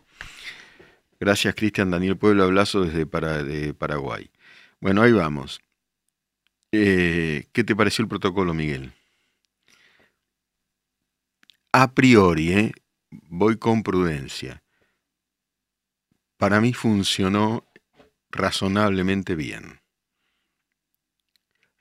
Gracias, 1.20 1.56
Cristian 1.56 1.92
Daniel 1.92 2.18
Pueblo 2.18 2.44
Ablazo 2.44 2.82
desde 2.84 3.06
para, 3.06 3.44
de 3.44 3.74
Paraguay. 3.74 4.30
Bueno, 4.80 5.04
ahí 5.04 5.12
vamos. 5.12 5.62
Eh, 6.72 7.46
¿Qué 7.52 7.64
te 7.64 7.76
pareció 7.76 8.02
el 8.02 8.10
protocolo, 8.10 8.54
Miguel? 8.54 8.92
A 11.72 11.92
priori, 11.94 12.52
eh, 12.52 12.72
voy 13.12 13.58
con 13.58 13.84
prudencia. 13.84 14.64
Para 16.38 16.60
mí 16.60 16.74
funcionó 16.74 17.68
razonablemente 18.30 19.36
bien. 19.36 19.82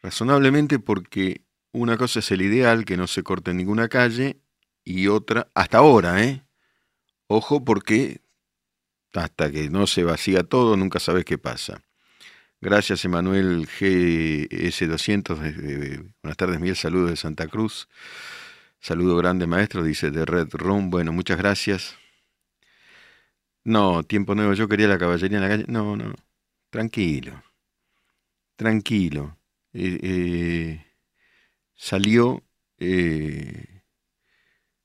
Razonablemente 0.02 0.78
porque 0.78 1.46
una 1.72 1.96
cosa 1.96 2.18
es 2.18 2.30
el 2.30 2.42
ideal, 2.42 2.84
que 2.84 2.96
no 2.96 3.06
se 3.06 3.22
corte 3.22 3.52
en 3.52 3.58
ninguna 3.58 3.88
calle, 3.88 4.42
y 4.84 5.08
otra, 5.08 5.50
hasta 5.54 5.78
ahora, 5.78 6.24
¿eh? 6.24 6.44
Ojo 7.26 7.64
porque 7.64 8.22
hasta 9.14 9.50
que 9.50 9.70
no 9.70 9.86
se 9.86 10.04
vacía 10.04 10.42
todo, 10.42 10.76
nunca 10.76 11.00
sabes 11.00 11.24
qué 11.24 11.38
pasa. 11.38 11.82
Gracias, 12.60 13.04
Emanuel 13.04 13.66
GS200. 13.66 16.12
buenas 16.22 16.36
tardes, 16.36 16.60
Miguel. 16.60 16.76
Saludos 16.76 17.10
de 17.10 17.16
Santa 17.16 17.48
Cruz. 17.48 17.88
Saludo 18.80 19.16
grande, 19.16 19.46
maestro, 19.46 19.82
dice 19.82 20.10
de 20.10 20.24
Red 20.24 20.48
Room. 20.52 20.90
Bueno, 20.90 21.12
muchas 21.12 21.38
gracias. 21.38 21.96
No, 23.64 24.02
tiempo 24.02 24.34
nuevo. 24.34 24.54
Yo 24.54 24.68
quería 24.68 24.88
la 24.88 24.98
caballería 24.98 25.38
en 25.38 25.42
la 25.42 25.48
calle. 25.48 25.64
No, 25.68 25.96
no. 25.96 26.14
Tranquilo. 26.70 27.42
Tranquilo. 28.56 29.36
Eh, 29.72 29.98
eh, 30.02 30.86
salió, 31.76 32.42
eh, 32.78 33.82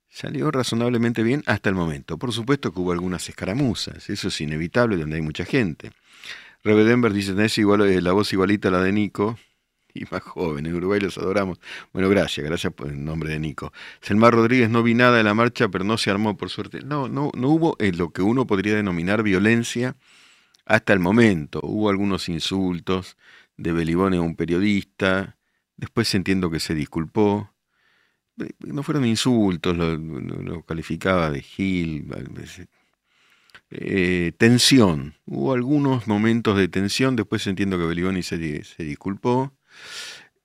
salió 0.09 0.51
razonablemente 0.51 1.23
bien 1.23 1.43
hasta 1.45 1.69
el 1.69 1.75
momento. 1.75 2.17
Por 2.17 2.33
supuesto 2.33 2.73
que 2.73 2.79
hubo 2.81 2.91
algunas 2.91 3.27
escaramuzas, 3.29 4.09
eso 4.09 4.27
es 4.27 4.41
inevitable 4.41 4.97
donde 4.97 5.15
hay 5.17 5.21
mucha 5.21 5.45
gente. 5.45 5.91
Rebe 6.63 6.83
Denver 6.83 7.13
dice, 7.13 7.33
tenés 7.33 7.57
igual, 7.57 8.03
la 8.03 8.11
voz 8.11 8.33
igualita 8.33 8.69
a 8.69 8.71
la 8.71 8.81
de 8.83 8.91
Nico, 8.91 9.37
y 9.95 10.03
más 10.11 10.21
joven, 10.21 10.67
en 10.67 10.75
Uruguay 10.75 10.99
los 10.99 11.17
adoramos. 11.17 11.59
Bueno, 11.93 12.09
gracias, 12.09 12.45
gracias 12.45 12.71
por 12.73 12.89
el 12.89 13.03
nombre 13.03 13.31
de 13.31 13.39
Nico. 13.39 13.73
Selmar 14.01 14.33
Rodríguez, 14.33 14.69
no 14.69 14.83
vi 14.83 14.93
nada 14.93 15.17
de 15.17 15.23
la 15.23 15.33
marcha, 15.33 15.69
pero 15.69 15.83
no 15.83 15.97
se 15.97 16.11
armó 16.11 16.37
por 16.37 16.51
suerte. 16.51 16.81
No, 16.83 17.07
no, 17.07 17.31
no 17.33 17.49
hubo 17.49 17.75
lo 17.79 18.11
que 18.11 18.21
uno 18.21 18.45
podría 18.45 18.75
denominar 18.75 19.23
violencia 19.23 19.95
hasta 20.65 20.93
el 20.93 20.99
momento. 20.99 21.59
Hubo 21.63 21.89
algunos 21.89 22.29
insultos, 22.29 23.17
de 23.57 23.71
Belibone 23.71 24.17
a 24.17 24.21
un 24.21 24.35
periodista, 24.35 25.37
después 25.77 26.13
entiendo 26.15 26.49
que 26.51 26.59
se 26.59 26.75
disculpó, 26.75 27.51
eh, 28.39 28.51
no 28.59 28.83
fueron 28.83 29.05
insultos, 29.05 29.77
lo, 29.77 30.63
calificaba 30.63 31.31
de 31.31 31.41
Gil, 31.41 32.07
eh, 33.71 34.33
tensión, 34.37 35.15
hubo 35.25 35.53
algunos 35.53 36.07
momentos 36.07 36.57
de 36.57 36.67
tensión, 36.67 37.15
después 37.15 37.47
entiendo 37.47 37.77
que 37.77 37.85
Beliboni 37.85 38.23
se, 38.23 38.63
se 38.63 38.83
disculpó, 38.83 39.53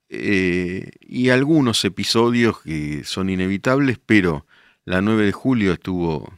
eh, 0.08 0.90
y 1.00 1.28
algunos 1.28 1.84
episodios 1.84 2.60
que 2.60 3.04
son 3.04 3.30
inevitables, 3.30 3.98
pero 4.04 4.46
la 4.84 5.00
9 5.00 5.26
de 5.26 5.32
julio 5.32 5.72
estuvo 5.72 6.32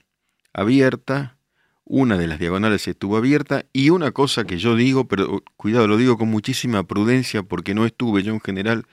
abierta, 0.53 1.39
una 1.85 2.17
de 2.19 2.27
las 2.27 2.39
diagonales 2.39 2.87
estuvo 2.89 3.17
abierta 3.17 3.65
y 3.73 3.91
una 3.91 4.13
cosa 4.13 4.45
que 4.45 4.59
yo 4.59 4.77
digo, 4.77 5.09
pero 5.09 5.43
cuidado, 5.57 5.89
lo 5.89 5.97
digo 5.97 6.19
con 6.19 6.29
muchísima 6.29 6.83
prudencia 6.85 7.43
porque 7.43 7.75
no 7.75 7.87
estuve, 7.87 8.23
yo 8.23 8.33
en 8.33 8.41
general 8.41 8.87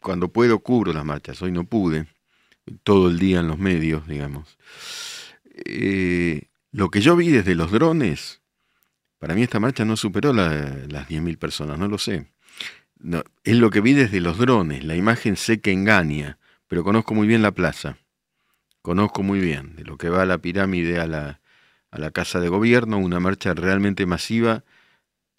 cuando 0.00 0.28
puedo 0.28 0.58
cubro 0.60 0.92
las 0.92 1.04
marchas, 1.04 1.40
hoy 1.42 1.52
no 1.52 1.64
pude, 1.64 2.06
todo 2.82 3.08
el 3.08 3.18
día 3.18 3.40
en 3.40 3.48
los 3.48 3.58
medios, 3.58 4.06
digamos. 4.06 4.58
Eh, 5.64 6.48
lo 6.72 6.90
que 6.90 7.00
yo 7.00 7.16
vi 7.16 7.30
desde 7.30 7.54
los 7.54 7.70
drones, 7.70 8.40
para 9.18 9.34
mí 9.34 9.42
esta 9.42 9.60
marcha 9.60 9.84
no 9.84 9.96
superó 9.96 10.32
las 10.32 11.08
10.000 11.08 11.36
personas, 11.38 11.78
no 11.78 11.88
lo 11.88 11.98
sé. 11.98 12.26
Es 13.44 13.56
lo 13.56 13.70
que 13.70 13.80
vi 13.80 13.94
desde 13.94 14.20
los 14.20 14.36
drones, 14.36 14.84
la 14.84 14.94
imagen 14.94 15.36
sé 15.36 15.60
que 15.60 15.72
engaña, 15.72 16.38
pero 16.68 16.84
conozco 16.84 17.14
muy 17.14 17.26
bien 17.26 17.40
la 17.40 17.52
plaza, 17.52 17.96
conozco 18.82 19.22
muy 19.22 19.40
bien 19.40 19.74
de 19.76 19.84
lo 19.84 19.96
que 19.96 20.10
va 20.10 20.22
a 20.22 20.26
la 20.26 20.38
pirámide 20.38 21.00
a 21.00 21.06
la, 21.06 21.40
a 21.90 21.98
la 21.98 22.10
Casa 22.10 22.40
de 22.40 22.48
Gobierno, 22.48 22.98
una 22.98 23.18
marcha 23.18 23.54
realmente 23.54 24.04
masiva. 24.06 24.64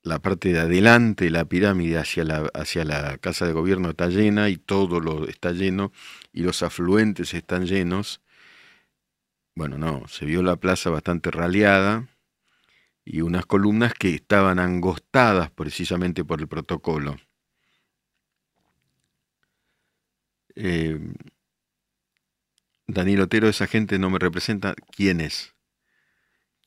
La 0.04 0.18
parte 0.18 0.52
de 0.52 0.60
adelante, 0.60 1.30
la 1.30 1.46
pirámide 1.46 2.00
hacia 2.00 2.24
la, 2.24 2.50
hacia 2.56 2.84
la 2.84 3.20
Casa 3.20 3.46
de 3.46 3.54
Gobierno 3.54 3.92
está 3.92 4.08
llena 4.08 4.50
y 4.50 4.58
todo 4.58 5.00
lo 5.00 5.28
está 5.28 5.52
lleno 5.52 5.92
y 6.34 6.42
los 6.42 6.64
afluentes 6.64 7.36
están 7.36 7.68
llenos. 7.68 8.22
Bueno, 9.54 9.78
no, 9.78 10.08
se 10.08 10.26
vio 10.26 10.42
la 10.42 10.56
plaza 10.56 10.90
bastante 10.90 11.30
raleada 11.30 12.08
y 13.06 13.22
unas 13.22 13.46
columnas 13.46 13.94
que 13.94 14.16
estaban 14.16 14.58
angostadas 14.58 15.52
precisamente 15.52 16.26
por 16.26 16.42
el 16.42 16.48
protocolo. 16.48 17.18
Eh, 20.56 21.00
Daniel 22.88 23.22
Otero, 23.22 23.48
esa 23.48 23.68
gente 23.68 24.00
no 24.00 24.10
me 24.10 24.20
representa. 24.20 24.76
¿Quién 24.96 25.22
es? 25.22 25.54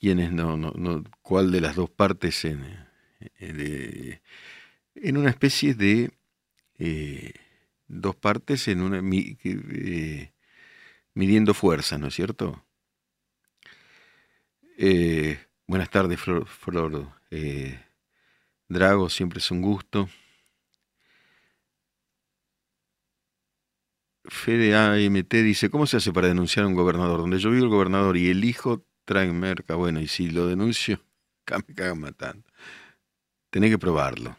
quiénes 0.05 0.33
no, 0.33 0.59
no, 0.59 0.71
no, 0.77 1.03
cuál 1.23 1.51
de 1.51 1.63
las 1.63 1.77
dos 1.77 1.89
partes 1.89 2.45
en, 2.45 2.63
eh, 3.39 4.21
en 4.97 5.17
una 5.17 5.31
especie 5.31 5.73
de 5.73 6.11
eh, 6.79 7.33
dos 7.89 8.15
partes 8.15 8.69
en 8.69 8.83
una 8.83 9.01
eh, 9.03 10.33
midiendo 11.15 11.55
fuerza, 11.55 11.97
¿no 11.97 12.09
es 12.09 12.15
cierto? 12.15 12.67
buenas 15.67 15.89
tardes, 15.89 16.21
Flor, 16.21 16.47
Flor 16.47 17.09
Drago, 18.69 19.09
siempre 19.09 19.39
es 19.39 19.51
un 19.51 19.63
gusto. 19.63 20.11
Fede 24.27 24.75
AMT 24.75 25.33
dice, 25.35 25.69
¿cómo 25.71 25.87
se 25.87 25.99
hace 25.99 26.13
para 26.13 26.29
denunciar 26.29 26.65
a 26.65 26.69
un 26.69 26.75
gobernador? 26.75 27.21
Donde 27.21 27.39
yo 27.39 27.51
vivo 27.51 27.65
el 27.65 27.71
gobernador 27.71 28.17
y 28.17 28.31
el 28.31 28.45
hijo 28.45 28.87
traen 29.05 29.39
merca, 29.39 29.75
bueno, 29.75 30.01
y 30.01 30.09
si 30.09 30.31
lo 30.31 30.47
denuncio, 30.47 31.01
me 31.69 31.75
cagan 31.75 32.01
matando. 32.01 32.45
Tenés 33.51 33.71
que 33.71 33.79
probarlo. 33.79 34.37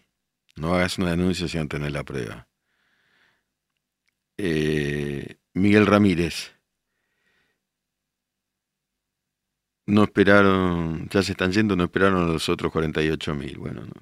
No 0.56 0.74
hagas 0.74 0.98
una 0.98 1.12
denuncia 1.12 1.48
sin 1.48 1.68
tener 1.68 1.92
la 1.92 2.04
prueba. 2.04 2.48
Eh, 4.38 5.38
Miguel 5.54 5.86
Ramírez. 5.86 6.54
No 9.88 10.04
esperaron, 10.04 11.08
ya 11.10 11.22
se 11.22 11.34
están 11.34 11.52
yendo, 11.52 11.76
no 11.76 11.84
esperaron 11.84 12.24
a 12.24 12.34
los 12.34 12.50
otros 12.50 12.72
48 12.72 13.36
mil. 13.36 13.58
Bueno, 13.60 13.82
no. 13.82 13.94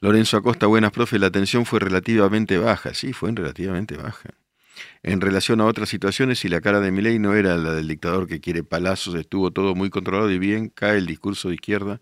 Lorenzo 0.00 0.36
Acosta, 0.36 0.66
buenas, 0.66 0.92
profe, 0.92 1.18
la 1.18 1.30
tensión 1.30 1.64
fue 1.64 1.80
relativamente 1.80 2.58
baja. 2.58 2.92
Sí, 2.94 3.12
fue 3.12 3.32
relativamente 3.32 3.96
baja. 3.96 4.30
En 5.02 5.20
relación 5.20 5.60
a 5.60 5.66
otras 5.66 5.88
situaciones 5.88 6.44
y 6.44 6.48
la 6.48 6.60
cara 6.60 6.80
de 6.80 6.90
Milei 6.90 7.18
no 7.18 7.34
era 7.34 7.56
la 7.56 7.72
del 7.74 7.88
dictador 7.88 8.26
que 8.26 8.40
quiere 8.40 8.62
palazos, 8.64 9.14
estuvo 9.14 9.50
todo 9.52 9.74
muy 9.74 9.90
controlado 9.90 10.30
y 10.30 10.38
bien, 10.38 10.68
cae 10.68 10.98
el 10.98 11.06
discurso 11.06 11.48
de 11.48 11.54
izquierda. 11.54 12.00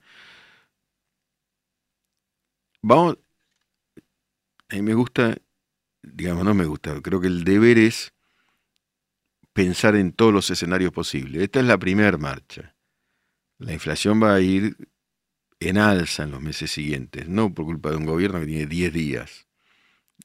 Vamos, 2.83 3.19
a 4.69 4.75
mí 4.77 4.83
me 4.83 4.95
gusta, 4.95 5.37
digamos, 6.03 6.45
no 6.45 6.55
me 6.55 6.67
gusta, 6.67 7.01
creo 7.03 7.21
que 7.21 7.29
el 7.29 7.45
deber 7.45 7.79
es 7.79 8.13
pensar 9.53 9.97
en 9.97 10.13
todos 10.13 10.33
los 10.33 10.51
escenarios 10.51 10.93
posibles. 10.93 11.43
Esta 11.43 11.61
es 11.61 11.67
la 11.67 11.79
primera 11.79 12.19
marcha. 12.19 12.77
La 13.59 13.73
inflación 13.73 14.23
va 14.23 14.35
a 14.35 14.41
ir 14.41 14.77
en 15.61 15.79
alza 15.79 16.25
en 16.25 16.31
los 16.33 16.43
meses 16.43 16.71
siguientes, 16.71 17.29
no 17.29 17.55
por 17.55 17.65
culpa 17.65 17.91
de 17.91 17.97
un 17.97 18.05
gobierno 18.05 18.41
que 18.41 18.47
tiene 18.47 18.67
10 18.67 18.93
días. 18.93 19.49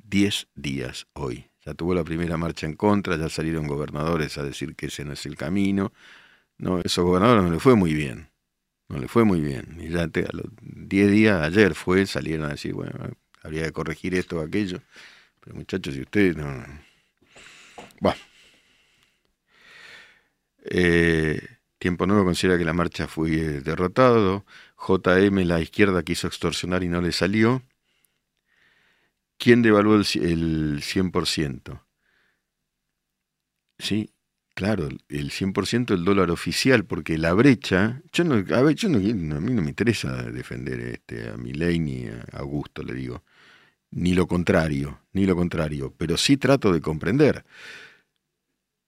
10 0.03 0.47
días 0.55 1.07
hoy. 1.13 1.50
Ya 1.65 1.73
tuvo 1.73 1.93
la 1.93 2.03
primera 2.03 2.37
marcha 2.37 2.65
en 2.65 2.75
contra, 2.75 3.17
ya 3.17 3.29
salieron 3.29 3.67
gobernadores 3.67 4.37
a 4.37 4.43
decir 4.43 4.75
que 4.75 4.87
ese 4.87 5.05
no 5.05 5.13
es 5.13 5.25
el 5.25 5.35
camino. 5.37 5.93
No, 6.57 6.79
esos 6.79 7.05
gobernadores 7.05 7.43
no 7.43 7.51
le 7.51 7.59
fue 7.59 7.75
muy 7.75 7.93
bien. 7.93 8.29
No 8.89 8.99
le 8.99 9.07
fue 9.07 9.23
muy 9.23 9.41
bien. 9.41 9.77
Y 9.79 9.89
ya 9.89 10.03
a 10.03 10.35
los 10.35 10.45
10 10.61 11.11
días, 11.11 11.41
ayer 11.41 11.75
fue, 11.75 12.05
salieron 12.05 12.47
a 12.47 12.49
decir, 12.49 12.73
bueno, 12.73 12.93
habría 13.43 13.63
que 13.65 13.71
corregir 13.71 14.15
esto 14.15 14.39
o 14.39 14.41
aquello. 14.41 14.81
Pero 15.39 15.55
muchachos, 15.55 15.93
si 15.93 16.01
ustedes 16.01 16.35
no. 16.35 16.45
Bueno. 17.99 18.19
Eh, 20.63 21.41
Tiempo 21.79 22.05
Nuevo 22.05 22.25
considera 22.25 22.57
que 22.57 22.65
la 22.65 22.73
marcha 22.73 23.07
fue 23.07 23.29
derrotado. 23.61 24.45
JM, 24.77 25.45
la 25.45 25.59
izquierda, 25.61 26.03
quiso 26.03 26.27
extorsionar 26.27 26.83
y 26.83 26.89
no 26.89 27.01
le 27.01 27.11
salió. 27.11 27.63
¿Quién 29.41 29.63
devaluó 29.63 29.95
el, 29.95 30.05
100%? 30.05 31.81
Sí, 33.79 34.13
claro, 34.53 34.87
el 35.09 35.31
100% 35.31 35.95
el 35.95 36.05
dólar 36.05 36.29
oficial, 36.29 36.85
porque 36.85 37.17
la 37.17 37.33
brecha, 37.33 38.03
yo 38.13 38.23
no, 38.23 38.35
a, 38.35 38.71
yo 38.73 38.87
no, 38.87 38.99
a 38.99 39.41
mí 39.41 39.53
no 39.53 39.63
me 39.63 39.69
interesa 39.69 40.21
defender 40.29 40.79
este, 40.81 41.27
a 41.27 41.37
Milei 41.37 41.79
ni 41.79 42.05
a 42.05 42.23
Augusto, 42.33 42.83
le 42.83 42.93
digo, 42.93 43.23
ni 43.89 44.13
lo 44.13 44.27
contrario, 44.27 45.01
ni 45.11 45.25
lo 45.25 45.35
contrario, 45.35 45.91
pero 45.97 46.17
sí 46.17 46.37
trato 46.37 46.71
de 46.71 46.81
comprender. 46.81 47.43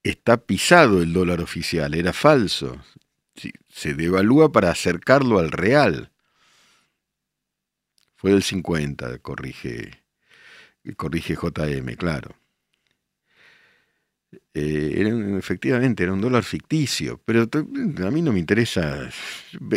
Está 0.04 0.36
pisado 0.36 1.02
el 1.02 1.12
dólar 1.12 1.40
oficial, 1.40 1.94
era 1.94 2.12
falso, 2.12 2.80
se 3.68 3.94
devalúa 3.94 4.52
para 4.52 4.70
acercarlo 4.70 5.40
al 5.40 5.50
real. 5.50 6.12
Fue 8.14 8.30
del 8.30 8.44
50, 8.44 9.18
corrige 9.18 10.03
corrige 10.96 11.34
JM, 11.34 11.96
claro. 11.96 12.36
Eh, 14.52 15.36
efectivamente, 15.38 16.02
era 16.02 16.12
un 16.12 16.20
dólar 16.20 16.44
ficticio, 16.44 17.20
pero 17.24 17.48
a 17.52 18.10
mí 18.10 18.22
no 18.22 18.32
me 18.32 18.38
interesa. 18.38 19.08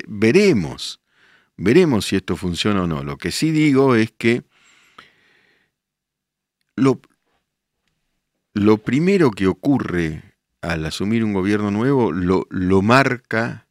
veremos, 0.08 1.02
veremos 1.56 2.06
si 2.06 2.16
esto 2.16 2.36
funciona 2.36 2.84
o 2.84 2.88
no. 2.88 3.04
Lo 3.04 3.18
que 3.18 3.32
sí 3.32 3.52
digo 3.52 3.96
es 3.96 4.12
que 4.12 4.44
lo, 6.76 7.02
lo 8.54 8.78
primero 8.78 9.32
que 9.32 9.48
ocurre 9.48 10.36
al 10.62 10.86
asumir 10.86 11.24
un 11.24 11.34
gobierno 11.34 11.72
nuevo 11.72 12.12
lo, 12.12 12.46
lo 12.50 12.82
marca 12.82 13.67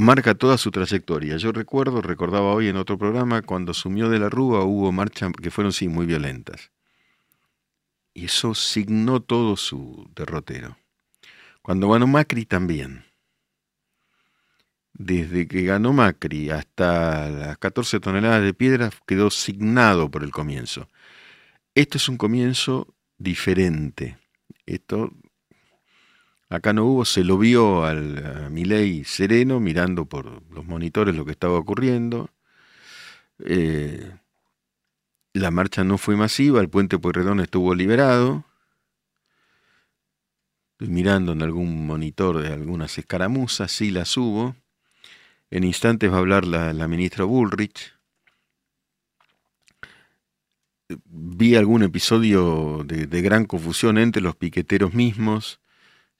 marca 0.00 0.34
toda 0.34 0.58
su 0.58 0.70
trayectoria. 0.70 1.36
Yo 1.36 1.52
recuerdo, 1.52 2.02
recordaba 2.02 2.52
hoy 2.52 2.68
en 2.68 2.76
otro 2.76 2.98
programa, 2.98 3.42
cuando 3.42 3.72
asumió 3.72 4.08
de 4.08 4.18
la 4.18 4.28
Rúa 4.28 4.64
hubo 4.64 4.90
marchas 4.92 5.30
que 5.40 5.50
fueron 5.50 5.72
sí 5.72 5.88
muy 5.88 6.06
violentas. 6.06 6.70
Y 8.12 8.24
eso 8.24 8.54
signó 8.54 9.20
todo 9.20 9.56
su 9.56 10.10
derrotero. 10.16 10.76
Cuando 11.62 11.88
ganó 11.88 12.06
Macri 12.06 12.44
también. 12.44 13.04
Desde 14.92 15.46
que 15.46 15.62
ganó 15.62 15.92
Macri 15.92 16.50
hasta 16.50 17.30
las 17.30 17.58
14 17.58 18.00
toneladas 18.00 18.42
de 18.42 18.54
piedra 18.54 18.90
quedó 19.06 19.30
signado 19.30 20.10
por 20.10 20.24
el 20.24 20.30
comienzo. 20.30 20.88
Esto 21.74 21.98
es 21.98 22.08
un 22.08 22.16
comienzo 22.16 22.94
diferente. 23.16 24.18
Esto 24.66 25.12
Acá 26.50 26.72
no 26.72 26.84
hubo, 26.84 27.04
se 27.04 27.22
lo 27.22 27.38
vio 27.38 27.84
al, 27.84 28.26
a 28.26 28.50
Milei 28.50 29.04
sereno 29.04 29.60
mirando 29.60 30.06
por 30.06 30.42
los 30.50 30.64
monitores 30.66 31.14
lo 31.14 31.24
que 31.24 31.30
estaba 31.30 31.56
ocurriendo. 31.56 32.28
Eh, 33.38 34.12
la 35.32 35.52
marcha 35.52 35.84
no 35.84 35.96
fue 35.96 36.16
masiva, 36.16 36.60
el 36.60 36.68
puente 36.68 36.98
Pueyrredón 36.98 37.38
estuvo 37.38 37.72
liberado. 37.72 38.44
Estoy 40.72 40.88
mirando 40.88 41.32
en 41.32 41.42
algún 41.42 41.86
monitor 41.86 42.42
de 42.42 42.52
algunas 42.52 42.98
escaramuzas, 42.98 43.70
sí 43.70 43.92
las 43.92 44.16
hubo. 44.16 44.56
En 45.50 45.62
instantes 45.62 46.10
va 46.10 46.16
a 46.16 46.18
hablar 46.18 46.44
la, 46.44 46.88
ministra 46.88 47.24
Bullrich. 47.24 47.94
Vi 51.04 51.54
algún 51.54 51.84
episodio 51.84 52.82
de, 52.84 53.06
de 53.06 53.22
gran 53.22 53.44
confusión 53.44 53.98
entre 53.98 54.20
los 54.20 54.34
piqueteros 54.34 54.94
mismos 54.94 55.59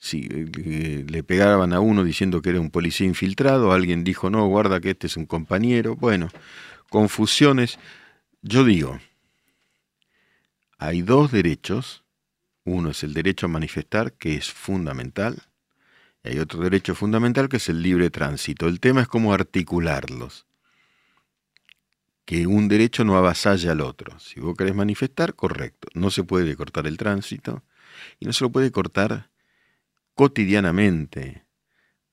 si 0.00 0.26
eh, 0.30 1.04
le 1.06 1.22
pegaban 1.22 1.74
a 1.74 1.80
uno 1.80 2.04
diciendo 2.04 2.40
que 2.40 2.48
era 2.48 2.60
un 2.60 2.70
policía 2.70 3.06
infiltrado, 3.06 3.70
alguien 3.70 4.02
dijo, 4.02 4.30
no, 4.30 4.46
guarda 4.46 4.80
que 4.80 4.90
este 4.90 5.06
es 5.06 5.16
un 5.18 5.26
compañero. 5.26 5.94
Bueno, 5.94 6.30
confusiones. 6.88 7.78
Yo 8.40 8.64
digo, 8.64 8.98
hay 10.78 11.02
dos 11.02 11.30
derechos. 11.30 12.02
Uno 12.64 12.90
es 12.90 13.04
el 13.04 13.12
derecho 13.12 13.44
a 13.44 13.50
manifestar, 13.50 14.14
que 14.14 14.36
es 14.36 14.50
fundamental. 14.50 15.42
Y 16.24 16.30
hay 16.30 16.38
otro 16.38 16.60
derecho 16.60 16.94
fundamental 16.94 17.50
que 17.50 17.58
es 17.58 17.68
el 17.68 17.82
libre 17.82 18.08
tránsito. 18.08 18.68
El 18.68 18.80
tema 18.80 19.02
es 19.02 19.08
cómo 19.08 19.34
articularlos. 19.34 20.46
Que 22.24 22.46
un 22.46 22.68
derecho 22.68 23.04
no 23.04 23.18
avasalla 23.18 23.72
al 23.72 23.82
otro. 23.82 24.18
Si 24.18 24.40
vos 24.40 24.56
querés 24.56 24.74
manifestar, 24.74 25.34
correcto. 25.34 25.88
No 25.92 26.10
se 26.10 26.24
puede 26.24 26.56
cortar 26.56 26.86
el 26.86 26.96
tránsito 26.96 27.62
y 28.18 28.24
no 28.24 28.32
se 28.32 28.44
lo 28.44 28.50
puede 28.50 28.70
cortar 28.70 29.28
cotidianamente, 30.20 31.46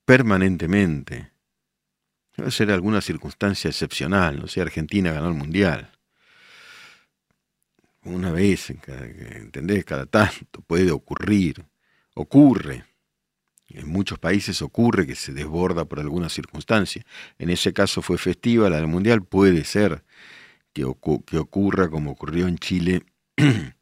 permanentemente. 0.06 1.30
Debe 2.34 2.50
ser 2.50 2.70
alguna 2.70 3.02
circunstancia 3.02 3.68
excepcional, 3.68 4.40
no 4.40 4.48
sé, 4.48 4.62
Argentina 4.62 5.12
ganó 5.12 5.28
el 5.28 5.34
Mundial. 5.34 5.92
Una 8.04 8.32
vez, 8.32 8.70
¿entendés? 8.70 9.84
Cada 9.84 10.06
tanto 10.06 10.62
puede 10.66 10.90
ocurrir, 10.90 11.66
ocurre. 12.14 12.86
En 13.68 13.86
muchos 13.90 14.18
países 14.18 14.62
ocurre 14.62 15.06
que 15.06 15.14
se 15.14 15.34
desborda 15.34 15.84
por 15.84 16.00
alguna 16.00 16.30
circunstancia. 16.30 17.04
En 17.38 17.50
ese 17.50 17.74
caso 17.74 18.00
fue 18.00 18.16
festiva, 18.16 18.70
la 18.70 18.76
del 18.76 18.86
Mundial 18.86 19.22
puede 19.22 19.64
ser 19.64 20.02
que, 20.72 20.90
que 21.26 21.36
ocurra 21.36 21.90
como 21.90 22.12
ocurrió 22.12 22.48
en 22.48 22.56
Chile 22.56 23.02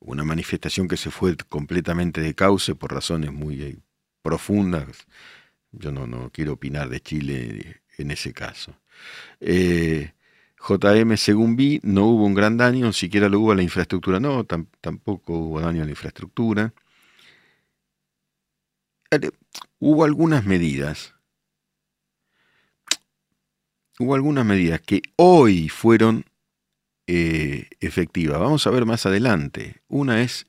una 0.00 0.24
manifestación 0.24 0.88
que 0.88 0.96
se 0.96 1.10
fue 1.10 1.36
completamente 1.48 2.20
de 2.20 2.34
cauce 2.34 2.74
por 2.74 2.92
razones 2.92 3.32
muy 3.32 3.62
eh, 3.62 3.78
profundas. 4.22 5.06
Yo 5.72 5.92
no, 5.92 6.06
no 6.06 6.30
quiero 6.30 6.54
opinar 6.54 6.88
de 6.88 7.00
Chile 7.00 7.82
en 7.98 8.10
ese 8.10 8.32
caso. 8.32 8.74
Eh, 9.40 10.12
JM, 10.60 11.16
según 11.16 11.56
vi, 11.56 11.80
no 11.82 12.06
hubo 12.06 12.26
un 12.26 12.34
gran 12.34 12.56
daño, 12.56 12.92
siquiera 12.92 13.28
lo 13.28 13.40
hubo 13.40 13.52
a 13.52 13.56
la 13.56 13.62
infraestructura. 13.62 14.18
No, 14.20 14.44
tampoco 14.44 15.34
hubo 15.34 15.60
daño 15.60 15.82
a 15.82 15.84
la 15.84 15.90
infraestructura. 15.90 16.72
Eh, 19.10 19.30
hubo 19.78 20.04
algunas 20.04 20.44
medidas. 20.44 21.14
Hubo 23.98 24.14
algunas 24.14 24.44
medidas 24.44 24.80
que 24.80 25.02
hoy 25.16 25.68
fueron 25.68 26.24
eh, 27.10 27.70
efectiva. 27.80 28.36
Vamos 28.36 28.66
a 28.66 28.70
ver 28.70 28.84
más 28.84 29.06
adelante. 29.06 29.80
Una 29.88 30.20
es, 30.20 30.46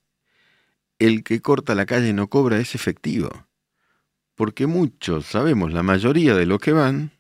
el 1.00 1.24
que 1.24 1.42
corta 1.42 1.74
la 1.74 1.86
calle 1.86 2.12
no 2.12 2.28
cobra 2.28 2.60
es 2.60 2.76
efectivo. 2.76 3.48
Porque 4.36 4.68
muchos, 4.68 5.26
sabemos, 5.26 5.72
la 5.72 5.84
mayoría 5.84 6.36
de 6.36 6.46
los 6.46 6.60
que 6.60 6.74
van, 6.74 7.14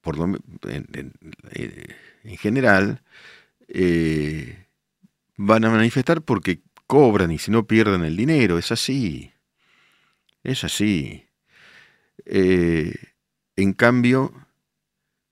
por 0.00 0.16
en, 0.18 1.12
eh, 1.52 2.36
general, 2.36 3.02
eh, 3.68 4.66
van 5.36 5.64
a 5.64 5.70
manifestar 5.70 6.20
porque 6.22 6.62
cobran 6.88 7.30
y 7.30 7.38
si 7.38 7.52
no 7.52 7.68
pierden 7.68 8.04
el 8.04 8.16
dinero. 8.16 8.58
Es 8.58 8.72
así. 8.72 9.32
Es 10.42 10.64
así. 10.64 11.28
en 12.26 13.72
cambio, 13.74 14.43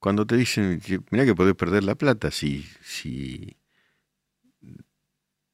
cuando 0.02 0.26
te 0.26 0.36
dicen, 0.36 0.82
mira 1.12 1.24
que 1.24 1.36
podés 1.36 1.54
perder 1.54 1.84
la 1.84 1.94
plata 1.94 2.32
si, 2.32 2.66
si 2.82 3.56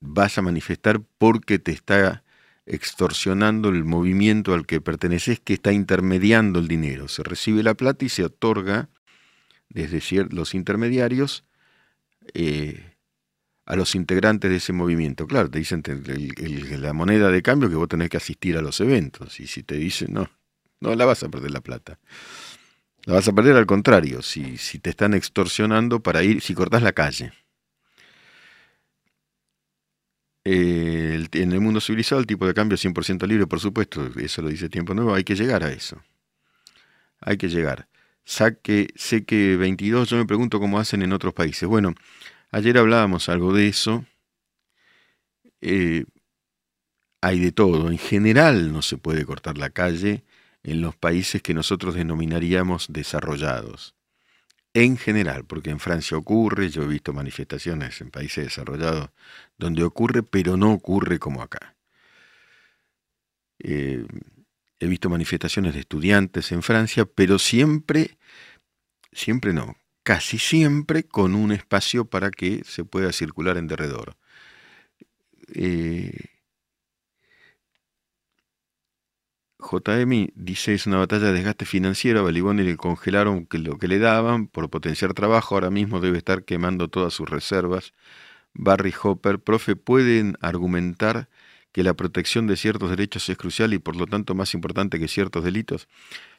vas 0.01 0.39
a 0.39 0.43
manifestar 0.43 1.03
porque 1.19 1.59
te 1.59 1.71
está 1.71 2.25
extorsionando 2.65 3.69
el 3.69 3.85
movimiento 3.85 4.55
al 4.55 4.65
que 4.65 4.81
perteneces 4.81 5.39
que 5.39 5.53
está 5.53 5.71
intermediando 5.73 6.61
el 6.61 6.67
dinero. 6.67 7.09
Se 7.09 7.23
recibe 7.23 7.63
la 7.63 7.75
plata 7.75 8.07
y 8.07 8.09
se 8.09 8.25
otorga 8.25 8.89
desde 9.69 10.01
los 10.31 10.55
intermediarios 10.55 11.45
eh, 12.33 12.95
a 13.67 13.77
los 13.77 13.95
integrantes 13.95 14.51
de 14.51 14.57
ese 14.57 14.73
movimiento. 14.73 15.27
Claro, 15.27 15.51
te 15.51 15.59
dicen 15.59 15.83
la 16.81 16.95
moneda 16.95 17.31
de 17.31 17.43
cambio 17.43 17.69
que 17.69 17.77
vos 17.77 17.89
tenés 17.89 18.09
que 18.09 18.17
asistir 18.17 18.57
a 18.57 18.63
los 18.63 18.81
eventos. 18.81 19.41
Y 19.41 19.47
si 19.47 19.63
te 19.63 19.75
dicen, 19.75 20.15
no, 20.15 20.31
no 20.81 20.95
la 20.95 21.05
vas 21.05 21.23
a 21.23 21.29
perder 21.29 21.51
la 21.51 21.61
plata. 21.61 21.99
La 23.09 23.15
vas 23.15 23.27
a 23.27 23.33
perder 23.33 23.57
al 23.57 23.65
contrario, 23.65 24.21
si, 24.21 24.59
si 24.59 24.79
te 24.81 24.91
están 24.91 25.15
extorsionando 25.15 26.01
para 26.03 26.23
ir, 26.23 26.43
si 26.43 26.53
cortás 26.53 26.83
la 26.83 26.93
calle. 26.93 27.33
en 30.45 31.53
el 31.53 31.61
mundo 31.61 31.81
civilizado 31.81 32.21
el 32.21 32.27
tipo 32.27 32.47
de 32.47 32.55
cambio 32.55 32.75
es 32.77 32.85
100% 32.85 33.27
libre, 33.27 33.47
por 33.47 33.61
supuesto, 33.61 34.11
eso 34.17 34.43
lo 34.43 34.49
dice 34.49 34.69
Tiempo 34.69 34.95
Nuevo, 34.95 35.15
hay 35.15 35.25
que 35.25 35.35
llegar 35.35 35.65
a 35.65 35.73
eso. 35.73 36.03
Hay 37.21 37.39
que 37.39 37.49
llegar. 37.49 37.89
Saque, 38.25 38.89
sé 38.95 39.25
que 39.25 39.57
22, 39.57 40.11
yo 40.11 40.17
me 40.19 40.27
pregunto 40.27 40.61
cómo 40.61 40.79
hacen 40.79 41.03
en 41.03 41.13
otros 41.13 41.35
países. 41.35 41.67
Bueno, 41.67 41.95
Ayer 42.51 42.79
hablábamos 42.79 43.29
algo 43.29 43.53
de 43.53 43.69
eso. 43.69 44.07
Eh, 45.61 46.05
hay 47.21 47.41
de 47.41 47.53
todo. 47.53 47.91
En 47.91 47.99
general 47.99 48.73
no 48.73 48.83
se 48.83 48.97
puede 48.97 49.27
cortar 49.27 49.59
la 49.59 49.71
calle 49.71 50.25
en 50.71 50.81
los 50.81 50.97
países 50.97 51.43
que 51.43 51.55
nosotros 51.55 51.95
denominaríamos 51.95 52.87
desarrollados. 52.91 53.95
En 54.75 54.97
general, 54.97 55.45
porque 55.45 55.71
en 55.71 55.81
Francia 55.81 56.17
ocurre, 56.17 56.69
yo 56.69 56.83
he 56.83 56.87
visto 56.87 57.13
manifestaciones 57.13 58.01
en 58.01 58.11
países 58.11 58.45
desarrollados 58.45 59.11
donde 59.57 59.83
ocurre, 59.83 60.23
pero 60.23 60.57
no 60.57 60.73
ocurre 60.73 61.19
como 61.19 61.43
acá. 61.43 61.75
Eh, 63.59 64.07
he 64.79 64.87
visto 64.87 65.11
manifestaciones 65.11 65.75
de 65.75 65.81
estudiantes 65.81 66.53
en 66.53 66.63
Francia, 66.63 67.07
pero 67.07 67.39
siempre, 67.39 68.19
siempre 69.13 69.53
no, 69.53 69.77
casi 70.03 70.39
siempre 70.39 71.03
con 71.03 71.35
un 71.35 71.51
espacio 71.51 72.05
para 72.05 72.31
que 72.31 72.63
se 72.65 72.85
pueda 72.85 73.13
circular 73.13 73.57
en 73.57 73.67
derredor. 73.67 74.17
Eh, 75.55 76.38
JM 79.59 80.29
dice 80.37 80.75
es 80.75 80.87
una 80.87 80.99
batalla 80.99 81.27
de 81.27 81.33
desgaste 81.33 81.65
financiero, 81.65 82.21
a 82.21 82.23
Baliboni 82.23 82.63
le 82.63 82.77
congelaron 82.77 83.49
lo 83.51 83.79
que 83.79 83.89
le 83.89 83.99
daban 83.99 84.47
por 84.47 84.71
potenciar 84.71 85.15
trabajo, 85.15 85.57
ahora 85.57 85.71
mismo 85.71 86.01
debe 86.01 86.19
estar 86.19 86.45
quemando 86.45 86.89
todas 86.89 87.13
sus 87.13 87.29
reservas. 87.29 87.93
Barry 88.55 88.95
Hopper, 89.03 89.41
profe, 89.41 89.77
¿pueden 89.77 90.37
argumentar 90.41 91.29
que 91.73 91.83
la 91.83 91.95
protección 91.95 92.47
de 92.47 92.57
ciertos 92.57 92.91
derechos 92.91 93.29
es 93.29 93.37
crucial 93.37 93.75
y 93.75 93.79
por 93.79 93.97
lo 93.97 94.07
tanto 94.07 94.35
más 94.35 94.55
importante 94.55 94.99
que 95.01 95.09
ciertos 95.09 95.45
delitos? 95.45 95.89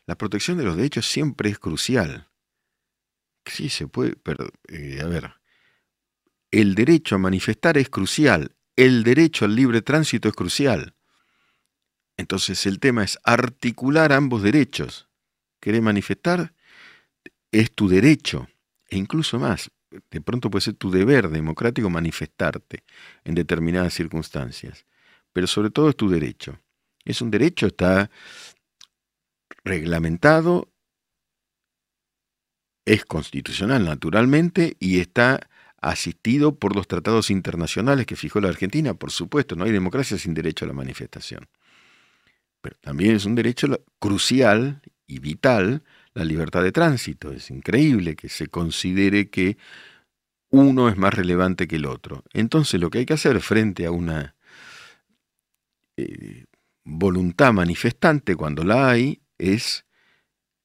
La 0.05 0.17
protección 0.17 0.57
de 0.57 0.63
los 0.63 0.77
derechos 0.77 1.05
siempre 1.05 1.49
es 1.49 1.59
crucial. 1.59 2.29
Sí, 3.45 3.69
se 3.69 3.87
puede, 3.87 4.15
pero, 4.15 4.49
eh, 4.67 5.01
a 5.03 5.07
ver, 5.07 5.33
el 6.51 6.73
derecho 6.73 7.15
a 7.15 7.19
manifestar 7.19 7.77
es 7.77 7.89
crucial, 7.89 8.55
el 8.75 9.03
derecho 9.03 9.45
al 9.45 9.55
libre 9.55 9.81
tránsito 9.81 10.29
es 10.29 10.35
crucial. 10.35 10.95
Entonces 12.19 12.65
el 12.65 12.81
tema 12.81 13.05
es 13.05 13.17
articular 13.23 14.11
ambos 14.11 14.43
derechos. 14.43 15.07
¿Querés 15.61 15.81
manifestar? 15.81 16.53
Es 17.49 17.71
tu 17.71 17.87
derecho, 17.87 18.49
e 18.89 18.97
incluso 18.97 19.39
más, 19.39 19.71
de 19.89 20.19
pronto 20.19 20.51
puede 20.51 20.65
ser 20.65 20.73
tu 20.73 20.91
deber 20.91 21.29
democrático 21.29 21.89
manifestarte 21.89 22.83
en 23.23 23.35
determinadas 23.35 23.93
circunstancias, 23.93 24.85
pero 25.31 25.47
sobre 25.47 25.69
todo 25.69 25.87
es 25.87 25.95
tu 25.95 26.09
derecho. 26.09 26.59
Es 27.05 27.21
un 27.21 27.31
derecho, 27.31 27.67
está 27.67 28.11
reglamentado 29.63 30.67
es 32.83 33.05
constitucional 33.05 33.85
naturalmente 33.85 34.75
y 34.81 34.99
está 34.99 35.49
asistido 35.81 36.55
por 36.55 36.75
los 36.75 36.85
tratados 36.85 37.29
internacionales 37.29 38.05
que 38.05 38.17
fijó 38.17 38.41
la 38.41 38.49
Argentina, 38.49 38.93
por 38.93 39.11
supuesto, 39.11 39.55
no 39.55 39.63
hay 39.63 39.71
democracia 39.71 40.17
sin 40.17 40.33
derecho 40.33 40.65
a 40.65 40.67
la 40.67 40.73
manifestación. 40.73 41.47
Pero 42.61 42.75
también 42.81 43.15
es 43.15 43.25
un 43.25 43.35
derecho 43.35 43.67
crucial 43.99 44.81
y 45.07 45.19
vital 45.19 45.83
la 46.13 46.25
libertad 46.25 46.63
de 46.63 46.71
tránsito. 46.71 47.31
Es 47.31 47.49
increíble 47.49 48.15
que 48.15 48.29
se 48.29 48.47
considere 48.47 49.29
que 49.29 49.57
uno 50.49 50.89
es 50.89 50.97
más 50.97 51.13
relevante 51.13 51.67
que 51.67 51.77
el 51.77 51.85
otro. 51.85 52.23
Entonces 52.33 52.79
lo 52.79 52.89
que 52.89 52.99
hay 52.99 53.05
que 53.05 53.13
hacer 53.13 53.39
frente 53.41 53.85
a 53.85 53.91
una 53.91 54.35
eh, 55.97 56.45
voluntad 56.83 57.53
manifestante, 57.53 58.35
cuando 58.35 58.63
la 58.63 58.89
hay, 58.89 59.21
es 59.37 59.85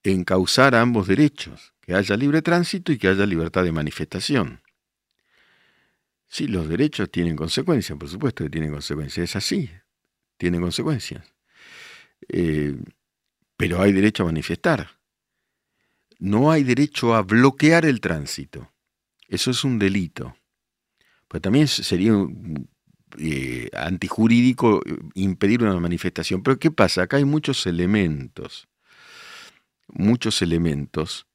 encauzar 0.02 0.74
ambos 0.74 1.06
derechos 1.06 1.74
que 1.80 1.94
haya 1.94 2.16
libre 2.16 2.42
tránsito 2.42 2.92
y 2.92 2.98
que 2.98 3.08
haya 3.08 3.26
libertad 3.26 3.64
de 3.64 3.72
manifestación. 3.72 4.62
Sí, 6.28 6.48
los 6.48 6.68
derechos 6.68 7.10
tienen 7.10 7.36
consecuencias, 7.36 7.98
por 7.98 8.08
supuesto 8.08 8.42
que 8.44 8.50
tienen 8.50 8.72
consecuencias, 8.72 9.30
es 9.30 9.36
así, 9.36 9.70
tienen 10.36 10.60
consecuencias. 10.60 11.33
Eh, 12.28 12.76
pero 13.56 13.80
hay 13.80 13.92
derecho 13.92 14.22
a 14.22 14.26
manifestar. 14.26 14.98
No 16.18 16.50
hay 16.50 16.64
derecho 16.64 17.14
a 17.14 17.22
bloquear 17.22 17.84
el 17.84 18.00
tránsito. 18.00 18.70
Eso 19.28 19.50
es 19.50 19.64
un 19.64 19.78
delito. 19.78 20.36
Pero 21.28 21.40
también 21.40 21.68
sería 21.68 22.12
eh, 23.18 23.70
antijurídico 23.72 24.82
impedir 25.14 25.62
una 25.62 25.78
manifestación. 25.78 26.42
Pero 26.42 26.58
¿qué 26.58 26.70
pasa? 26.70 27.02
Acá 27.02 27.16
hay 27.16 27.24
muchos 27.24 27.66
elementos, 27.66 28.68
muchos 29.88 30.42
elementos 30.42 31.26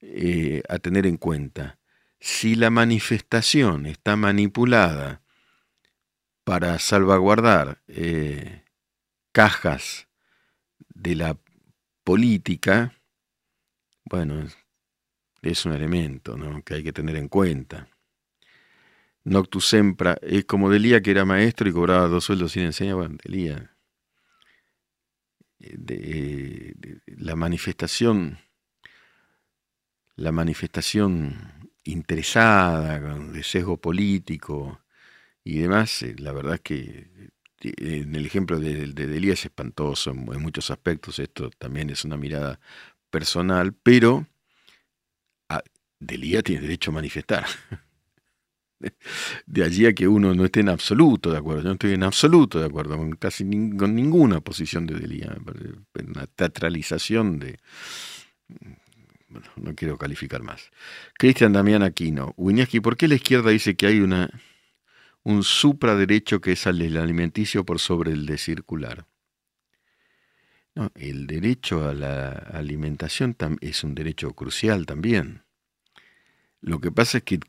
eh, 0.00 0.62
a 0.68 0.78
tener 0.78 1.06
en 1.06 1.16
cuenta. 1.16 1.78
Si 2.18 2.54
la 2.54 2.70
manifestación 2.70 3.86
está 3.86 4.16
manipulada 4.16 5.22
para 6.44 6.78
salvaguardar 6.78 7.82
eh, 7.86 8.64
cajas 9.32 10.08
de 11.00 11.14
la 11.14 11.38
política, 12.04 12.92
bueno, 14.04 14.46
es 15.42 15.66
un 15.66 15.72
elemento 15.72 16.36
que 16.64 16.74
hay 16.74 16.82
que 16.82 16.92
tener 16.92 17.16
en 17.16 17.28
cuenta. 17.28 17.88
Noctus 19.24 19.66
Sempra 19.68 20.16
es 20.22 20.44
como 20.44 20.70
Delía 20.70 21.00
que 21.00 21.10
era 21.10 21.24
maestro 21.24 21.68
y 21.68 21.72
cobraba 21.72 22.08
dos 22.08 22.24
sueldos 22.24 22.52
sin 22.52 22.62
enseñar. 22.64 22.96
Bueno, 22.96 23.16
Delía. 23.22 23.76
Eh, 25.58 26.74
la 27.06 27.36
manifestación 27.36 28.38
la 30.20 30.32
manifestación 30.32 31.70
interesada, 31.84 33.00
de 33.00 33.42
sesgo 33.42 33.78
político 33.80 34.82
y 35.42 35.58
demás, 35.60 36.02
eh, 36.02 36.14
la 36.18 36.32
verdad 36.32 36.54
es 36.56 36.60
que 36.60 36.74
eh, 36.76 37.30
en 37.60 38.14
el 38.14 38.26
ejemplo 38.26 38.58
de, 38.58 38.92
de, 38.92 39.32
es 39.32 39.44
espantoso 39.44 40.10
en, 40.10 40.42
muchos 40.42 40.70
aspectos, 40.70 41.18
esto 41.18 41.50
también 41.50 41.90
es 41.90 42.04
una 42.04 42.16
mirada 42.16 42.60
personal, 43.10 43.74
pero 43.74 44.26
ah, 45.48 45.62
Delía 45.98 46.42
tiene 46.42 46.62
derecho 46.62 46.90
a 46.90 46.94
manifestar. 46.94 47.46
De 49.44 49.62
allí 49.62 49.84
a 49.84 49.92
que 49.92 50.08
uno 50.08 50.34
no 50.34 50.46
esté 50.46 50.60
en 50.60 50.70
absoluto 50.70 51.30
de 51.30 51.36
acuerdo. 51.36 51.60
Yo 51.60 51.68
no 51.68 51.72
estoy 51.74 51.92
en 51.92 52.02
absoluto 52.02 52.58
de 52.58 52.64
acuerdo 52.64 52.96
con 52.96 53.12
casi 53.12 53.44
con 53.76 53.94
ninguna 53.94 54.40
posición 54.40 54.86
de 54.86 54.94
Delía. 54.94 55.36
Una 56.02 56.26
teatralización 56.26 57.38
de, 57.38 57.58
bueno, 59.28 59.46
no 59.56 59.74
quiero 59.74 59.98
calificar 59.98 60.42
más. 60.42 60.70
Cristian 61.18 61.52
Damián 61.52 61.82
Aquino. 61.82 62.32
Wiñaski, 62.38 62.80
¿por 62.80 62.96
qué 62.96 63.06
la 63.06 63.16
izquierda 63.16 63.50
dice 63.50 63.76
que 63.76 63.86
hay 63.86 64.00
una, 64.00 64.30
un 65.22 65.42
supraderecho 65.42 66.40
que 66.40 66.52
es 66.52 66.66
el 66.66 66.96
alimenticio 66.96 67.64
por 67.64 67.78
sobre 67.78 68.12
el 68.12 68.26
de 68.26 68.38
circular? 68.38 69.06
El 70.94 71.26
derecho 71.26 71.88
a 71.88 71.94
la 71.94 72.30
alimentación 72.30 73.36
es 73.60 73.84
un 73.84 73.94
derecho 73.94 74.32
crucial 74.32 74.86
también. 74.86 75.42
Lo 76.62 76.80
que 76.80 76.92
pasa 76.92 77.18
es 77.18 77.24
que, 77.24 77.40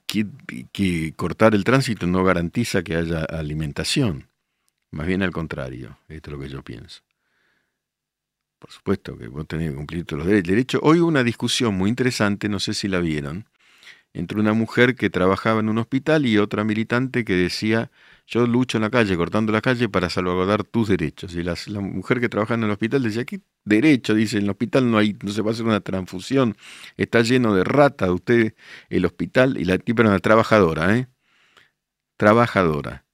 que, 0.71 1.13
cortar 1.15 1.53
el 1.53 1.63
tránsito 1.63 2.07
no 2.07 2.23
garantiza 2.23 2.83
que 2.83 2.95
haya 2.95 3.23
alimentación. 3.25 4.29
Más 4.89 5.07
bien 5.07 5.21
al 5.21 5.31
contrario, 5.31 5.97
esto 6.07 6.29
es 6.29 6.37
lo 6.37 6.41
que 6.41 6.49
yo 6.49 6.63
pienso. 6.63 7.01
Por 8.59 8.71
supuesto 8.71 9.17
que 9.17 9.27
vos 9.27 9.47
tenés 9.47 9.71
que 9.71 9.75
cumplir 9.75 10.05
todos 10.05 10.25
los 10.25 10.43
derechos. 10.43 10.81
Hoy 10.83 10.99
hubo 10.99 11.07
una 11.07 11.23
discusión 11.23 11.75
muy 11.75 11.89
interesante, 11.89 12.47
no 12.47 12.59
sé 12.59 12.73
si 12.73 12.87
la 12.87 12.99
vieron, 12.99 13.45
entre 14.13 14.39
una 14.39 14.53
mujer 14.53 14.95
que 14.95 15.09
trabajaba 15.09 15.59
en 15.61 15.69
un 15.69 15.77
hospital 15.77 16.25
y 16.25 16.37
otra 16.37 16.63
militante 16.63 17.23
que 17.25 17.35
decía, 17.35 17.91
yo 18.27 18.45
lucho 18.47 18.77
en 18.77 18.83
la 18.83 18.89
calle, 18.89 19.15
cortando 19.17 19.51
la 19.51 19.61
calle 19.61 19.89
para 19.89 20.09
salvaguardar 20.09 20.63
tus 20.63 20.89
derechos. 20.89 21.35
Y 21.35 21.43
la, 21.43 21.55
mujer 21.79 22.19
que 22.19 22.29
trabajaba 22.29 22.57
en 22.57 22.63
el 22.65 22.71
hospital 22.71 23.03
decía, 23.03 23.25
¿qué 23.25 23.41
derecho? 23.65 24.13
Dice, 24.13 24.37
en 24.37 24.43
el 24.43 24.49
hospital 24.51 24.89
no, 24.91 24.97
hay, 24.97 25.17
no 25.23 25.31
se 25.31 25.41
va 25.41 25.51
a 25.51 25.53
hacer 25.53 25.65
una 25.65 25.81
transfusión, 25.81 26.57
está 26.97 27.21
lleno 27.21 27.55
de 27.55 27.63
rata 27.63 28.11
usted 28.11 28.55
el 28.89 29.05
hospital, 29.05 29.57
y 29.59 29.65
la 29.65 29.77
tipa 29.77 30.03
era 30.03 30.19
trabajadora, 30.19 30.97
¿eh? 30.97 31.07
Trabajadora 32.17 33.05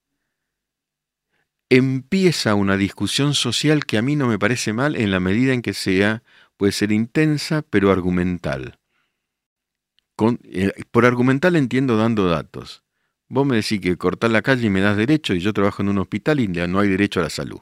empieza 1.70 2.56
una 2.56 2.78
discusión 2.78 3.34
social 3.34 3.86
que 3.86 3.98
a 3.98 4.02
mí 4.02 4.16
no 4.16 4.28
me 4.28 4.40
parece 4.40 4.74
mal 4.74 4.96
en 4.96 5.12
la 5.12 5.20
medida 5.20 5.54
en 5.54 5.62
que 5.62 5.74
sea, 5.74 6.24
puede 6.56 6.72
ser 6.72 6.92
intensa, 6.92 7.62
pero 7.62 7.92
argumental. 7.92 8.77
Eh, 10.46 10.72
por 10.92 11.06
argumental 11.06 11.56
entiendo 11.56 11.98
dando 11.98 12.28
datos. 12.28 12.84
Vos 13.30 13.46
me 13.46 13.58
decís 13.58 13.80
que 13.82 13.98
cortar 13.98 14.32
la 14.32 14.42
calle 14.42 14.68
y 14.68 14.70
me 14.70 14.82
das 14.82 14.98
derecho 14.98 15.34
y 15.34 15.40
yo 15.40 15.54
trabajo 15.54 15.82
en 15.82 15.90
un 15.90 15.98
hospital 16.00 16.40
y 16.40 16.48
no 16.48 16.80
hay 16.80 16.90
derecho 16.90 17.20
a 17.20 17.24
la 17.24 17.30
salud. 17.30 17.60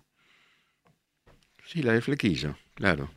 Sí, 1.65 1.81
la 1.81 1.93
de 1.93 2.01
flequillo, 2.01 2.55
claro. 2.75 3.09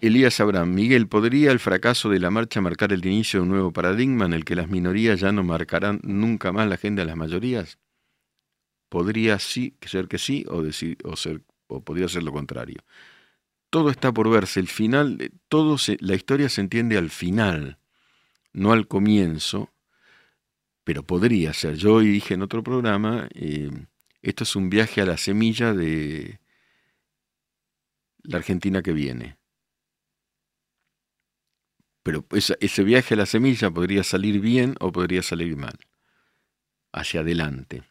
Elías 0.00 0.40
Abraham, 0.40 0.74
Miguel, 0.74 1.06
¿podría 1.06 1.52
el 1.52 1.60
fracaso 1.60 2.08
de 2.08 2.18
la 2.18 2.30
marcha 2.30 2.60
marcar 2.60 2.92
el 2.92 3.06
inicio 3.06 3.38
de 3.38 3.42
un 3.44 3.50
nuevo 3.50 3.72
paradigma 3.72 4.24
en 4.24 4.32
el 4.32 4.44
que 4.44 4.56
las 4.56 4.68
minorías 4.68 5.20
ya 5.20 5.30
no 5.30 5.44
marcarán 5.44 6.00
nunca 6.02 6.50
más 6.50 6.66
la 6.66 6.74
agenda 6.74 7.02
de 7.02 7.06
las 7.06 7.16
mayorías? 7.16 7.78
Podría 8.88 9.38
sí, 9.38 9.76
ser 9.80 10.08
que 10.08 10.18
sí 10.18 10.44
o, 10.48 10.62
decir, 10.62 10.98
o, 11.04 11.14
ser, 11.14 11.42
o 11.68 11.84
podría 11.84 12.08
ser 12.08 12.24
lo 12.24 12.32
contrario. 12.32 12.82
Todo 13.72 13.88
está 13.88 14.12
por 14.12 14.28
verse, 14.28 14.60
el 14.60 14.68
final, 14.68 15.32
todo 15.48 15.78
la 16.00 16.14
historia 16.14 16.50
se 16.50 16.60
entiende 16.60 16.98
al 16.98 17.08
final, 17.08 17.78
no 18.52 18.72
al 18.72 18.86
comienzo, 18.86 19.72
pero 20.84 21.06
podría 21.06 21.54
ser. 21.54 21.76
Yo 21.76 22.00
dije 22.00 22.34
en 22.34 22.42
otro 22.42 22.62
programa, 22.62 23.30
eh, 23.32 23.70
esto 24.20 24.44
es 24.44 24.56
un 24.56 24.68
viaje 24.68 25.00
a 25.00 25.06
la 25.06 25.16
semilla 25.16 25.72
de 25.72 26.38
la 28.24 28.36
Argentina 28.36 28.82
que 28.82 28.92
viene. 28.92 29.38
Pero 32.02 32.26
ese 32.30 32.84
viaje 32.84 33.14
a 33.14 33.16
la 33.16 33.26
semilla 33.26 33.70
podría 33.70 34.04
salir 34.04 34.38
bien 34.40 34.74
o 34.80 34.92
podría 34.92 35.22
salir 35.22 35.56
mal. 35.56 35.78
Hacia 36.92 37.20
adelante. 37.20 37.84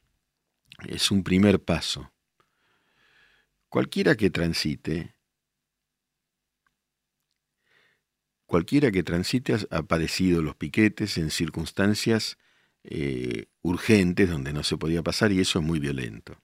Es 0.87 1.09
un 1.09 1.23
primer 1.23 1.59
paso. 1.59 2.13
Cualquiera 3.67 4.15
que 4.15 4.29
transite, 4.29 5.15
cualquiera 8.51 8.91
que 8.91 9.01
transite 9.01 9.55
ha 9.69 9.83
padecido 9.83 10.41
los 10.41 10.57
piquetes 10.57 11.17
en 11.17 11.31
circunstancias 11.31 12.37
eh, 12.83 13.45
urgentes 13.61 14.29
donde 14.29 14.51
no 14.51 14.63
se 14.63 14.75
podía 14.75 15.01
pasar 15.01 15.31
y 15.31 15.39
eso 15.39 15.59
es 15.59 15.65
muy 15.65 15.79
violento. 15.79 16.37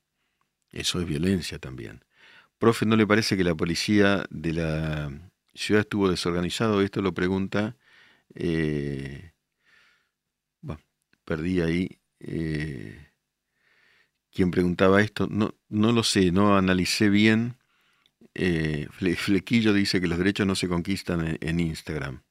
Eso 0.72 1.02
es 1.02 1.06
violencia 1.06 1.60
también. 1.60 2.06
Profe, 2.60 2.86
¿no 2.86 2.96
le 2.96 3.06
parece 3.06 3.36
que 3.36 3.44
la 3.44 3.56
policía 3.56 4.26
de 4.30 4.54
la 4.54 5.12
ciudad 5.54 5.82
estuvo 5.82 6.10
desorganizado? 6.10 6.82
Esto 6.82 7.02
lo 7.02 7.14
pregunta. 7.14 7.76
Eh, 8.36 9.34
perdí 11.26 11.60
ahí. 11.60 12.00
Eh, 12.22 13.06
¿Quién 14.32 14.52
preguntaba 14.52 15.02
esto? 15.02 15.28
No, 15.30 15.56
no 15.68 15.92
lo 15.92 16.04
sé, 16.04 16.32
no 16.32 16.56
analicé 16.56 17.10
bien. 17.10 17.57
Flequillo 19.18 19.74
dice 19.74 20.00
que 20.00 20.08
los 20.08 20.18
derechos 20.18 20.46
no 20.46 20.56
se 20.56 20.68
conquistan 20.68 21.38
en 21.42 21.60
Instagram. 21.60 22.22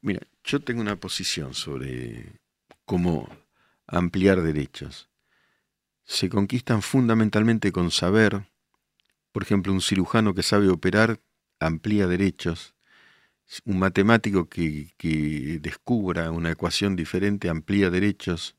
Mira, 0.00 0.20
yo 0.42 0.60
tengo 0.60 0.80
una 0.80 0.96
posición 0.96 1.54
sobre 1.54 2.40
cómo 2.84 3.28
ampliar 3.86 4.42
derechos. 4.42 5.08
Se 6.04 6.28
conquistan 6.28 6.82
fundamentalmente 6.82 7.70
con 7.70 7.90
saber. 7.92 8.50
Por 9.30 9.44
ejemplo, 9.44 9.72
un 9.72 9.80
cirujano 9.80 10.34
que 10.34 10.42
sabe 10.42 10.68
operar 10.68 11.20
amplía 11.60 12.08
derechos. 12.08 12.74
Un 13.64 13.78
matemático 13.78 14.48
que, 14.48 14.92
descubra 15.60 16.32
una 16.32 16.50
ecuación 16.50 16.96
diferente 16.96 17.48
amplía 17.48 17.88
derechos. 17.88 18.56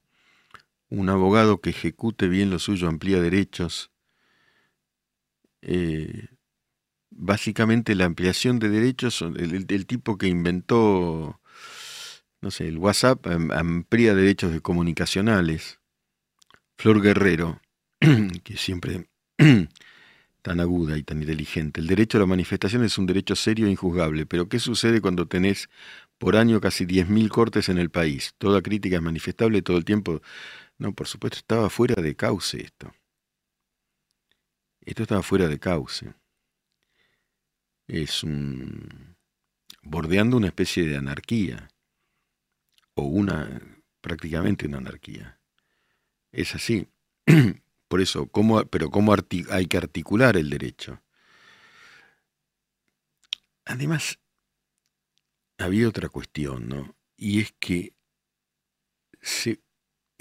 Un 0.93 1.09
abogado 1.09 1.59
que 1.59 1.71
ejecute 1.71 2.27
bien 2.27 2.51
lo 2.51 2.59
suyo 2.59 2.87
amplía 2.87 3.19
derechos. 3.19 3.89
Eh, 5.63 6.27
básicamente 7.09 7.95
la 7.95 8.05
ampliación 8.05 8.59
de 8.59 8.69
derechos, 8.69 9.23
el, 9.23 9.87
tipo 9.87 10.19
que 10.19 10.27
inventó, 10.27 11.41
no 12.41 12.51
sé, 12.51 12.67
el 12.67 12.77
WhatsApp 12.77 13.25
amplía 13.25 14.13
derechos 14.13 14.61
comunicacionales. 14.61 15.79
Flor 16.77 17.01
Guerrero, 17.01 17.59
que 18.43 18.55
siempre 18.55 19.09
tan 20.43 20.59
aguda 20.59 20.95
y 20.95 21.01
tan 21.01 21.19
inteligente. 21.19 21.81
El 21.81 21.87
derecho 21.87 22.19
a 22.19 22.21
la 22.21 22.27
manifestación 22.27 22.83
es 22.83 22.99
un 22.99 23.07
derecho 23.07 23.35
serio 23.35 23.65
e 23.65 23.71
injuzgable, 23.71 24.27
pero 24.27 24.47
¿qué 24.47 24.59
sucede 24.59 25.01
cuando 25.01 25.27
tenés 25.27 25.69
por 26.19 26.35
año 26.35 26.61
casi 26.61 26.85
10.000 26.85 27.29
cortes 27.29 27.69
en 27.69 27.79
el 27.79 27.89
país? 27.89 28.35
Toda 28.37 28.61
crítica 28.61 28.97
es 28.97 29.01
manifestable 29.01 29.63
todo 29.63 29.77
el 29.77 29.85
tiempo. 29.85 30.21
No, 30.83 30.93
por 30.93 31.07
supuesto, 31.07 31.37
estaba 31.37 31.69
fuera 31.69 31.95
de 32.01 32.13
cauce 32.13 32.61
esto. 32.61 32.93
Esto 34.81 35.03
estaba 35.03 35.23
fuera 35.23 35.47
de 35.47 35.57
cauce 35.57 36.13
es 37.87 38.21
un, 38.21 39.15
bordeando 39.81 40.35
una 40.35 40.47
especie 40.47 40.85
de 40.85 40.97
anarquía, 40.97 41.69
o 42.95 43.03
una, 43.03 43.61
prácticamente 44.01 44.67
una 44.67 44.79
anarquía. 44.79 45.39
Es 46.33 46.53
así. 46.53 46.89
Por 47.87 48.01
eso, 48.01 48.27
¿cómo, 48.27 48.65
pero 48.65 48.89
¿cómo 48.89 49.15
hay 49.51 49.67
que 49.67 49.77
articular 49.77 50.35
el 50.35 50.49
derecho? 50.49 51.01
Además, 53.63 54.19
había 55.57 55.87
otra 55.87 56.09
cuestión, 56.09 56.67
¿no? 56.67 56.93
Y 57.15 57.39
es 57.39 57.53
que 57.57 57.93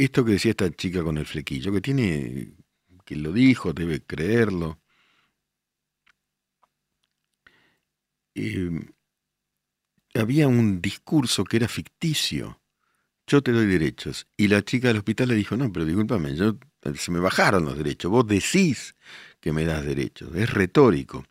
esto 0.04 0.24
que 0.24 0.32
decía 0.32 0.50
esta 0.50 0.70
chica 0.70 1.02
con 1.02 1.18
el 1.18 1.26
flequillo, 1.26 1.72
que 1.72 1.80
tiene, 1.80 2.54
que 3.04 3.16
lo 3.16 3.32
dijo, 3.32 3.72
debe 3.72 4.02
creerlo, 4.02 4.82
Em, 8.34 8.92
había 10.14 10.48
un 10.48 10.80
discurso 10.80 11.44
que 11.44 11.56
era 11.58 11.68
ficticio. 11.68 12.60
Yo 13.26 13.42
te 13.42 13.52
doy 13.52 13.66
derechos. 13.66 14.26
Y 14.36 14.48
la 14.48 14.62
chica 14.62 14.88
del 14.88 14.98
hospital 14.98 15.28
le 15.28 15.34
dijo, 15.36 15.56
no, 15.56 15.72
pero 15.72 15.84
discúlpame, 15.84 16.34
yo, 16.36 16.58
se 16.96 17.10
me 17.10 17.20
bajaron 17.20 17.64
los 17.64 17.76
derechos. 17.76 18.10
Vos 18.10 18.26
decís 18.26 18.96
que 19.40 19.52
me 19.52 19.64
das 19.64 19.84
derechos. 19.84 20.34
Es 20.34 20.50
retórico. 20.50 21.24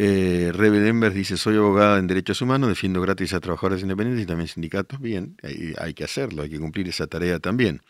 Eh, 0.00 0.52
Rebe 0.54 1.10
dice, 1.10 1.36
soy 1.36 1.56
abogada 1.56 1.98
en 1.98 2.06
derechos 2.06 2.40
humanos, 2.40 2.68
defiendo 2.68 3.00
gratis 3.00 3.34
a 3.34 3.40
trabajadores 3.40 3.82
independientes 3.82 4.24
y 4.24 4.26
también 4.26 4.46
sindicatos. 4.46 5.00
Bien, 5.00 5.36
hay, 5.76 5.94
que 5.94 6.04
hacerlo, 6.04 6.42
hay 6.42 6.50
que 6.50 6.60
cumplir 6.60 6.88
esa 6.88 7.08
tarea 7.08 7.40
también. 7.40 7.82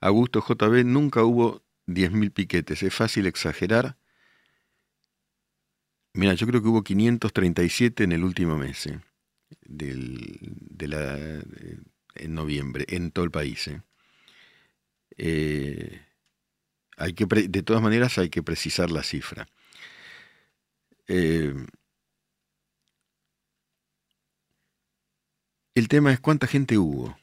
Augusto 0.00 0.44
JB, 0.46 0.84
nunca 0.84 1.22
hubo 1.22 1.62
10.000 1.86 2.30
piquetes. 2.32 2.82
Es 2.82 2.94
fácil 2.94 3.26
exagerar 3.26 3.96
Mira, 6.16 6.32
yo 6.32 6.46
creo 6.46 6.62
que 6.62 6.68
hubo 6.68 6.82
537 6.82 8.04
en 8.04 8.12
el 8.12 8.24
último 8.24 8.56
mes, 8.56 8.86
eh, 8.86 8.98
de 9.68 10.88
la, 10.88 11.18
en 12.14 12.34
noviembre, 12.34 12.86
en 12.88 13.10
todo 13.10 13.26
el 13.26 13.30
país. 13.30 13.68
Eh. 13.68 13.82
Eh, 15.18 16.00
hay 16.96 17.12
que, 17.12 17.26
de 17.26 17.62
todas 17.62 17.82
maneras 17.82 18.16
hay 18.16 18.30
que 18.30 18.42
precisar 18.42 18.90
la 18.90 19.02
cifra. 19.02 19.46
El 21.08 21.68
tema 25.88 26.12
es 26.12 26.20
cuánta 26.20 26.46
gente 26.46 26.78
hubo. 26.78 27.16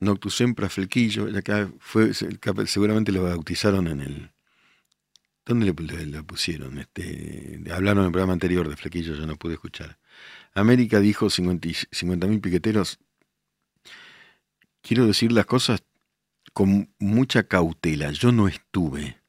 Noctus 0.00 0.36
Sempra 0.36 0.68
Flequillo, 0.68 1.26
acá 1.36 1.70
fue, 1.78 2.12
seguramente 2.12 3.12
lo 3.12 3.22
bautizaron 3.22 3.86
en 3.88 4.00
el, 4.00 4.34
¿Dónde 5.46 5.66
le, 5.66 6.22
pusieron? 6.22 6.78
Este, 6.78 7.60
hablaron 7.70 8.04
en 8.04 8.06
el 8.06 8.12
programa 8.12 8.32
anterior 8.32 8.66
de 8.68 8.76
Flequillo, 8.76 9.14
yo 9.14 9.26
no 9.26 9.36
pude 9.36 9.54
escuchar. 9.54 9.98
América 10.54 11.00
dijo 11.00 11.26
50.000 11.26 12.40
piqueteros. 12.40 12.98
Quiero 14.80 15.06
decir 15.06 15.32
las 15.32 15.44
cosas 15.44 15.82
con 16.54 16.94
mucha 16.98 17.42
cautela. 17.42 18.10
Yo 18.12 18.32
no 18.32 18.48
estuve. 18.48 19.20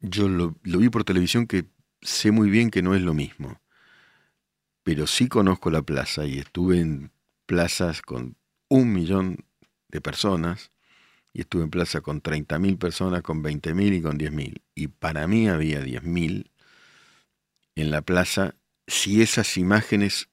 Yo 0.00 0.28
lo, 0.28 0.56
vi 0.62 0.88
por 0.88 1.04
televisión 1.04 1.46
que 1.46 1.66
sé 2.02 2.30
muy 2.30 2.50
bien 2.50 2.70
que 2.70 2.82
no 2.82 2.94
es 2.94 3.02
lo 3.02 3.14
mismo. 3.14 3.60
Pero 4.82 5.06
sí 5.06 5.28
conozco 5.28 5.70
la 5.70 5.82
plaza 5.82 6.24
y 6.24 6.38
estuve 6.38 6.80
en 6.80 7.12
plazas 7.46 8.02
con 8.02 8.36
un 8.68 8.92
millón 8.92 9.44
de 9.88 10.00
personas 10.00 10.70
y 11.32 11.42
estuve 11.42 11.64
en 11.64 11.70
plaza 11.70 12.00
con 12.00 12.22
30.000 12.22 12.78
personas, 12.78 13.22
con 13.22 13.42
20.000 13.42 13.94
y 13.94 14.02
con 14.02 14.18
10.000. 14.18 14.62
Y 14.74 14.88
para 14.88 15.26
mí 15.26 15.48
había 15.48 15.80
10.000 15.80 16.50
en 17.74 17.90
la 17.90 18.02
plaza 18.02 18.54
si 18.86 19.22
esas 19.22 19.56
imágenes 19.56 20.30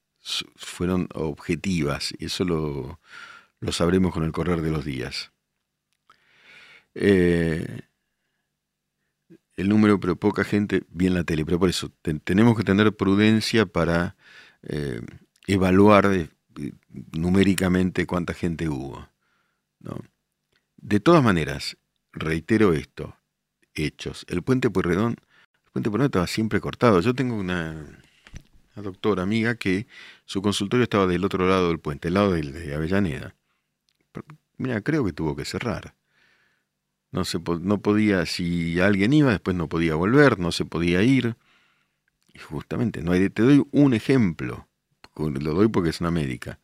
fueron 0.55 1.07
objetivas, 1.13 2.13
y 2.17 2.25
eso 2.25 2.45
lo, 2.45 2.99
lo 3.59 3.71
sabremos 3.71 4.13
con 4.13 4.23
el 4.23 4.31
correr 4.31 4.61
de 4.61 4.71
los 4.71 4.85
días. 4.85 5.31
Eh, 6.95 7.81
el 9.57 9.69
número, 9.69 9.99
pero 9.99 10.15
poca 10.15 10.43
gente 10.43 10.83
vi 10.89 11.07
en 11.07 11.13
la 11.13 11.23
tele, 11.23 11.45
pero 11.45 11.59
por 11.59 11.69
eso 11.69 11.91
tenemos 12.23 12.57
que 12.57 12.63
tener 12.63 12.95
prudencia 12.95 13.65
para 13.65 14.15
eh, 14.63 15.01
evaluar 15.47 16.29
numéricamente 17.11 18.05
cuánta 18.05 18.33
gente 18.33 18.69
hubo. 18.69 19.07
¿no? 19.79 19.99
De 20.77 20.99
todas 20.99 21.23
maneras, 21.23 21.77
reitero 22.11 22.73
esto, 22.73 23.15
hechos. 23.73 24.25
El 24.29 24.43
puente 24.43 24.69
Pueyrredón, 24.69 25.15
el 25.65 25.71
puente 25.71 25.89
Pueyrredón 25.89 26.07
estaba 26.07 26.27
siempre 26.27 26.59
cortado. 26.59 27.01
Yo 27.01 27.13
tengo 27.13 27.35
una, 27.35 27.85
doctora 28.75 29.23
amiga 29.23 29.55
que 29.55 29.87
su 30.25 30.41
consultorio 30.41 30.83
estaba 30.83 31.07
del 31.07 31.23
otro 31.23 31.47
lado 31.47 31.69
del 31.69 31.79
puente, 31.79 32.09
el 32.09 32.15
lado 32.15 32.33
de, 32.33 32.75
Avellaneda. 32.75 33.35
mira, 34.57 34.81
creo 34.81 35.05
que 35.05 35.13
tuvo 35.13 35.35
que 35.35 35.45
cerrar. 35.45 35.95
No, 37.15 37.23
se, 37.23 37.39
no 37.61 37.77
podía, 37.79 38.25
si 38.25 38.77
alguien 38.81 39.13
iba, 39.13 39.31
después 39.31 39.55
no 39.55 39.69
podía 39.69 39.95
volver, 39.95 40.37
no 40.37 40.51
se 40.51 40.65
podía 40.65 41.01
ir. 41.01 41.37
Y 42.33 42.39
justamente, 42.39 43.01
no 43.01 43.13
hay, 43.13 43.29
te 43.29 43.41
doy 43.41 43.65
un 43.71 43.93
ejemplo, 43.93 44.67
lo 45.15 45.53
doy 45.53 45.69
porque 45.69 45.91
es 45.91 46.01
una 46.01 46.11
médica. 46.11 46.59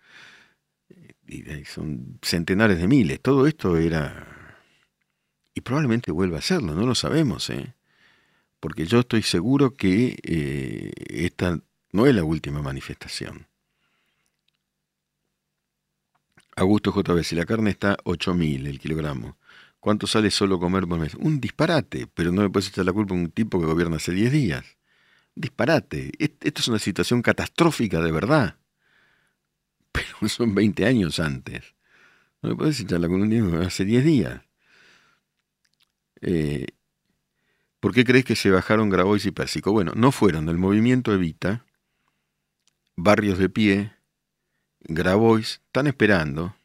Y 1.25 1.63
son 1.63 2.19
centenares 2.21 2.81
de 2.81 2.89
miles. 2.89 3.21
Todo 3.21 3.47
esto 3.47 3.77
era... 3.77 4.57
Y 5.53 5.61
probablemente 5.61 6.11
vuelva 6.11 6.39
a 6.39 6.41
serlo, 6.41 6.75
no 6.75 6.85
lo 6.85 6.95
sabemos, 6.95 7.49
¿eh? 7.49 7.73
Porque 8.59 8.85
yo 8.85 8.99
estoy 8.99 9.21
seguro 9.21 9.73
que 9.73 10.17
eh, 10.21 10.91
esta 11.07 11.61
no 11.93 12.07
es 12.07 12.13
la 12.13 12.25
última 12.25 12.61
manifestación. 12.61 13.47
Augusto 16.57 16.91
JB, 16.93 17.23
si 17.23 17.35
la 17.35 17.45
carne 17.45 17.69
está 17.69 17.95
8.000 18.03 18.67
el 18.67 18.79
kilogramo, 18.79 19.37
¿cuánto 19.82 20.08
sale 20.08 20.32
solo 20.32 20.60
comer 20.60 20.88
por 20.88 21.00
mes? 21.00 21.15
Un 21.15 21.41
disparate, 21.41 22.08
pero 22.08 22.32
no 22.32 22.44
me 22.44 22.50
puedes 22.50 22.70
echar 22.70 22.86
la 22.86 22.94
culpa 22.94 23.13
a 23.13 23.17
un 23.17 23.32
tipo 23.32 23.60
que 23.60 23.65
gobierna 23.65 23.98
hace 23.98 24.13
10 24.13 24.32
días. 24.32 24.65
disparate. 25.36 26.12
Esto 26.20 26.62
es 26.62 26.67
una 26.70 26.80
situación 26.80 27.22
catastrófica 27.22 28.00
de 28.02 28.12
verdad. 28.12 28.58
Pero 29.91 30.30
son 30.30 30.54
20 30.56 30.86
años 30.86 31.20
antes. 31.20 31.74
No 32.41 32.50
me 32.50 32.56
puedes 32.56 32.80
echar 32.80 33.00
la 33.00 33.08
culpa 33.08 33.24
a 33.24 33.28
un 33.28 33.32
tipo 33.32 33.58
hace 33.58 33.86
10 33.86 34.06
días. 34.06 34.41
Eh, 36.22 36.67
¿Por 37.80 37.94
qué 37.94 38.06
crees 38.06 38.26
que 38.26 38.36
se 38.36 38.52
bajaron 38.52 38.89
Grabois 38.89 39.26
y 39.26 39.32
Pérsico? 39.32 39.72
Bueno, 39.72 39.94
no 39.96 40.12
fueron 40.12 40.46
del 40.46 40.58
movimiento 40.58 41.13
Evita, 41.13 41.65
Barrios 42.96 43.39
de 43.39 43.50
Pie, 43.50 43.94
Grabois, 44.82 45.62
están 45.65 45.88
esperando, 45.88 46.56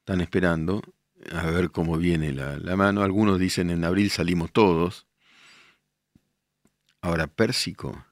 están 0.00 0.22
esperando 0.22 0.82
a 1.30 1.46
ver 1.50 1.70
cómo 1.70 1.96
viene 1.96 2.32
la, 2.32 2.58
la 2.58 2.76
mano. 2.76 3.02
Algunos 3.02 3.38
dicen 3.38 3.70
en 3.70 3.84
abril 3.84 4.10
salimos 4.10 4.52
todos. 4.52 5.06
Ahora, 7.00 7.26
Pérsico, 7.26 8.04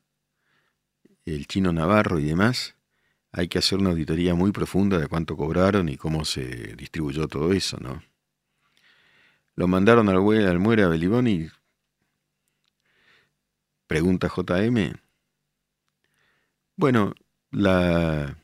el 1.25 1.47
chino 1.47 1.73
Navarro 1.73 2.19
y 2.19 2.25
demás, 2.25 2.77
hay 3.33 3.49
que 3.49 3.59
hacer 3.59 3.79
una 3.79 3.91
auditoría 3.91 4.35
muy 4.35 4.51
profunda 4.53 4.99
de 4.99 5.07
cuánto 5.07 5.37
cobraron 5.37 5.89
y 5.89 5.97
cómo 5.97 6.25
se 6.25 6.75
distribuyó 6.77 7.29
todo 7.29 7.53
eso, 7.53 7.79
¿no? 7.81 8.03
Lo 9.55 9.69
mandaron 9.69 10.09
al, 10.09 10.17
al 10.47 10.59
muere 10.59 10.83
a 10.83 10.89
Beliboni. 10.89 11.49
Pregunta 13.87 14.29
JM. 14.29 14.95
Bueno, 16.77 17.15
la 17.51 18.40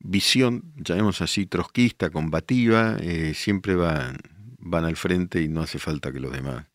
visión, 0.00 0.72
llamemos 0.76 1.20
así, 1.20 1.46
trotskista, 1.46 2.10
combativa, 2.10 2.96
eh, 3.00 3.34
siempre 3.34 3.76
van, 3.76 4.18
van 4.58 4.84
al 4.84 4.96
frente 4.96 5.42
y 5.42 5.48
no 5.48 5.62
hace 5.62 5.78
falta 5.78 6.12
que 6.12 6.20
los 6.20 6.32
demás 6.32 6.66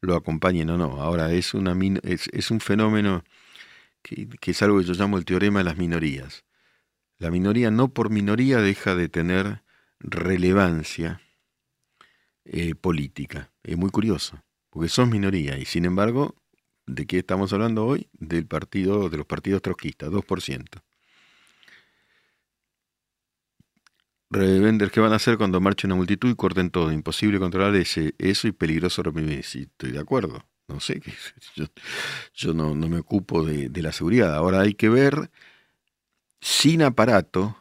lo 0.00 0.16
acompañen 0.16 0.70
o 0.70 0.78
no. 0.78 1.00
Ahora, 1.00 1.32
es, 1.32 1.54
una, 1.54 1.76
es, 2.02 2.28
es 2.32 2.50
un 2.50 2.60
fenómeno 2.60 3.22
que, 4.02 4.28
que, 4.28 4.50
es 4.52 4.62
algo 4.62 4.78
que 4.78 4.84
yo 4.84 4.94
llamo 4.94 5.18
el 5.18 5.24
teorema 5.24 5.60
de 5.60 5.64
las 5.64 5.76
minorías. 5.76 6.44
La 7.18 7.30
minoría 7.30 7.70
no 7.70 7.88
por 7.88 8.10
minoría 8.10 8.58
deja 8.58 8.94
de 8.94 9.08
tener 9.08 9.62
relevancia 9.98 11.20
eh, 12.44 12.74
política. 12.74 13.50
Es 13.62 13.76
muy 13.76 13.90
curioso, 13.90 14.42
porque 14.70 14.88
son 14.88 15.10
minoría 15.10 15.58
y 15.58 15.66
sin 15.66 15.84
embargo, 15.84 16.34
¿de 16.86 17.06
qué 17.06 17.18
estamos 17.18 17.52
hablando 17.52 17.86
hoy? 17.86 18.08
Del 18.14 18.46
partido, 18.46 19.10
de 19.10 19.18
los 19.18 19.26
partidos 19.26 19.62
trotskistas, 19.62 20.10
2%. 20.10 20.82
Revender, 24.30 24.92
¿qué 24.92 25.00
van 25.00 25.12
a 25.12 25.16
hacer 25.16 25.36
cuando 25.36 25.60
marche 25.60 25.88
una 25.88 25.96
multitud 25.96 26.30
y 26.30 26.36
corten 26.36 26.70
todo? 26.70 26.92
Imposible 26.92 27.40
controlar 27.40 27.74
ese, 27.74 28.14
eso 28.18 28.46
y 28.46 28.52
peligroso 28.52 29.02
reprimir. 29.02 29.44
Sí, 29.44 29.62
estoy 29.62 29.90
de 29.90 29.98
acuerdo. 29.98 30.44
No 30.68 30.78
sé, 30.78 31.02
yo, 31.56 31.64
yo 32.34 32.54
no, 32.54 32.74
no, 32.76 32.88
me 32.88 32.98
ocupo 32.98 33.44
de, 33.44 33.68
de 33.68 33.82
la 33.82 33.90
seguridad. 33.90 34.34
Ahora 34.36 34.60
hay 34.60 34.74
que 34.74 34.88
ver 34.88 35.30
sin 36.40 36.82
aparato 36.82 37.56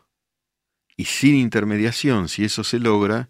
y 0.96 1.06
sin 1.06 1.36
intermediación, 1.36 2.30
si 2.30 2.44
eso 2.44 2.64
se 2.64 2.80
logra, 2.80 3.30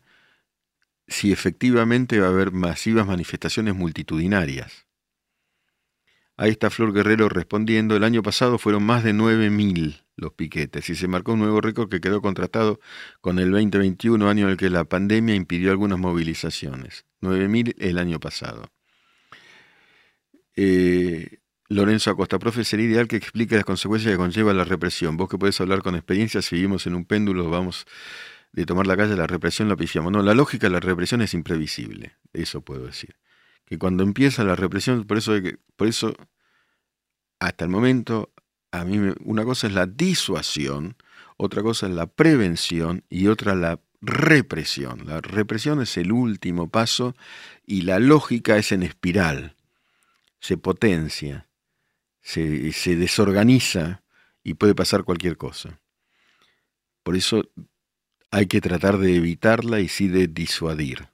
si 1.08 1.32
efectivamente 1.32 2.20
va 2.20 2.28
a 2.28 2.32
haber 2.32 2.52
masivas 2.52 3.08
manifestaciones 3.08 3.74
multitudinarias. 3.74 4.86
Ahí 6.36 6.52
está 6.52 6.70
Flor 6.70 6.94
Guerrero 6.94 7.30
respondiendo, 7.30 7.96
el 7.96 8.04
año 8.04 8.22
pasado 8.22 8.58
fueron 8.58 8.84
más 8.84 9.04
de 9.04 9.14
9.000 9.14 10.04
los 10.20 10.34
piquetes 10.34 10.90
y 10.90 10.96
se 10.96 11.08
marcó 11.08 11.34
un 11.34 11.40
nuevo 11.40 11.62
récord 11.62 11.90
que 11.90 12.02
quedó 12.02 12.22
contratado 12.22 12.80
con 13.22 13.40
el 13.40 13.52
2021, 13.52 14.30
año 14.30 14.46
en 14.46 14.52
el 14.52 14.58
que 14.58 14.70
la 14.70 14.84
pandemia 14.84 15.36
impidió 15.36 15.72
algunas 15.72 16.00
movilizaciones. 16.00 17.06
9.000 17.22 17.76
el 17.80 17.98
año 17.98 18.20
pasado. 18.20 18.72
Eh, 20.56 21.40
Lorenzo 21.70 22.12
Acosta, 22.12 22.40
profe, 22.40 22.64
sería 22.64 22.88
ideal 22.88 23.08
que 23.08 23.16
explique 23.16 23.56
las 23.56 23.64
consecuencias 23.64 24.12
que 24.12 24.18
conlleva 24.18 24.54
la 24.54 24.64
represión. 24.64 25.18
Vos 25.18 25.30
que 25.30 25.38
podés 25.38 25.62
hablar 25.62 25.84
con 25.84 25.96
experiencia, 25.96 26.42
si 26.42 26.56
vivimos 26.56 26.88
en 26.88 26.96
un 26.96 27.06
péndulo, 27.06 27.50
vamos 27.50 27.86
de 28.52 28.66
tomar 28.66 28.88
la 28.88 28.98
calle, 28.98 29.16
la 29.16 29.28
represión 29.28 29.70
la 29.70 29.76
pifiamos. 29.76 30.12
No, 30.12 30.24
la 30.24 30.34
lógica 30.34 30.68
de 30.68 30.72
la 30.72 30.80
represión 30.80 31.22
es 31.22 31.34
imprevisible, 31.34 32.16
eso 32.34 32.62
puedo 32.62 32.86
decir. 32.88 33.16
Que 33.66 33.78
cuando 33.78 34.04
empieza 34.04 34.44
la 34.44 34.56
represión, 34.56 35.06
por 35.06 35.18
eso, 35.18 35.34
por 35.76 35.88
eso 35.88 36.16
hasta 37.40 37.66
el 37.66 37.72
momento, 37.72 38.34
a 38.72 38.84
mí 38.84 39.14
una 39.24 39.44
cosa 39.44 39.68
es 39.68 39.74
la 39.74 39.86
disuasión, 39.86 40.96
otra 41.38 41.62
cosa 41.64 41.88
es 41.88 41.94
la 41.94 42.08
prevención 42.08 43.04
y 43.10 43.28
otra 43.28 43.56
la 43.56 43.80
represión. 44.02 45.06
La 45.06 45.22
represión 45.22 45.82
es 45.82 45.98
el 45.98 46.12
último 46.12 46.70
paso 46.70 47.16
y 47.66 47.82
la 47.82 48.00
lógica 48.00 48.58
es 48.58 48.72
en 48.72 48.84
espiral. 48.84 49.56
Se 50.40 50.58
potencia, 50.58 51.48
se, 52.22 52.72
se 52.72 52.96
desorganiza 52.96 54.04
y 54.44 54.54
puede 54.54 54.76
pasar 54.76 55.04
cualquier 55.04 55.38
cosa. 55.38 55.80
Por 57.04 57.16
eso 57.16 57.44
hay 58.32 58.46
que 58.46 58.62
tratar 58.62 58.98
de 58.98 59.16
evitarla 59.16 59.80
y 59.80 59.88
sí 59.88 60.08
de 60.08 60.28
disuadir. 60.28 61.10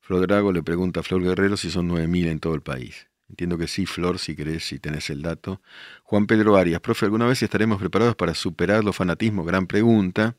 Flor 0.00 0.26
Drago 0.26 0.52
le 0.52 0.62
pregunta 0.62 1.00
a 1.00 1.02
Flor 1.02 1.22
Guerrero 1.22 1.56
si 1.56 1.70
son 1.70 1.88
9.000 1.88 2.28
en 2.28 2.40
todo 2.40 2.54
el 2.54 2.60
país. 2.60 3.08
Entiendo 3.32 3.56
que 3.56 3.66
sí, 3.66 3.86
Flor, 3.86 4.18
si 4.18 4.36
querés, 4.36 4.64
si 4.64 4.78
tenés 4.78 5.08
el 5.10 5.22
dato. 5.22 5.62
Juan 6.04 6.26
Pedro 6.26 6.56
Arias, 6.56 6.80
profe, 6.80 7.06
¿alguna 7.06 7.26
vez 7.26 7.42
estaremos 7.42 7.80
preparados 7.80 8.14
para 8.14 8.34
superar 8.34 8.84
los 8.84 8.94
fanatismos? 8.94 9.46
Gran 9.46 9.66
pregunta. 9.66 10.36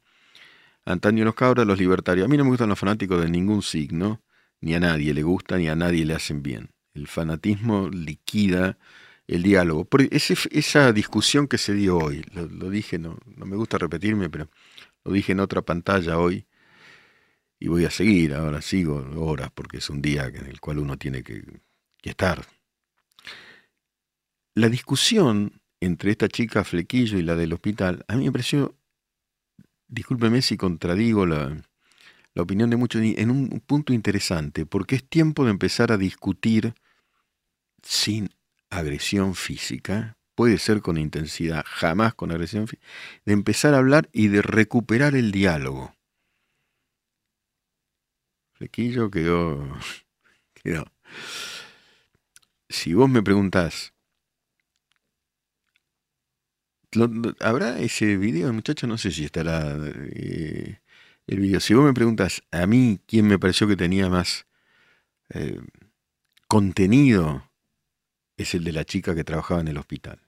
Antonio 0.86 1.26
Nos 1.26 1.36
Cabra, 1.36 1.66
los 1.66 1.80
libertarios. 1.80 2.26
A 2.26 2.28
mí 2.28 2.38
no 2.38 2.44
me 2.44 2.52
gustan 2.52 2.70
los 2.70 2.78
fanáticos 2.78 3.20
de 3.22 3.30
ningún 3.30 3.64
signo, 3.64 4.22
ni 4.62 4.76
a 4.76 4.80
nadie 4.80 5.14
le 5.14 5.24
gusta, 5.24 5.58
ni 5.58 5.68
a 5.70 5.76
nadie 5.76 6.06
le 6.06 6.14
hacen 6.14 6.44
bien. 6.44 6.70
El 6.94 7.08
fanatismo 7.08 7.90
liquida 7.90 8.78
el 9.28 9.44
diálogo. 9.44 9.86
Por 9.86 10.02
esa 10.12 10.92
discusión 10.92 11.48
que 11.48 11.58
se 11.58 11.74
dio 11.74 11.98
hoy, 11.98 12.24
lo, 12.34 12.70
dije, 12.70 13.00
no, 13.00 13.18
no 13.36 13.46
me 13.46 13.56
gusta 13.56 13.78
repetirme, 13.78 14.30
pero 14.30 14.50
lo 15.04 15.12
dije 15.14 15.32
en 15.32 15.40
otra 15.40 15.62
pantalla 15.62 16.18
hoy 16.18 16.46
y 17.60 17.70
voy 17.70 17.86
a 17.86 17.92
seguir, 17.92 18.34
ahora 18.34 18.62
sigo 18.62 18.98
horas 19.16 19.50
porque 19.56 19.78
es 19.78 19.90
un 19.90 20.02
día 20.02 20.26
en 20.26 20.48
el 20.48 20.60
cual 20.60 20.80
uno 20.80 20.98
tiene 20.98 21.24
que, 21.24 21.44
estar. 22.04 22.46
La 24.56 24.70
discusión 24.70 25.62
entre 25.80 26.12
esta 26.12 26.28
chica 26.28 26.64
Flequillo 26.64 27.18
y 27.18 27.24
la 27.24 27.36
del 27.36 27.54
hospital, 27.54 28.06
a 28.08 28.16
mí 28.16 28.26
me 28.26 28.32
pareció, 28.32 28.78
discúlpeme 29.88 30.44
si 30.44 30.58
contradigo 30.58 31.26
la, 31.26 31.58
opinión 32.36 32.70
de 32.70 32.78
muchos, 32.78 33.02
en 33.02 33.32
un 33.32 33.50
punto 33.66 33.94
interesante, 33.94 34.66
porque 34.68 34.96
es 34.96 35.10
tiempo 35.10 35.44
de 35.44 35.52
empezar 35.52 35.92
a 35.92 35.98
discutir 35.98 36.76
sin 37.82 38.30
agresión 38.70 39.34
física, 39.34 40.18
puede 40.36 40.60
ser 40.60 40.82
con 40.82 40.98
intensidad, 40.98 41.64
jamás 41.66 42.14
con 42.14 42.32
agresión, 42.32 42.68
de 43.26 43.34
empezar 43.34 43.74
a 43.74 43.80
hablar 43.80 44.08
y 44.14 44.28
de 44.28 44.44
recuperar 44.44 45.16
el 45.16 45.32
diálogo. 45.32 45.96
Flequillo 48.54 49.10
quedó, 49.10 49.78
quedó. 50.54 50.86
Si 52.70 52.94
vos 52.94 53.10
me 53.10 53.22
preguntás, 53.22 53.93
¿habrá 57.40 57.80
ese 57.80 58.18
video, 58.18 58.52
muchacho? 58.54 58.88
No 58.88 58.98
sé 58.98 59.12
si 59.12 59.26
estará 59.26 59.78
eh, 60.16 60.80
el 61.28 61.40
video. 61.40 61.60
Si 61.60 61.74
vos 61.74 61.86
me 61.86 61.94
preguntas 61.94 62.44
a 62.52 62.66
mí 62.68 63.00
quién 63.08 63.28
me 63.28 63.40
pareció 63.40 63.68
que 63.68 63.76
tenía 63.76 64.10
más 64.10 64.46
eh, 65.30 65.62
contenido 66.48 67.50
es 68.38 68.54
el 68.56 68.64
de 68.64 68.72
la 68.74 68.86
chica 68.86 69.16
que 69.16 69.24
trabajaba 69.24 69.62
en 69.62 69.68
el 69.70 69.78
hospital. 69.78 70.20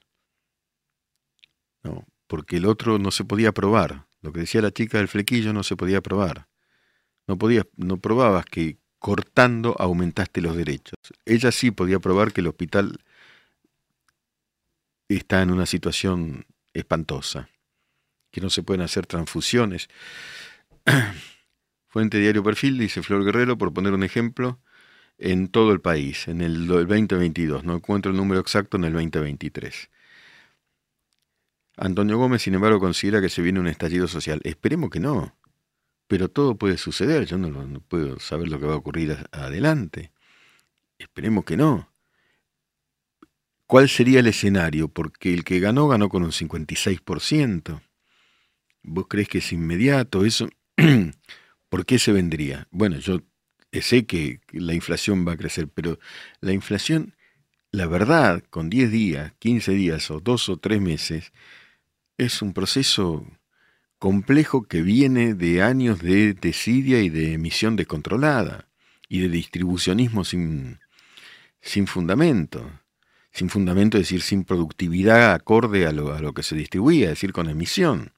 No, 1.84 2.06
porque 2.28 2.58
el 2.58 2.66
otro 2.66 2.98
no 3.00 3.12
se 3.12 3.26
podía 3.26 3.52
probar. 3.52 4.08
Lo 4.22 4.32
que 4.34 4.42
decía 4.42 4.62
la 4.62 4.72
chica 4.72 4.98
del 4.98 5.08
flequillo 5.08 5.54
no 5.54 5.64
se 5.64 5.76
podía 5.76 6.02
probar. 6.02 6.48
No 7.28 7.38
podías, 7.38 7.66
no 7.76 7.98
probabas 7.98 8.46
que 8.46 8.78
cortando 9.00 9.76
aumentaste 9.78 10.42
los 10.42 10.56
derechos. 10.56 10.98
Ella 11.26 11.52
sí 11.52 11.72
podía 11.72 12.00
probar 12.00 12.34
que 12.34 12.42
el 12.42 12.48
hospital 12.48 12.98
está 15.08 15.42
en 15.42 15.52
una 15.52 15.66
situación 15.66 16.46
espantosa, 16.76 17.50
que 18.32 18.42
no 18.42 18.50
se 18.50 18.62
pueden 18.62 18.82
hacer 18.82 19.08
transfusiones. 19.08 19.90
Fuente 21.88 22.20
Diario 22.20 22.44
Perfil, 22.44 22.78
dice 22.78 23.02
Flor 23.02 23.24
Guerrero, 23.26 23.58
por 23.58 23.74
poner 23.74 23.94
un 23.94 24.04
ejemplo, 24.04 24.60
en 25.18 25.48
todo 25.48 25.72
el 25.72 25.82
país, 25.82 26.28
en 26.28 26.42
el 26.42 26.68
2022. 26.68 27.64
No 27.64 27.76
encuentro 27.76 28.12
el 28.12 28.18
número 28.18 28.42
exacto 28.42 28.78
en 28.78 28.84
el 28.84 28.94
2023. 28.94 29.90
Antonio 31.78 32.18
Gómez, 32.18 32.44
sin 32.44 32.54
embargo, 32.54 32.80
considera 32.80 33.22
que 33.22 33.30
se 33.30 33.42
viene 33.42 33.60
un 33.60 33.68
estallido 33.68 34.08
social. 34.08 34.40
Esperemos 34.44 34.90
que 34.90 35.00
no, 35.00 35.36
pero 36.08 36.30
todo 36.30 36.56
puede 36.56 36.78
suceder. 36.78 37.26
Yo 37.26 37.38
no, 37.38 37.80
puedo 37.82 38.20
saber 38.20 38.48
lo 38.48 38.60
que 38.60 38.66
va 38.66 38.74
a 38.74 38.78
ocurrir 38.78 39.18
adelante. 39.32 40.12
Esperemos 40.98 41.44
que 41.46 41.58
no. 41.58 41.90
¿Cuál 43.68 43.90
sería 43.90 44.20
el 44.20 44.28
escenario? 44.28 44.90
Porque 44.90 45.34
el 45.34 45.44
que 45.44 45.60
ganó 45.60 45.88
ganó 45.88 46.10
con 46.10 46.24
un 46.24 46.32
56%. 46.32 47.82
¿Vos 48.84 49.06
crees 49.10 49.28
que 49.28 49.40
es 49.40 49.52
inmediato? 49.52 50.22
¿Por 51.70 51.86
qué 51.86 51.98
se 51.98 52.12
vendría? 52.12 52.68
Bueno, 52.70 53.00
yo 53.00 53.22
sé 53.72 54.06
que 54.06 54.40
la 54.52 54.74
inflación 54.74 55.28
va 55.28 55.34
a 55.34 55.38
crecer, 55.38 55.68
pero 55.68 56.00
la 56.42 56.54
inflación, 56.54 57.16
la 57.72 57.88
verdad, 57.88 58.44
con 58.52 58.70
10 58.70 58.92
días, 58.92 59.34
15 59.40 59.72
días 59.72 60.12
o 60.12 60.20
2 60.20 60.50
o 60.50 60.58
3 60.58 60.80
meses, 60.80 61.34
es 62.18 62.44
un 62.44 62.54
proceso 62.54 63.26
complejo 63.98 64.68
que 64.68 64.84
viene 64.84 65.34
de 65.34 65.64
años 65.64 66.00
de 66.00 66.34
desidia 66.34 67.02
y 67.02 67.10
de 67.10 67.34
emisión 67.34 67.76
descontrolada 67.76 68.70
y 69.10 69.22
de 69.22 69.30
distribucionismo 69.30 70.24
sin, 70.24 70.80
sin 71.62 71.88
fundamento. 71.88 72.85
Sin 73.36 73.50
fundamento, 73.50 73.98
es 73.98 74.04
decir, 74.04 74.22
sin 74.22 74.46
productividad 74.46 75.34
acorde 75.34 75.86
a 75.86 75.92
lo, 75.92 76.14
a 76.14 76.22
lo 76.22 76.34
que 76.34 76.42
se 76.42 76.56
distribuía, 76.56 77.08
es 77.08 77.16
decir, 77.16 77.34
con 77.34 77.50
emisión. 77.50 78.14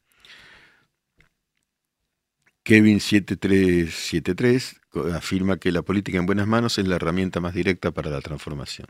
Kevin 2.61 2.99
7373 2.99 4.79
afirma 5.15 5.57
que 5.57 5.71
la 5.71 5.81
política 5.81 6.19
en 6.19 6.27
buenas 6.27 6.45
manos 6.45 6.77
es 6.77 6.87
la 6.87 6.97
herramienta 6.97 7.39
más 7.39 7.55
directa 7.55 7.89
para 7.89 8.11
la 8.11 8.21
transformación. 8.21 8.89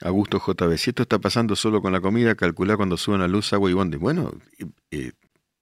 Augusto 0.00 0.42
JB, 0.44 0.76
si 0.78 0.90
esto 0.90 1.02
está 1.04 1.20
pasando 1.20 1.54
solo 1.54 1.80
con 1.80 1.92
la 1.92 2.00
comida, 2.00 2.34
calcula 2.34 2.76
cuando 2.76 2.96
suban 2.96 3.20
la 3.20 3.28
luz, 3.28 3.52
agua 3.52 3.70
y 3.70 3.74
bonde. 3.74 3.98
Bueno, 3.98 4.32
eh, 4.90 5.12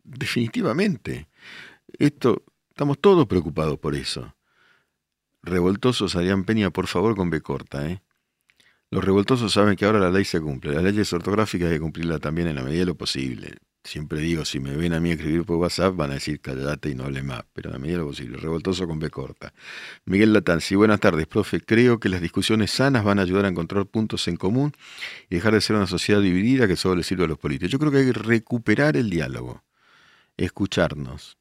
definitivamente. 0.02 1.28
Esto, 1.98 2.42
estamos 2.70 2.98
todos 3.00 3.26
preocupados 3.26 3.78
por 3.78 3.96
eso. 3.96 4.34
Revoltosos, 5.42 6.16
Adrián 6.16 6.44
Peña, 6.44 6.70
por 6.70 6.86
favor, 6.86 7.14
con 7.14 7.28
B 7.28 7.42
corta. 7.42 7.86
¿eh? 7.86 8.00
Los 8.94 9.04
revoltosos 9.04 9.52
saben 9.52 9.74
que 9.74 9.86
ahora 9.86 9.98
la 9.98 10.08
ley 10.08 10.24
se 10.24 10.40
cumple. 10.40 10.72
La 10.72 10.80
ley 10.80 11.00
es 11.00 11.12
ortográfica 11.12 11.66
hay 11.66 11.72
que 11.72 11.80
cumplirla 11.80 12.20
también 12.20 12.46
en 12.46 12.54
la 12.54 12.62
medida 12.62 12.78
de 12.78 12.86
lo 12.86 12.94
posible. 12.94 13.56
Siempre 13.82 14.20
digo, 14.20 14.44
si 14.44 14.60
me 14.60 14.76
ven 14.76 14.92
a 14.92 15.00
mí 15.00 15.10
escribir 15.10 15.44
por 15.44 15.56
WhatsApp, 15.56 15.96
van 15.96 16.12
a 16.12 16.14
decir 16.14 16.40
callate 16.40 16.90
y 16.90 16.94
no 16.94 17.02
hable 17.02 17.24
más, 17.24 17.42
pero 17.52 17.70
a 17.70 17.72
la 17.72 17.80
medida 17.80 17.96
de 17.96 18.04
lo 18.04 18.10
posible. 18.10 18.36
Revoltoso 18.36 18.86
con 18.86 19.00
B 19.00 19.10
corta. 19.10 19.52
Miguel 20.04 20.32
Latanzi, 20.32 20.76
buenas 20.76 21.00
tardes, 21.00 21.26
profe. 21.26 21.60
Creo 21.60 21.98
que 21.98 22.08
las 22.08 22.20
discusiones 22.20 22.70
sanas 22.70 23.02
van 23.02 23.18
a 23.18 23.22
ayudar 23.22 23.46
a 23.46 23.48
encontrar 23.48 23.84
puntos 23.86 24.28
en 24.28 24.36
común 24.36 24.72
y 25.28 25.34
dejar 25.34 25.54
de 25.54 25.60
ser 25.60 25.74
una 25.74 25.88
sociedad 25.88 26.20
dividida 26.20 26.68
que 26.68 26.76
solo 26.76 26.94
le 26.94 27.02
sirve 27.02 27.24
a 27.24 27.26
los 27.26 27.38
políticos. 27.38 27.72
Yo 27.72 27.80
creo 27.80 27.90
que 27.90 27.98
hay 27.98 28.06
que 28.06 28.12
recuperar 28.12 28.96
el 28.96 29.10
diálogo, 29.10 29.64
escucharnos. 30.36 31.36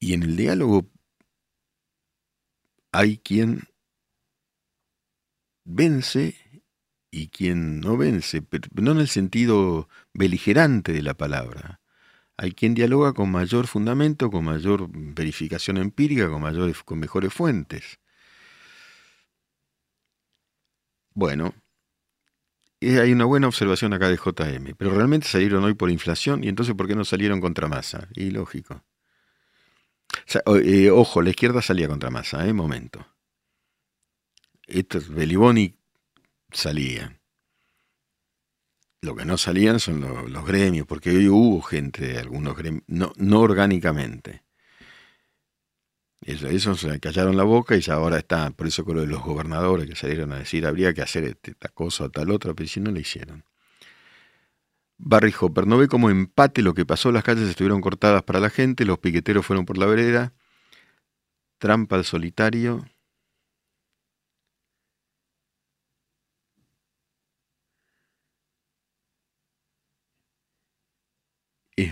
Y 0.00 0.14
en 0.14 0.24
el 0.24 0.36
diálogo 0.36 0.90
hay 2.90 3.18
quien 3.18 3.68
vence 5.64 6.36
y 7.10 7.28
quien 7.28 7.80
no 7.80 7.96
vence, 7.96 8.42
pero 8.42 8.68
no 8.72 8.92
en 8.92 8.98
el 8.98 9.08
sentido 9.08 9.88
beligerante 10.14 10.92
de 10.92 11.02
la 11.02 11.14
palabra. 11.14 11.80
Hay 12.36 12.52
quien 12.52 12.74
dialoga 12.74 13.12
con 13.12 13.30
mayor 13.30 13.66
fundamento, 13.66 14.30
con 14.30 14.44
mayor 14.44 14.88
verificación 14.90 15.76
empírica, 15.76 16.28
con, 16.30 16.42
mayores, 16.42 16.82
con 16.82 16.98
mejores 16.98 17.32
fuentes. 17.32 18.00
Bueno, 21.14 21.54
eh, 22.80 22.98
hay 23.00 23.12
una 23.12 23.26
buena 23.26 23.46
observación 23.46 23.92
acá 23.92 24.08
de 24.08 24.16
JM, 24.16 24.74
pero 24.76 24.90
realmente 24.92 25.28
salieron 25.28 25.62
hoy 25.64 25.74
por 25.74 25.90
inflación 25.90 26.42
y 26.42 26.48
entonces 26.48 26.74
¿por 26.74 26.88
qué 26.88 26.96
no 26.96 27.04
salieron 27.04 27.40
contra 27.40 27.68
masa? 27.68 28.08
Y 28.14 28.30
lógico. 28.30 28.82
Eh, 30.64 30.90
ojo, 30.90 31.22
la 31.22 31.30
izquierda 31.30 31.62
salía 31.62 31.88
contra 31.88 32.10
masa, 32.10 32.46
¿eh? 32.46 32.52
Momento. 32.52 33.06
Esto, 34.72 35.00
Beliboni 35.10 35.76
salían. 36.50 37.20
Lo 39.02 39.14
que 39.14 39.26
no 39.26 39.36
salían 39.36 39.78
son 39.80 40.00
los, 40.00 40.46
gremios, 40.46 40.86
porque 40.86 41.10
hoy 41.10 41.28
hubo 41.28 41.60
gente 41.60 42.06
de 42.06 42.18
algunos 42.18 42.56
gremios, 42.56 42.82
no, 42.86 43.12
no 43.16 43.40
orgánicamente. 43.40 44.44
Eso, 46.22 46.46
eso 46.46 46.74
se 46.74 47.00
callaron 47.00 47.36
la 47.36 47.42
boca 47.42 47.76
y 47.76 47.80
ya 47.80 47.94
ahora 47.94 48.16
está, 48.16 48.50
por 48.52 48.66
eso 48.66 48.84
con 48.84 48.96
lo 48.96 49.02
de 49.02 49.08
los 49.08 49.22
gobernadores 49.22 49.86
que 49.88 49.96
salieron 49.96 50.32
a 50.32 50.38
decir 50.38 50.64
habría 50.64 50.94
que 50.94 51.02
hacer 51.02 51.24
este, 51.24 51.50
esta 51.50 51.68
cosa 51.68 52.04
o 52.04 52.10
tal 52.10 52.30
otra, 52.30 52.54
pero 52.54 52.68
si 52.68 52.80
no 52.80 52.92
lo 52.92 53.00
hicieron. 53.00 53.44
Barry 54.96 55.34
Hopper, 55.38 55.66
¿no 55.66 55.76
ve 55.76 55.88
como 55.88 56.08
empate 56.08 56.62
lo 56.62 56.72
que 56.72 56.86
pasó? 56.86 57.12
Las 57.12 57.24
calles 57.24 57.48
estuvieron 57.48 57.82
cortadas 57.82 58.22
para 58.22 58.40
la 58.40 58.48
gente, 58.48 58.86
los 58.86 59.00
piqueteros 59.00 59.44
fueron 59.44 59.66
por 59.66 59.76
la 59.76 59.86
vereda, 59.86 60.32
trampa 61.58 61.96
al 61.96 62.04
solitario, 62.04 62.86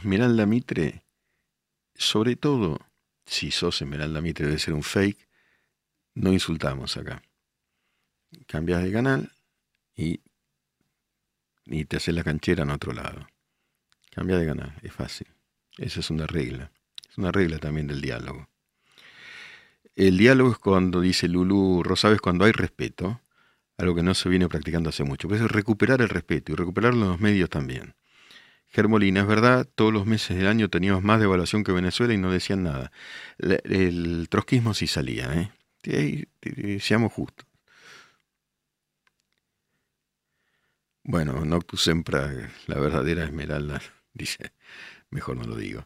Esmeralda 0.01 0.47
Mitre, 0.47 1.05
sobre 1.95 2.35
todo, 2.35 2.79
si 3.27 3.51
sos 3.51 3.83
Esmeralda 3.83 4.23
Mitre, 4.23 4.47
debe 4.47 4.59
ser 4.59 4.73
un 4.73 4.83
fake, 4.83 5.29
no 6.15 6.33
insultamos 6.33 6.97
acá. 6.97 7.23
Cambias 8.47 8.83
de 8.83 8.93
canal 8.93 9.33
y, 9.95 10.23
y 11.67 11.85
te 11.85 11.99
haces 11.99 12.15
la 12.15 12.25
canchera 12.25 12.63
en 12.63 12.71
otro 12.71 12.95
lado. 12.95 13.27
Cambia 14.11 14.39
de 14.39 14.47
canal, 14.47 14.75
es 14.83 14.93
fácil. 14.95 15.27
Esa 15.77 16.01
es 16.01 16.09
una 16.09 16.27
regla. 16.27 16.73
Es 17.11 17.19
una 17.19 17.31
regla 17.31 17.59
también 17.59 17.87
del 17.87 18.01
diálogo. 18.01 18.49
El 19.97 20.17
diálogo 20.17 20.53
es 20.53 20.59
cuando, 20.59 21.03
dice 21.03 21.29
Lulu 21.29 21.83
Rosales, 21.83 22.23
cuando 22.23 22.47
hay 22.47 22.53
respeto, 22.53 23.21
algo 23.77 23.95
que 23.95 24.03
no 24.03 24.15
se 24.15 24.31
viene 24.31 24.49
practicando 24.49 24.89
hace 24.89 25.05
mucho. 25.05 25.29
Pues 25.29 25.43
es 25.43 25.51
recuperar 25.51 26.01
el 26.01 26.09
respeto 26.09 26.53
y 26.53 26.55
recuperarlo 26.55 27.05
en 27.05 27.11
los 27.11 27.21
medios 27.21 27.51
también. 27.51 27.95
Germolina, 28.71 29.23
es 29.23 29.27
verdad, 29.27 29.69
todos 29.75 29.93
los 29.93 30.07
meses 30.07 30.37
del 30.37 30.47
año 30.47 30.69
teníamos 30.71 31.03
más 31.03 31.21
devaluación 31.21 31.65
que 31.65 31.73
Venezuela 31.73 32.15
y 32.15 32.19
no 32.19 32.31
decían 32.31 32.63
nada. 32.63 32.93
El, 33.39 34.29
trotskismo 34.31 34.75
sí 34.75 34.87
salía, 34.87 35.51
¿eh? 35.85 36.81
seamos 36.81 37.13
justos. 37.13 37.47
Bueno, 41.03 41.45
Noctus 41.45 41.83
Sempra, 41.83 42.31
la 42.67 42.79
verdadera 42.79 43.25
esmeralda, 43.25 43.81
dice, 44.15 44.53
mejor 45.11 45.37
no 45.37 45.45
lo 45.45 45.57
digo. 45.57 45.85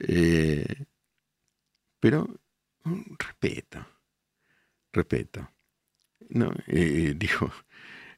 Eh, 0.00 0.86
pero, 2.00 2.28
respeto, 3.18 3.86
respeto. 4.92 5.48
No, 6.30 6.52
eh, 6.66 7.14
dijo, 7.16 7.52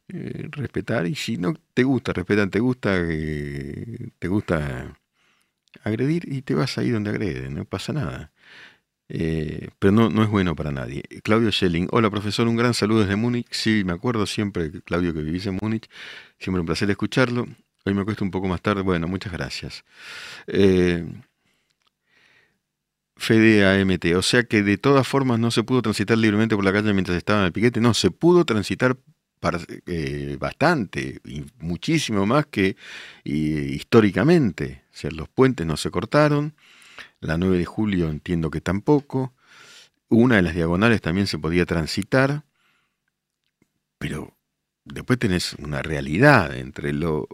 eh, 0.08 0.48
respetar 0.50 1.06
y 1.06 1.14
si 1.14 1.36
no 1.36 1.54
te 1.74 1.84
gusta 1.84 2.12
respetar, 2.12 2.48
te 2.48 2.60
gusta, 2.60 2.96
eh, 2.98 4.10
te 4.18 4.28
gusta 4.28 4.98
agredir 5.84 6.32
y 6.32 6.42
te 6.42 6.54
vas 6.54 6.78
ahí 6.78 6.90
donde 6.90 7.10
agrede, 7.10 7.50
no 7.50 7.64
pasa 7.64 7.92
nada. 7.92 8.32
Eh, 9.10 9.70
pero 9.78 9.92
no, 9.92 10.10
no 10.10 10.22
es 10.22 10.30
bueno 10.30 10.54
para 10.56 10.72
nadie. 10.72 11.02
Claudio 11.22 11.52
Schelling, 11.52 11.88
hola 11.92 12.10
profesor, 12.10 12.48
un 12.48 12.56
gran 12.56 12.74
saludo 12.74 13.00
desde 13.00 13.16
Múnich. 13.16 13.48
Sí, 13.50 13.82
me 13.84 13.92
acuerdo 13.92 14.26
siempre, 14.26 14.70
Claudio, 14.82 15.14
que 15.14 15.22
vivís 15.22 15.46
en 15.46 15.58
Múnich. 15.60 15.88
Siempre 16.38 16.60
un 16.60 16.66
placer 16.66 16.90
escucharlo. 16.90 17.46
Hoy 17.84 17.94
me 17.94 18.04
cuesta 18.04 18.24
un 18.24 18.30
poco 18.30 18.48
más 18.48 18.62
tarde. 18.62 18.82
Bueno, 18.82 19.08
muchas 19.08 19.32
gracias. 19.32 19.84
Fede 23.18 23.66
AMT, 23.66 24.14
o 24.16 24.22
sea 24.22 24.44
que 24.44 24.62
de 24.62 24.78
todas 24.78 25.06
formas 25.06 25.40
no 25.40 25.50
se 25.50 25.64
pudo 25.64 25.82
transitar 25.82 26.16
libremente 26.16 26.54
por 26.54 26.64
la 26.64 26.72
calle 26.72 26.92
mientras 26.92 27.16
estaba 27.16 27.40
en 27.40 27.46
el 27.46 27.52
piquete. 27.52 27.80
No, 27.80 27.92
se 27.92 28.10
pudo 28.12 28.44
transitar 28.44 28.96
eh, 29.87 30.37
bastante, 30.38 31.20
y 31.24 31.44
muchísimo 31.59 32.27
más 32.27 32.46
que 32.46 32.77
históricamente. 33.24 34.85
O 34.92 34.96
sea, 34.96 35.11
los 35.11 35.29
puentes 35.29 35.66
no 35.66 35.77
se 35.77 35.90
cortaron, 35.90 36.55
la 37.20 37.38
9 37.38 37.59
de 37.59 37.64
julio 37.64 38.11
entiendo 38.11 38.51
que 38.51 38.61
tampoco, 38.61 39.35
una 40.09 40.37
de 40.37 40.42
las 40.42 40.55
diagonales 40.55 41.01
también 41.01 41.27
se 41.27 41.38
podía 41.38 41.66
transitar, 41.66 42.44
pero 43.98 44.37
después 44.85 45.18
tenés 45.18 45.55
una 45.55 45.83
realidad 45.83 46.57
entre 46.57 46.92
lo, 46.92 47.29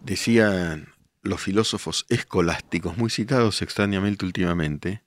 decían 0.00 0.92
los 1.22 1.40
filósofos 1.40 2.06
escolásticos, 2.08 2.96
muy 2.98 3.10
citados 3.10 3.62
extrañamente 3.62 4.24
últimamente, 4.24 5.02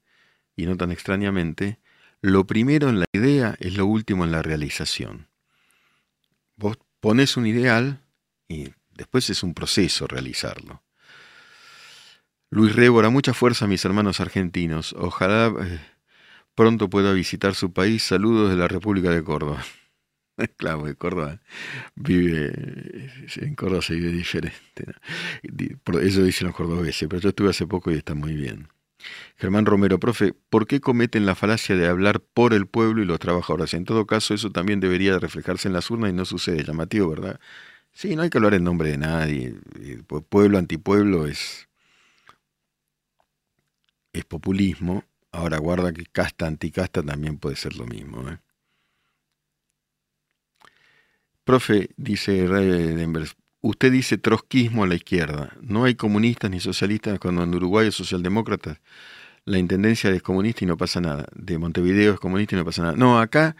y 0.56 0.66
no 0.66 0.78
tan 0.78 0.92
extrañamente, 0.92 1.80
lo 2.22 2.48
primero 2.48 2.90
en 2.90 3.00
la 3.00 3.06
idea 3.14 3.56
es 3.60 3.76
lo 3.76 3.86
último 3.86 4.24
en 4.24 4.32
la 4.32 4.42
realización. 4.42 5.28
Vos 6.58 6.78
pones 7.00 7.38
un 7.38 7.48
ideal 7.48 8.02
y 8.48 8.70
después 8.94 9.30
es 9.30 9.44
un 9.44 9.54
proceso 9.54 10.08
realizarlo. 10.08 10.84
Luis 12.50 12.76
Rébora, 12.76 13.10
mucha 13.10 13.34
fuerza 13.34 13.66
a 13.66 13.68
mis 13.68 13.84
hermanos 13.84 14.20
argentinos. 14.22 14.94
Ojalá 14.98 15.54
eh, 15.66 15.80
pronto 16.54 16.90
pueda 16.90 17.12
visitar 17.12 17.56
su 17.56 17.74
país. 17.74 18.04
Saludos 18.04 18.50
de 18.50 18.56
la 18.56 18.68
República 18.68 19.10
de 19.10 19.24
Córdoba. 19.24 19.64
Claro, 20.58 20.86
en 20.86 20.96
Córdoba 20.96 21.40
vive, 21.96 22.52
en 23.38 23.56
Córdoba 23.56 23.82
se 23.82 23.96
vive 23.96 24.12
diferente. 24.12 24.86
Por 25.82 26.04
eso 26.04 26.24
dicen 26.24 26.48
los 26.48 26.56
cordobeses, 26.58 27.08
pero 27.08 27.22
yo 27.22 27.30
estuve 27.30 27.52
hace 27.52 27.66
poco 27.66 27.90
y 27.90 27.96
está 27.96 28.16
muy 28.16 28.34
bien. 28.36 28.68
Germán 29.38 29.66
Romero, 29.66 30.00
profe, 30.00 30.34
¿por 30.50 30.68
qué 30.68 30.80
cometen 30.80 31.26
la 31.26 31.36
falacia 31.36 31.76
de 31.76 31.88
hablar 31.88 32.22
por 32.22 32.54
el 32.54 32.68
pueblo 32.68 33.02
y 33.02 33.06
los 33.06 33.20
trabajadores? 33.20 33.74
En 33.74 33.86
todo 33.86 34.06
caso, 34.06 34.34
eso 34.34 34.52
también 34.52 34.80
debería 34.80 35.20
reflejarse 35.20 35.68
en 35.68 35.74
las 35.74 35.90
urnas 35.92 36.12
y 36.12 36.14
no 36.14 36.26
sucede. 36.26 36.64
Llamativo, 36.64 37.10
¿verdad? 37.10 37.40
Sí, 37.92 38.16
no 38.16 38.24
hay 38.24 38.30
que 38.30 38.38
hablar 38.38 38.54
en 38.54 38.64
nombre 38.64 38.90
de 38.92 38.98
nadie. 38.98 39.56
Pueblo, 40.30 40.58
antipueblo 40.58 41.28
es, 41.28 41.68
es 44.14 44.26
populismo. 44.26 45.04
Ahora 45.32 45.58
guarda 45.60 45.94
que 45.94 46.06
casta, 46.06 46.48
anticasta 46.48 47.04
también 47.04 47.38
puede 47.38 47.56
ser 47.56 47.76
lo 47.76 47.86
mismo. 47.86 48.30
¿eh? 48.30 48.40
Profe, 51.44 51.90
dice 51.98 52.48
Denvers, 52.48 53.36
usted 53.66 53.92
dice 53.92 54.20
trotskismo 54.20 54.84
a 54.84 54.88
la 54.88 54.94
izquierda. 54.94 55.52
No 55.60 55.86
hay 55.86 55.96
comunistas 55.96 56.52
ni 56.52 56.60
socialistas 56.60 57.18
cuando 57.18 57.42
en 57.44 57.56
Uruguay 57.56 57.88
es 57.88 57.96
socialdemócratas. 57.96 58.80
La 59.44 59.58
intendencia 59.58 60.12
es 60.12 60.22
comunista 60.22 60.64
y 60.64 60.68
no 60.68 60.78
pasa 60.78 61.02
nada. 61.02 61.28
De 61.34 61.58
Montevideo 61.58 62.14
es 62.14 62.20
comunista 62.20 62.56
y 62.56 62.60
no 62.60 62.66
pasa 62.66 62.84
nada. 62.84 62.96
No, 62.96 63.20
acá 63.20 63.56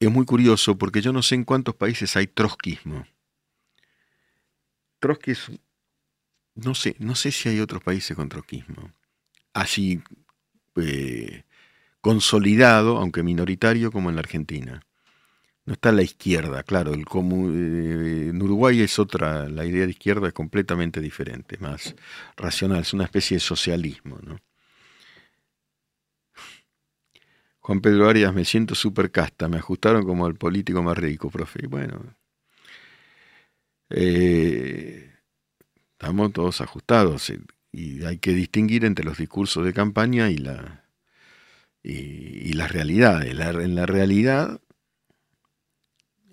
es 0.00 0.10
muy 0.10 0.26
curioso 0.26 0.76
porque 0.76 1.00
yo 1.00 1.12
no 1.12 1.22
sé 1.22 1.36
en 1.36 1.44
cuántos 1.44 1.76
países 1.76 2.16
hay 2.16 2.26
trotskismo. 2.26 3.06
Trotsky 4.98 5.30
es, 5.30 5.52
no 6.56 6.74
sé, 6.74 6.96
no 6.98 7.14
sé 7.14 7.30
si 7.30 7.48
hay 7.48 7.60
otros 7.60 7.80
países 7.80 8.16
con 8.16 8.28
trotskismo. 8.28 8.90
Así 9.54 10.02
eh, 10.74 11.44
consolidado, 12.00 12.96
aunque 12.96 13.22
minoritario, 13.22 13.92
como 13.92 14.08
en 14.10 14.16
la 14.16 14.20
Argentina. 14.20 14.82
No 15.68 15.74
está 15.74 15.92
la 15.92 16.00
izquierda, 16.02 16.62
claro. 16.62 16.94
El 16.94 17.00
eh, 17.02 18.28
en 18.30 18.40
Uruguay 18.40 18.80
es 18.80 18.98
otra, 18.98 19.50
la 19.50 19.66
idea 19.66 19.84
de 19.84 19.90
izquierda 19.90 20.28
es 20.28 20.32
completamente 20.32 20.98
diferente, 20.98 21.58
más 21.58 21.94
racional, 22.38 22.80
es 22.80 22.94
una 22.94 23.04
especie 23.04 23.36
de 23.36 23.40
socialismo. 23.40 24.18
¿no? 24.22 24.38
Juan 27.60 27.82
Pedro 27.82 28.08
Arias, 28.08 28.32
me 28.32 28.46
siento 28.46 28.74
súper 28.74 29.10
casta, 29.10 29.46
me 29.50 29.58
ajustaron 29.58 30.06
como 30.06 30.24
al 30.24 30.36
político 30.36 30.82
más 30.82 30.96
rico, 30.96 31.28
profe. 31.28 31.66
Bueno, 31.66 32.16
eh, 33.90 35.12
estamos 35.92 36.32
todos 36.32 36.62
ajustados 36.62 37.28
eh, 37.28 37.40
y 37.72 38.06
hay 38.06 38.16
que 38.16 38.32
distinguir 38.32 38.86
entre 38.86 39.04
los 39.04 39.18
discursos 39.18 39.66
de 39.66 39.74
campaña 39.74 40.30
y 40.30 40.38
la 40.38 40.86
y, 41.82 42.54
las 42.54 42.72
realidades. 42.72 43.32
en 43.38 43.74
la 43.74 43.84
realidad 43.84 44.62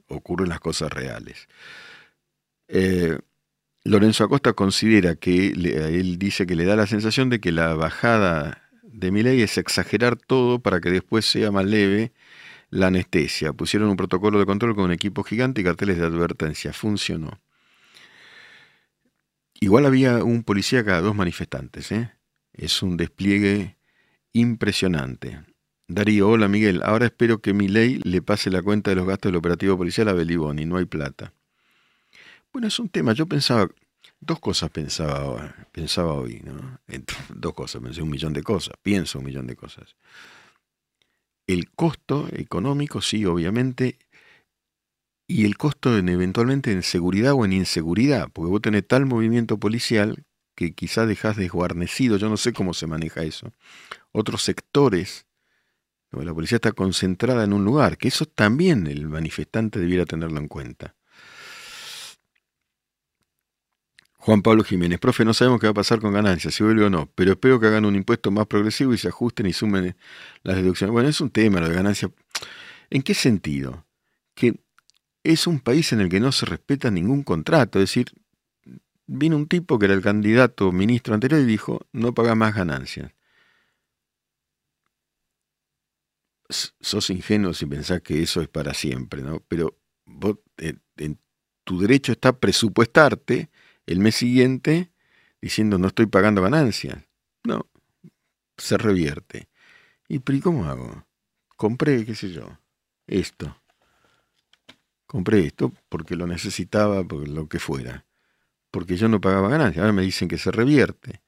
ocurren 0.08 0.50
las 0.50 0.60
cosas 0.60 0.92
reales. 0.92 1.48
Eh, 2.68 3.18
Lorenzo 3.84 4.24
Acosta 4.24 4.54
considera 4.54 5.16
que 5.16 5.50
él 5.50 6.18
dice 6.18 6.48
que 6.48 6.56
le 6.56 6.66
da 6.66 6.76
la 6.76 6.88
sensación 6.88 7.30
de 7.30 7.40
que 7.40 7.52
la 7.52 7.76
bajada 7.76 8.66
de 8.84 9.12
ley 9.12 9.42
es 9.42 9.58
exagerar 9.58 10.16
todo 10.16 10.60
para 10.60 10.80
que 10.80 10.90
después 10.90 11.26
sea 11.26 11.52
más 11.52 11.66
leve 11.66 12.14
la 12.70 12.88
anestesia. 12.88 13.54
Pusieron 13.54 13.90
un 13.90 13.98
protocolo 13.98 14.40
de 14.40 14.46
control 14.46 14.76
con 14.76 14.86
un 14.86 14.92
equipo 14.92 15.24
gigante 15.24 15.62
y 15.62 15.64
carteles 15.64 15.98
de 15.98 16.06
advertencia. 16.06 16.74
Funcionó. 16.74 17.40
Igual 19.60 19.86
había 19.86 20.24
un 20.24 20.44
policía 20.44 20.84
cada 20.84 21.02
dos 21.02 21.16
manifestantes. 21.16 21.92
¿eh? 21.92 22.12
Es 22.54 22.82
un 22.82 22.98
despliegue 22.98 23.78
impresionante. 24.34 25.42
Darío, 25.88 26.30
hola 26.30 26.48
Miguel, 26.48 26.82
ahora 26.84 27.06
espero 27.06 27.42
que 27.42 27.54
mi 27.54 27.68
ley 27.68 28.00
le 28.04 28.24
pase 28.24 28.50
la 28.50 28.64
cuenta 28.64 28.90
de 28.90 28.96
los 28.96 29.06
gastos 29.06 29.30
del 29.30 29.38
operativo 29.38 29.78
policial 29.78 30.10
a 30.10 30.14
Beliboni, 30.14 30.66
no 30.66 30.78
hay 30.78 30.86
plata. 30.86 31.32
Bueno, 32.52 32.68
es 32.68 32.80
un 32.80 32.90
tema, 32.90 33.14
yo 33.14 33.28
pensaba, 33.28 33.70
dos 34.20 34.40
cosas 34.40 34.72
pensaba, 34.72 35.68
pensaba 35.72 36.14
hoy, 36.14 36.42
¿no? 36.44 36.80
Dos 37.36 37.54
cosas, 37.54 37.84
pensé 37.84 38.02
un 38.02 38.10
millón 38.10 38.34
de 38.34 38.42
cosas, 38.42 38.74
pienso 38.82 39.20
un 39.20 39.26
millón 39.26 39.46
de 39.46 39.56
cosas. 39.56 39.96
El 41.46 41.70
costo 41.70 42.28
económico, 42.32 43.02
sí, 43.02 43.24
obviamente, 43.26 44.00
y 45.28 45.46
el 45.46 45.56
costo 45.56 45.96
en, 46.00 46.10
eventualmente 46.10 46.72
en 46.72 46.82
seguridad 46.82 47.34
o 47.34 47.46
en 47.46 47.54
inseguridad, 47.54 48.32
porque 48.34 48.50
vos 48.50 48.62
tenés 48.62 48.88
tal 48.88 49.06
movimiento 49.06 49.60
policial 49.60 50.24
que 50.56 50.74
quizás 50.74 51.08
dejás 51.08 51.36
desguarnecido, 51.38 52.18
yo 52.18 52.28
no 52.28 52.38
sé 52.38 52.54
cómo 52.54 52.74
se 52.74 52.88
maneja 52.88 53.22
eso, 53.22 53.54
otros 54.12 54.42
sectores 54.42 55.28
la 56.24 56.34
policía 56.34 56.58
está 56.58 56.72
concentrada 56.72 57.44
en 57.44 57.54
un 57.54 57.66
lugar, 57.66 57.98
que 57.98 58.08
eso 58.08 58.26
también 58.26 58.88
el 58.88 59.08
manifestante 59.08 59.80
debiera 59.80 60.06
tenerlo 60.06 60.40
en 60.40 60.48
cuenta. 60.48 60.96
Juan 64.26 64.42
Pablo 64.42 64.64
Jiménez, 64.64 65.00
profe, 65.00 65.24
no 65.24 65.36
sabemos 65.36 65.60
qué 65.60 65.68
va 65.68 65.72
a 65.72 65.76
pasar 65.76 66.00
con 66.00 66.12
ganancias, 66.12 66.56
si 66.56 66.64
vuelve 66.64 66.86
o 66.86 66.90
no, 66.90 67.12
pero 67.14 67.34
espero 67.34 67.60
que 67.60 67.68
hagan 67.68 67.86
un 67.86 67.96
impuesto 67.96 68.32
más 68.32 68.48
progresivo 68.48 68.92
y 68.94 68.98
se 68.98 69.10
ajusten 69.10 69.46
y 69.46 69.54
sumen 69.54 69.96
las 70.42 70.56
deducciones. 70.56 70.92
Bueno, 70.92 71.10
es 71.10 71.22
un 71.22 71.30
tema 71.30 71.60
lo 71.60 71.70
de 71.70 71.76
ganancias. 71.76 72.12
¿En 72.90 73.04
qué 73.04 73.14
sentido? 73.14 73.86
Que 74.34 74.56
es 75.24 75.46
un 75.46 75.60
país 75.60 75.94
en 75.94 76.02
el 76.02 76.10
que 76.10 76.20
no 76.20 76.32
se 76.32 76.48
respeta 76.48 76.90
ningún 76.90 77.22
contrato, 77.22 77.78
es 77.78 77.84
decir, 77.84 78.14
vino 79.06 79.36
un 79.36 79.48
tipo 79.48 79.78
que 79.78 79.86
era 79.86 79.94
el 79.94 80.02
candidato 80.02 80.72
ministro 80.72 81.14
anterior 81.14 81.42
y 81.42 81.46
dijo, 81.46 81.86
no 81.92 82.14
paga 82.14 82.34
más 82.34 82.56
ganancias. 82.56 83.12
Sos 86.50 87.10
ingenuo 87.10 87.54
si 87.54 87.66
pensás 87.66 88.02
que 88.02 88.22
eso 88.22 88.42
es 88.42 88.48
para 88.48 88.74
siempre, 88.74 89.22
¿no? 89.22 89.44
Pero 89.48 89.78
vos, 90.06 90.38
en, 90.58 91.20
tu 91.64 91.80
derecho 91.80 92.12
está 92.12 92.40
presupuestarte 92.40 93.50
el 93.88 94.00
mes 94.00 94.16
siguiente 94.16 94.92
diciendo 95.42 95.78
no 95.78 95.88
estoy 95.88 96.06
pagando 96.06 96.42
ganancias. 96.42 97.04
No, 97.44 97.68
se 98.58 98.78
revierte. 98.78 99.50
¿Y 100.08 100.20
pero 100.20 100.40
cómo 100.42 100.66
hago? 100.66 101.08
Compré, 101.58 102.06
qué 102.06 102.16
sé 102.16 102.32
yo, 102.32 102.60
esto. 103.08 103.60
Compré 105.08 105.46
esto 105.46 105.72
porque 105.90 106.16
lo 106.16 106.28
necesitaba, 106.28 107.04
por 107.04 107.28
lo 107.28 107.48
que 107.48 107.60
fuera. 107.60 108.06
Porque 108.70 108.98
yo 108.98 109.08
no 109.08 109.22
pagaba 109.22 109.50
ganancias. 109.50 109.82
Ahora 109.82 109.94
me 109.94 110.02
dicen 110.02 110.28
que 110.28 110.38
se 110.38 110.52
revierte 110.52 111.22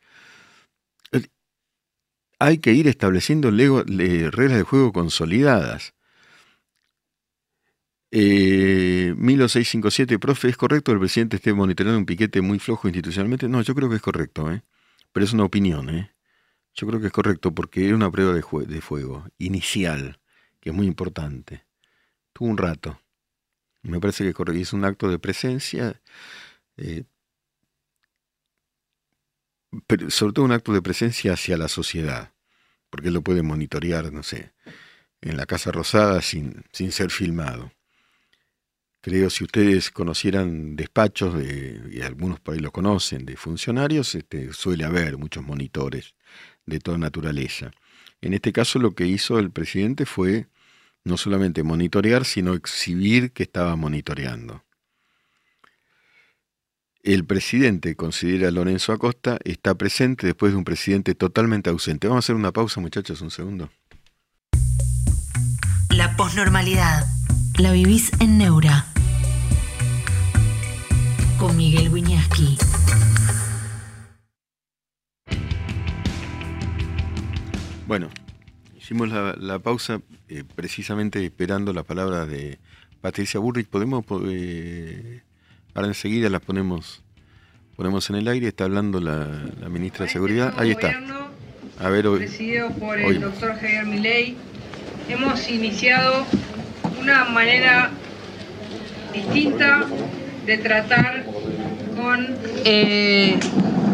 hay 2.40 2.60
que 2.60 2.74
ir 2.74 2.88
estableciendo 2.88 3.52
reglas 3.52 4.58
de 4.58 4.64
juego 4.64 4.94
consolidadas. 4.94 5.94
Eh, 8.12 9.14
1657, 9.18 10.18
profe, 10.20 10.48
¿es 10.50 10.58
correcto 10.58 10.92
que 10.92 10.94
el 10.94 11.00
presidente 11.00 11.36
esté 11.38 11.54
monitoreando 11.54 12.00
un 12.00 12.06
piquete 12.06 12.42
muy 12.42 12.60
flojo 12.60 12.88
institucionalmente? 12.88 13.50
No, 13.50 13.62
yo 13.62 13.76
creo 13.76 13.90
que 13.90 13.96
es 13.98 14.02
correcto, 14.02 14.52
¿eh? 14.52 14.64
pero 15.12 15.26
es 15.26 15.34
una 15.34 15.44
opinión. 15.44 15.90
¿eh? 15.90 16.12
Yo 16.74 16.88
creo 16.88 17.00
que 17.02 17.08
es 17.08 17.14
correcto 17.14 17.54
porque 17.54 17.88
es 17.88 17.94
una 17.94 18.10
prueba 18.12 18.34
de, 18.34 18.44
de, 18.68 18.82
fuego 18.82 19.28
inicial, 19.38 20.20
que 20.62 20.70
es 20.70 20.76
muy 20.76 20.88
importante. 20.88 21.66
Tuvo 22.34 22.50
un 22.50 22.58
rato. 22.58 23.02
Me 23.82 24.00
parece 24.00 24.24
que 24.24 24.30
es. 24.54 24.62
Es 24.62 24.74
un 24.74 24.86
acto 24.86 25.10
de 25.10 25.20
presencia. 25.20 26.02
Eh, 26.78 27.04
sobre 30.10 30.34
todo 30.34 30.46
un 30.46 30.52
acto 30.52 30.74
de 30.74 30.82
presencia 30.82 31.34
hacia 31.34 31.58
la 31.58 31.68
sociedad, 31.68 32.34
porque 32.90 33.10
él 33.10 33.14
lo 33.14 33.22
puede 33.22 33.44
monitorear, 33.44 34.12
no 34.12 34.24
sé, 34.24 34.54
en 35.22 35.38
la 35.38 35.46
Casa 35.46 35.72
Rosada 35.72 36.22
sin, 36.22 36.64
sin 36.72 36.92
ser 36.92 37.12
filmado. 37.12 37.72
Creo, 39.02 39.30
si 39.30 39.44
ustedes 39.44 39.92
conocieran 39.92 40.76
despachos, 40.76 41.36
de, 41.36 41.82
y 41.92 42.02
algunos 42.02 42.40
por 42.40 42.56
ahí 42.56 42.60
lo 42.60 42.72
conocen, 42.72 43.26
de 43.26 43.38
funcionarios, 43.38 44.16
este, 44.16 44.52
suele 44.54 44.84
haber 44.84 45.18
muchos 45.18 45.44
monitores 45.44 46.16
de 46.66 46.80
toda 46.80 46.98
naturaleza. 46.98 47.72
En 48.22 48.34
este 48.34 48.52
caso 48.52 48.80
lo 48.80 48.96
que 48.96 49.06
hizo 49.06 49.40
el 49.40 49.52
presidente 49.52 50.06
fue 50.06 50.48
no 51.04 51.16
solamente 51.16 51.64
monitorear, 51.64 52.26
sino 52.26 52.54
exhibir 52.54 53.32
que 53.32 53.44
estaba 53.44 53.76
monitoreando 53.76 54.67
el 57.14 57.24
presidente, 57.24 57.96
considera 57.96 58.52
Lorenzo 58.52 58.92
Acosta, 58.92 59.40
está 59.46 59.76
presente 59.76 60.28
después 60.28 60.52
de 60.52 60.58
un 60.58 60.66
presidente 60.66 61.16
totalmente 61.16 61.70
ausente. 61.70 62.10
Vamos 62.10 62.18
a 62.18 62.26
hacer 62.26 62.36
una 62.36 62.52
pausa, 62.52 62.82
muchachos, 62.82 63.22
un 63.22 63.32
segundo. 63.32 63.70
La 65.90 66.18
posnormalidad. 66.18 67.06
La 67.60 67.72
vivís 67.72 68.12
en 68.20 68.38
Neura. 68.38 68.88
Con 71.40 71.56
Miguel 71.56 71.90
Wiñaski. 71.90 72.58
Bueno, 77.88 78.10
hicimos 78.78 79.08
la, 79.08 79.60
pausa 79.60 80.02
eh, 80.28 80.44
precisamente 80.56 81.24
esperando 81.26 81.72
la 81.72 81.84
palabra 81.84 82.26
de 82.26 82.60
Patricia 83.00 83.40
Burrich, 83.40 83.70
podemos, 83.70 84.04
eh, 84.26 85.22
ahora 85.78 85.90
enseguida 85.90 86.28
la 86.32 86.40
ponemos, 86.40 87.04
ponemos 87.76 88.10
en 88.10 88.16
el 88.16 88.28
aire, 88.28 88.48
está 88.48 88.64
hablando 88.64 89.00
la, 89.00 89.28
ministra 89.70 90.06
de 90.06 90.12
Seguridad, 90.12 90.56
ahí 90.58 90.72
está. 90.72 91.00
A 91.80 91.90
ver, 91.90 92.08
hoy, 92.08 92.18
presidido 92.18 92.72
por 92.72 93.00
el 93.00 93.22
doctor 93.22 93.54
Javier 93.54 93.86
Milei, 93.86 94.36
hemos 95.08 95.48
iniciado 95.48 96.26
una 97.00 97.26
manera 97.26 97.92
distinta 99.14 99.86
de 100.48 100.58
tratar 100.58 101.26
con 101.96 102.26
eh, 102.66 103.38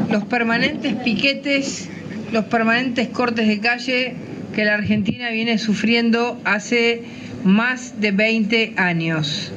los 0.09 0.23
permanentes 0.23 0.95
piquetes, 1.03 1.89
los 2.31 2.45
permanentes 2.45 3.09
cortes 3.09 3.45
de 3.45 3.59
calle 3.59 4.15
que 4.55 4.63
la 4.63 4.75
Argentina 4.75 5.31
viene 5.31 5.57
sufriendo 5.57 6.39
hace 6.45 7.03
más 7.43 7.99
de 7.99 8.11
20 8.13 8.75
años. 8.77 9.51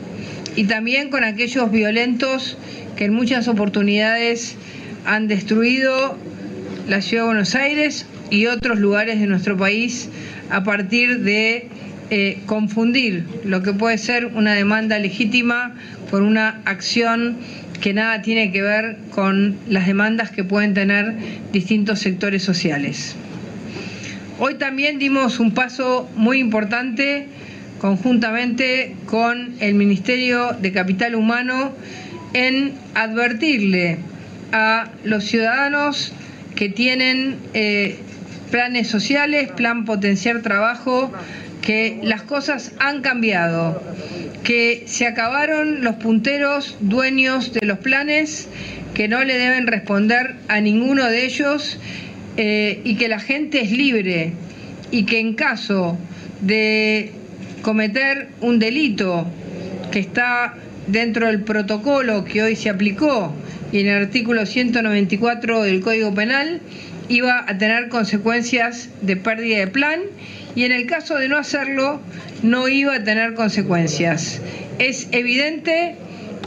Y 0.57 0.65
también 0.65 1.11
con 1.11 1.23
aquellos 1.23 1.71
violentos 1.71 2.57
que 2.97 3.05
en 3.05 3.13
muchas 3.13 3.47
oportunidades 3.47 4.57
han 5.05 5.29
destruido 5.29 6.17
la 6.89 7.03
ciudad 7.03 7.25
de 7.25 7.27
Buenos 7.27 7.55
Aires 7.55 8.07
y 8.31 8.47
otros 8.47 8.79
lugares 8.79 9.21
de 9.21 9.27
nuestro 9.27 9.57
país 9.57 10.09
a 10.51 10.65
partir 10.65 11.21
de 11.21 11.69
eh, 12.11 12.39
confundir 12.47 13.25
lo 13.45 13.63
que 13.63 13.73
puede 13.73 13.99
ser 13.99 14.27
una 14.27 14.55
demanda 14.55 14.99
legítima 14.99 15.75
con 16.11 16.23
una 16.23 16.61
acción 16.65 17.37
que 17.81 17.93
nada 17.93 18.23
tiene 18.23 18.53
que 18.53 18.63
ver 18.63 18.97
con 19.11 19.57
las 19.69 19.87
demandas 19.87 20.31
que 20.31 20.45
pueden 20.45 20.73
tener 20.73 21.15
distintos 21.53 21.99
sectores 21.99 22.43
sociales. 22.43 23.15
Hoy 24.39 24.55
también 24.55 24.99
dimos 24.99 25.41
un 25.41 25.53
paso 25.53 26.09
muy 26.17 26.39
importante 26.39 27.27
conjuntamente 27.87 28.97
con 29.07 29.55
el 29.61 29.75
Ministerio 29.75 30.57
de 30.61 30.73
Capital 30.73 31.15
Humano 31.15 31.71
en 32.33 32.73
advertirle 32.97 33.99
a 34.51 34.91
los 35.05 35.23
ciudadanos 35.23 36.13
que 36.57 36.69
tienen 36.69 37.37
eh, 37.55 37.97
planes 38.51 38.89
sociales, 38.89 39.53
plan 39.53 39.85
potenciar 39.85 40.43
trabajo, 40.43 41.13
que 41.63 42.01
las 42.03 42.23
cosas 42.23 42.73
han 42.81 43.03
cambiado, 43.03 43.81
que 44.43 44.83
se 44.89 45.07
acabaron 45.07 45.85
los 45.85 45.95
punteros 45.95 46.77
dueños 46.81 47.53
de 47.53 47.65
los 47.67 47.79
planes, 47.79 48.49
que 48.95 49.07
no 49.07 49.23
le 49.23 49.39
deben 49.39 49.69
responder 49.69 50.35
a 50.49 50.61
ninguno 50.61 51.05
de 51.05 51.25
ellos 51.25 51.79
eh, 52.37 52.81
y 52.83 52.97
que 52.97 53.07
la 53.07 53.21
gente 53.21 53.61
es 53.61 53.71
libre 53.71 54.33
y 54.91 55.05
que 55.05 55.21
en 55.21 55.35
caso 55.35 55.97
de 56.41 57.13
cometer 57.67 58.29
un 58.43 58.61
delito 58.61 59.27
que 59.91 59.99
está 59.99 60.55
dentro 60.87 61.27
del 61.27 61.41
protocolo 61.43 62.25
que 62.25 62.41
hoy 62.41 62.55
se 62.55 62.71
aplicó 62.71 63.35
y 63.73 63.81
en 63.81 63.89
el 63.89 64.05
artículo 64.05 64.47
194 64.47 65.65
del 65.65 65.81
Código 65.81 66.15
Penal, 66.15 66.61
iba 67.09 67.45
a 67.45 67.59
tener 67.59 67.89
consecuencias 67.89 68.89
de 69.03 69.17
pérdida 69.17 69.59
de 69.59 69.67
plan 69.67 69.99
y 70.55 70.63
en 70.63 70.71
el 70.71 70.87
caso 70.87 71.17
de 71.17 71.29
no 71.29 71.39
hacerlo 71.39 72.01
no 72.45 72.69
iba 72.69 72.95
a 72.95 73.03
tener 73.03 73.35
consecuencias. 73.35 74.41
Es 74.79 75.09
evidente 75.11 75.97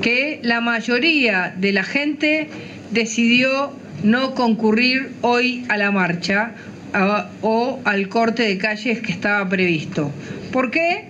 que 0.02 0.40
la 0.42 0.62
mayoría 0.62 1.54
de 1.58 1.74
la 1.74 1.84
gente 1.84 2.48
decidió 2.92 3.74
no 4.04 4.36
concurrir 4.36 5.10
hoy 5.20 5.66
a 5.68 5.76
la 5.76 5.92
marcha 5.92 6.54
o 7.42 7.82
al 7.84 8.08
corte 8.08 8.44
de 8.44 8.58
calles 8.58 9.02
que 9.02 9.12
estaba 9.12 9.50
previsto. 9.50 10.14
¿Por 10.52 10.72
qué? 10.72 11.06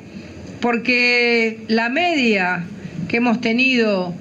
Porque 0.59 1.59
la 1.67 1.89
media 1.89 2.65
que 3.07 3.17
hemos 3.17 3.39
tenido 3.39 4.13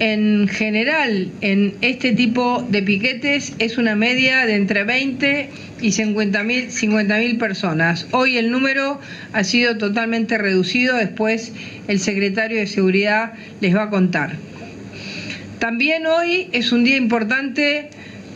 en 0.00 0.48
general 0.48 1.30
en 1.40 1.74
este 1.80 2.12
tipo 2.12 2.66
de 2.68 2.82
piquetes 2.82 3.54
es 3.58 3.78
una 3.78 3.94
media 3.94 4.44
de 4.46 4.56
entre 4.56 4.82
20 4.82 5.50
y 5.80 5.92
50 5.92 6.42
mil 6.42 7.38
personas. 7.38 8.08
Hoy 8.10 8.36
el 8.36 8.50
número 8.50 9.00
ha 9.32 9.44
sido 9.44 9.78
totalmente 9.78 10.38
reducido, 10.38 10.96
después 10.96 11.52
el 11.86 12.00
secretario 12.00 12.58
de 12.58 12.66
Seguridad 12.66 13.34
les 13.60 13.76
va 13.76 13.84
a 13.84 13.90
contar. 13.90 14.32
También 15.58 16.06
hoy 16.06 16.48
es 16.52 16.72
un 16.72 16.84
día 16.84 16.96
importante 16.96 17.90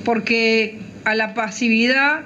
porque 0.04 0.78
a 1.04 1.14
la 1.14 1.34
pasividad 1.34 2.20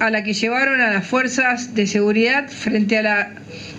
a 0.00 0.10
la 0.10 0.24
que 0.24 0.34
llevaron 0.34 0.80
a 0.80 0.90
las 0.92 1.06
fuerzas 1.06 1.74
de 1.74 1.86
seguridad 1.86 2.48
frente 2.48 2.98
a 2.98 3.02
la 3.02 3.30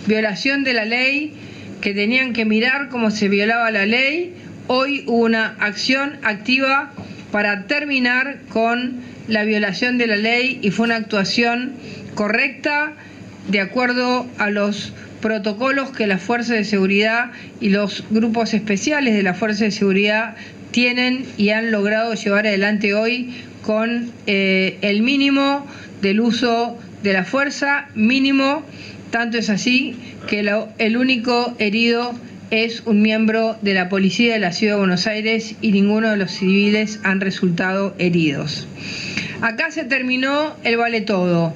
violación 0.06 0.64
de 0.64 0.72
la 0.72 0.84
ley, 0.84 1.32
que 1.80 1.94
tenían 1.94 2.32
que 2.32 2.44
mirar 2.44 2.88
cómo 2.88 3.10
se 3.10 3.28
violaba 3.28 3.70
la 3.70 3.86
ley, 3.86 4.34
hoy 4.66 5.04
hubo 5.06 5.24
una 5.24 5.56
acción 5.60 6.18
activa 6.22 6.92
para 7.32 7.66
terminar 7.66 8.38
con 8.48 9.00
la 9.28 9.44
violación 9.44 9.98
de 9.98 10.06
la 10.06 10.16
ley 10.16 10.58
y 10.62 10.70
fue 10.70 10.86
una 10.86 10.96
actuación 10.96 11.74
correcta 12.14 12.94
de 13.48 13.60
acuerdo 13.60 14.26
a 14.38 14.50
los 14.50 14.92
protocolos 15.20 15.90
que 15.90 16.06
las 16.06 16.22
fuerzas 16.22 16.56
de 16.56 16.64
seguridad 16.64 17.30
y 17.60 17.70
los 17.70 18.04
grupos 18.10 18.54
especiales 18.54 19.14
de 19.14 19.22
las 19.22 19.38
fuerzas 19.38 19.60
de 19.60 19.70
seguridad 19.70 20.36
tienen 20.70 21.24
y 21.36 21.50
han 21.50 21.70
logrado 21.70 22.14
llevar 22.14 22.46
adelante 22.46 22.94
hoy 22.94 23.34
con 23.62 24.12
eh, 24.26 24.78
el 24.82 25.02
mínimo 25.02 25.66
del 26.02 26.20
uso 26.20 26.78
de 27.02 27.12
la 27.12 27.24
fuerza 27.24 27.88
mínimo, 27.94 28.62
tanto 29.10 29.38
es 29.38 29.50
así 29.50 29.96
que 30.28 30.40
el 30.78 30.96
único 30.96 31.54
herido 31.58 32.14
es 32.50 32.82
un 32.86 33.02
miembro 33.02 33.56
de 33.62 33.74
la 33.74 33.88
policía 33.88 34.34
de 34.34 34.38
la 34.38 34.52
Ciudad 34.52 34.74
de 34.74 34.78
Buenos 34.78 35.06
Aires 35.06 35.56
y 35.60 35.72
ninguno 35.72 36.10
de 36.10 36.16
los 36.16 36.30
civiles 36.30 37.00
han 37.02 37.20
resultado 37.20 37.94
heridos. 37.98 38.68
Acá 39.40 39.70
se 39.70 39.84
terminó 39.84 40.54
el 40.64 40.76
vale 40.76 41.00
todo. 41.00 41.54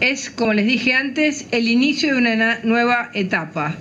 Es, 0.00 0.30
como 0.30 0.52
les 0.52 0.66
dije 0.66 0.94
antes, 0.94 1.46
el 1.50 1.68
inicio 1.68 2.14
de 2.14 2.18
una 2.18 2.60
nueva 2.62 3.10
etapa. 3.14 3.74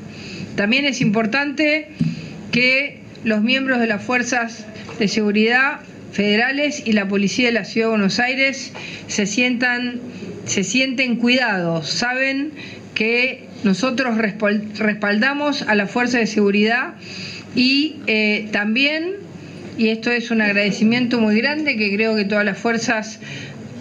También 0.56 0.86
es 0.86 1.02
importante 1.02 1.90
que 2.52 3.02
los 3.24 3.42
miembros 3.42 3.80
de 3.80 3.88
las 3.88 4.04
fuerzas 4.04 4.66
de 4.98 5.08
seguridad 5.08 5.82
federales 6.12 6.82
y 6.86 6.94
la 6.94 7.08
policía 7.08 7.48
de 7.48 7.52
la 7.54 7.66
Ciudad 7.66 7.88
de 7.88 7.92
Buenos 7.92 8.20
Aires 8.20 8.74
se 9.08 9.28
sientan, 9.28 10.00
se 10.46 10.64
sienten 10.64 11.18
cuidados, 11.18 11.88
saben 11.90 12.52
que 12.98 13.44
nosotros 13.64 14.18
respaldamos 14.18 15.62
a 15.62 15.76
la 15.76 15.86
fuerza 15.86 16.18
de 16.18 16.26
seguridad 16.26 16.96
y 17.56 17.98
eh, 18.08 18.50
también, 18.52 19.18
y 19.78 19.90
esto 19.90 20.10
es 20.10 20.32
un 20.32 20.42
agradecimiento 20.42 21.20
muy 21.20 21.40
grande 21.40 21.78
que 21.78 21.94
creo 21.94 22.16
que 22.16 22.26
todas 22.26 22.44
las 22.44 22.58
fuerzas 22.58 23.20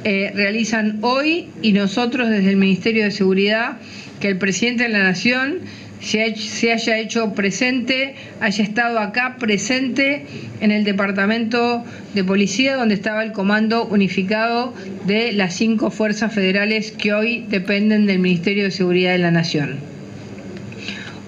eh, 0.04 0.32
realizan 0.34 0.98
hoy 1.00 1.48
y 1.62 1.72
nosotros 1.72 2.28
desde 2.28 2.50
el 2.50 2.56
Ministerio 2.58 3.04
de 3.04 3.10
Seguridad, 3.10 3.78
que 4.20 4.28
el 4.28 4.36
presidente 4.36 4.82
de 4.82 4.90
la 4.90 5.04
Nación 5.04 5.60
se, 6.00 6.72
haya 6.72 6.98
hecho 6.98 7.32
presente, 7.34 8.14
haya 8.40 8.62
estado 8.62 8.98
acá 8.98 9.36
presente 9.38 10.26
en 10.60 10.70
el 10.70 10.84
departamento 10.84 11.84
de 12.14 12.24
policía 12.24 12.76
donde 12.76 12.94
estaba 12.94 13.22
el 13.24 13.32
comando 13.32 13.86
unificado 13.86 14.74
de 15.06 15.32
las 15.32 15.54
cinco 15.54 15.90
fuerzas 15.90 16.32
federales 16.32 16.92
que 16.92 17.12
hoy 17.12 17.44
dependen 17.48 18.06
del 18.06 18.18
Ministerio 18.18 18.64
de 18.64 18.70
Seguridad 18.70 19.12
de 19.12 19.18
la 19.18 19.30
Nación. 19.30 19.76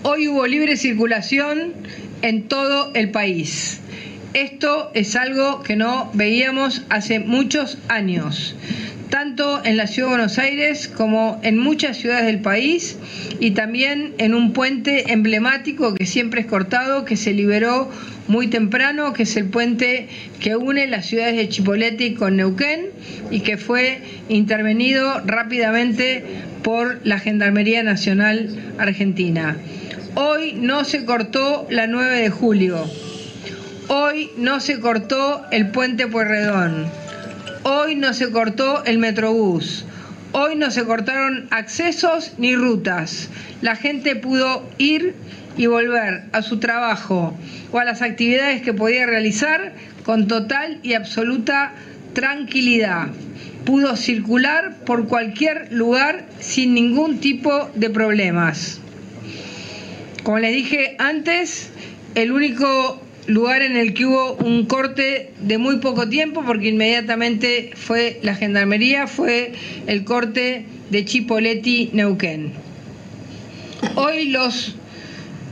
Hoy 0.02 0.28
hubo 0.28 0.46
libre 0.46 0.76
circulación 0.76 1.72
en 2.22 2.44
todo 2.44 2.92
el 2.94 3.10
país. 3.10 3.80
Esto 4.34 4.90
es 4.94 5.16
algo 5.16 5.62
que 5.62 5.74
no 5.76 6.10
veíamos 6.14 6.82
hace 6.90 7.18
muchos 7.18 7.78
años 7.88 8.54
tanto 9.10 9.64
en 9.64 9.76
la 9.76 9.86
Ciudad 9.86 10.08
de 10.08 10.16
Buenos 10.16 10.38
Aires 10.38 10.88
como 10.88 11.40
en 11.42 11.58
muchas 11.58 11.96
ciudades 11.96 12.26
del 12.26 12.40
país 12.40 12.96
y 13.40 13.52
también 13.52 14.14
en 14.18 14.34
un 14.34 14.52
puente 14.52 15.12
emblemático 15.12 15.94
que 15.94 16.06
siempre 16.06 16.42
es 16.42 16.46
cortado, 16.46 17.04
que 17.04 17.16
se 17.16 17.32
liberó 17.32 17.90
muy 18.26 18.48
temprano, 18.48 19.12
que 19.12 19.22
es 19.22 19.36
el 19.36 19.46
puente 19.46 20.08
que 20.40 20.56
une 20.56 20.86
las 20.86 21.06
ciudades 21.06 21.36
de 21.36 21.48
Chipolete 21.48 22.14
con 22.14 22.36
Neuquén 22.36 22.86
y 23.30 23.40
que 23.40 23.56
fue 23.56 24.00
intervenido 24.28 25.20
rápidamente 25.24 26.24
por 26.62 27.00
la 27.04 27.18
Gendarmería 27.18 27.82
Nacional 27.82 28.50
Argentina. 28.78 29.56
Hoy 30.14 30.54
no 30.54 30.84
se 30.84 31.04
cortó 31.04 31.66
la 31.70 31.86
9 31.86 32.20
de 32.20 32.30
julio. 32.30 32.84
Hoy 33.88 34.30
no 34.36 34.60
se 34.60 34.80
cortó 34.80 35.44
el 35.50 35.70
puente 35.70 36.06
Pueyrredón 36.06 37.07
Hoy 37.70 37.96
no 37.96 38.14
se 38.14 38.30
cortó 38.30 38.82
el 38.86 38.96
Metrobús. 38.96 39.84
Hoy 40.32 40.56
no 40.56 40.70
se 40.70 40.86
cortaron 40.86 41.48
accesos 41.50 42.32
ni 42.38 42.56
rutas. 42.56 43.28
La 43.60 43.76
gente 43.76 44.16
pudo 44.16 44.66
ir 44.78 45.14
y 45.58 45.66
volver 45.66 46.24
a 46.32 46.40
su 46.40 46.60
trabajo 46.60 47.36
o 47.70 47.78
a 47.78 47.84
las 47.84 48.00
actividades 48.00 48.62
que 48.62 48.72
podía 48.72 49.04
realizar 49.04 49.74
con 50.02 50.28
total 50.28 50.80
y 50.82 50.94
absoluta 50.94 51.72
tranquilidad. 52.14 53.08
Pudo 53.66 53.96
circular 53.96 54.78
por 54.86 55.06
cualquier 55.06 55.70
lugar 55.70 56.24
sin 56.40 56.72
ningún 56.72 57.18
tipo 57.18 57.70
de 57.74 57.90
problemas. 57.90 58.80
Como 60.22 60.38
les 60.38 60.54
dije 60.54 60.96
antes, 60.98 61.70
el 62.14 62.32
único 62.32 62.98
lugar 63.28 63.60
en 63.62 63.76
el 63.76 63.94
que 63.94 64.06
hubo 64.06 64.34
un 64.36 64.64
corte 64.64 65.32
de 65.38 65.58
muy 65.58 65.76
poco 65.76 66.08
tiempo, 66.08 66.42
porque 66.44 66.68
inmediatamente 66.68 67.70
fue 67.74 68.18
la 68.22 68.34
gendarmería, 68.34 69.06
fue 69.06 69.52
el 69.86 70.04
corte 70.04 70.64
de 70.90 71.04
Chipoletti 71.04 71.90
Neuquén. 71.92 72.52
Hoy 73.94 74.30
los 74.30 74.74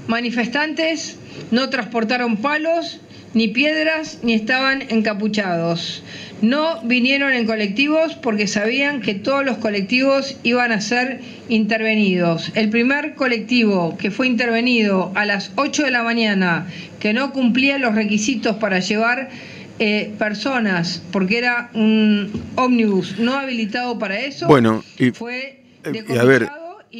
manifestantes 0.09 1.19
no 1.51 1.69
transportaron 1.69 2.39
palos, 2.39 3.01
ni 3.35 3.49
piedras, 3.49 4.21
ni 4.23 4.35
estaban 4.35 4.83
encapuchados. 4.89 6.03
No 6.43 6.83
vinieron 6.83 7.33
en 7.33 7.47
colectivos 7.47 8.15
porque 8.15 8.47
sabían 8.47 9.01
que 9.01 9.15
todos 9.15 9.45
los 9.45 9.59
colectivos 9.59 10.37
iban 10.43 10.73
a 10.73 10.81
ser 10.81 11.21
intervenidos. 11.49 12.53
El 12.55 12.69
primer 12.69 13.15
colectivo 13.15 13.97
que 13.99 14.11
fue 14.11 14.27
intervenido 14.27 15.13
a 15.15 15.25
las 15.25 15.53
8 15.57 15.85
de 15.85 15.91
la 15.91 16.03
mañana, 16.03 16.67
que 17.01 17.13
no 17.13 17.33
cumplía 17.33 17.79
los 17.79 17.95
requisitos 17.95 18.57
para 18.57 18.81
llevar 18.81 19.31
eh, 19.79 20.15
personas, 20.19 21.03
porque 21.13 21.39
era 21.39 21.71
un 21.75 22.31
ómnibus 22.55 23.19
no 23.19 23.35
habilitado 23.35 23.99
para 23.99 24.19
eso, 24.21 24.47
bueno, 24.47 24.83
y, 24.99 25.11
fue 25.11 25.65
eh, 25.85 26.19
a 26.19 26.25
ver, 26.25 26.49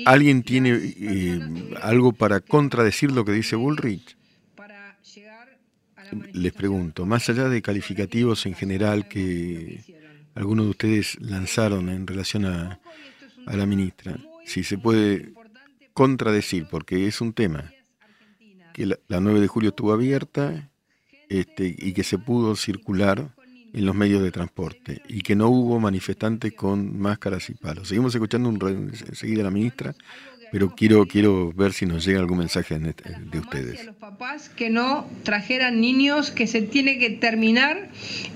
¿alguien 0.05 0.43
tiene 0.43 0.71
eh, 0.75 1.41
algo 1.81 2.13
para 2.13 2.41
contradecir 2.41 3.13
lo 3.13 3.25
que 3.25 3.33
dice 3.33 3.57
Bullrich? 3.57 4.17
Les 6.33 6.53
pregunto, 6.53 7.07
más 7.07 7.29
allá 7.29 7.49
de 7.49 7.63
calificativos 7.63 8.47
en 8.47 8.55
general 8.55 9.09
que 9.09 9.85
algunos 10.35 10.67
de 10.67 10.71
ustedes 10.71 11.21
lanzaron 11.21 11.89
en 11.89 12.07
relación 12.07 12.45
a, 12.45 12.81
la 13.47 13.67
ministra, 13.67 14.19
si 14.45 14.65
se 14.65 14.77
puede 14.77 15.33
contradecir, 15.93 16.67
porque 16.69 17.07
es 17.07 17.21
un 17.21 17.33
tema 17.33 17.73
que 18.75 18.87
la, 18.87 19.21
9 19.21 19.41
de 19.41 19.47
julio 19.47 19.71
estuvo 19.71 19.93
abierta 19.93 20.69
este, 21.29 21.75
y 21.79 21.93
que 21.93 22.03
se 22.03 22.19
pudo 22.19 22.57
circular 22.57 23.31
en 23.73 23.87
los 23.87 23.95
medios 23.95 24.23
de 24.23 24.33
transporte 24.33 25.03
y 25.09 25.21
que 25.21 25.37
no 25.37 25.49
hubo 25.49 25.79
manifestantes 25.79 26.55
con 26.55 26.99
máscaras 26.99 27.49
y 27.51 27.55
palos. 27.55 27.89
Seguimos 27.89 28.15
escuchando 28.15 28.49
un, 28.49 28.91
enseguida 29.07 29.43
a 29.43 29.45
la 29.45 29.51
ministra 29.51 29.95
pero 30.53 30.75
quiero, 30.75 31.07
quiero 31.07 31.53
ver 31.53 31.73
si 31.73 31.87
nos 31.87 32.05
llega 32.05 32.21
algún 32.21 32.39
mensaje 32.39 32.79
este, 32.83 33.11
de 33.31 33.39
ustedes. 33.39 33.81
A 33.81 33.85
los 33.85 33.97
papás 33.97 34.49
que 34.49 34.71
no 34.71 35.07
trajeran 35.23 35.81
niños, 35.81 36.31
que 36.31 36.47
se 36.47 36.63
tiene 36.63 36.99
que 36.99 37.11
terminar 37.11 37.89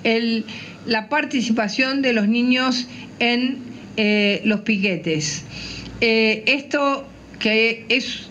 el, 0.05 0.45
la 0.87 1.09
participación 1.09 2.03
de 2.03 2.13
los 2.13 2.29
niños 2.29 2.89
en 3.19 3.59
eh, 3.97 4.41
los 4.45 4.61
piquetes. 4.61 5.45
Eh, 6.01 6.45
esto 6.47 7.07
que 7.39 7.85
es, 7.89 8.29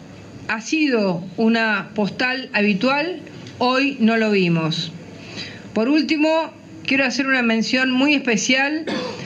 ha 0.48 0.62
sido 0.62 1.24
una 1.38 1.92
postal 1.96 2.50
habitual, 2.54 3.22
hoy 3.60 3.98
no 4.00 4.18
lo 4.18 4.32
vimos. 4.32 4.92
Por 5.74 5.90
último, 5.90 6.52
quiero 6.86 7.06
hacer 7.06 7.28
una 7.28 7.44
mención 7.44 7.92
muy 7.92 8.16
especial 8.16 8.86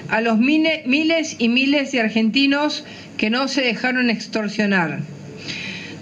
a 0.09 0.21
los 0.21 0.37
miles 0.37 1.35
y 1.39 1.47
miles 1.49 1.91
de 1.91 2.01
argentinos 2.01 2.83
que 3.23 3.29
no 3.29 3.47
se 3.47 3.61
dejaron 3.61 4.09
extorsionar. 4.09 4.99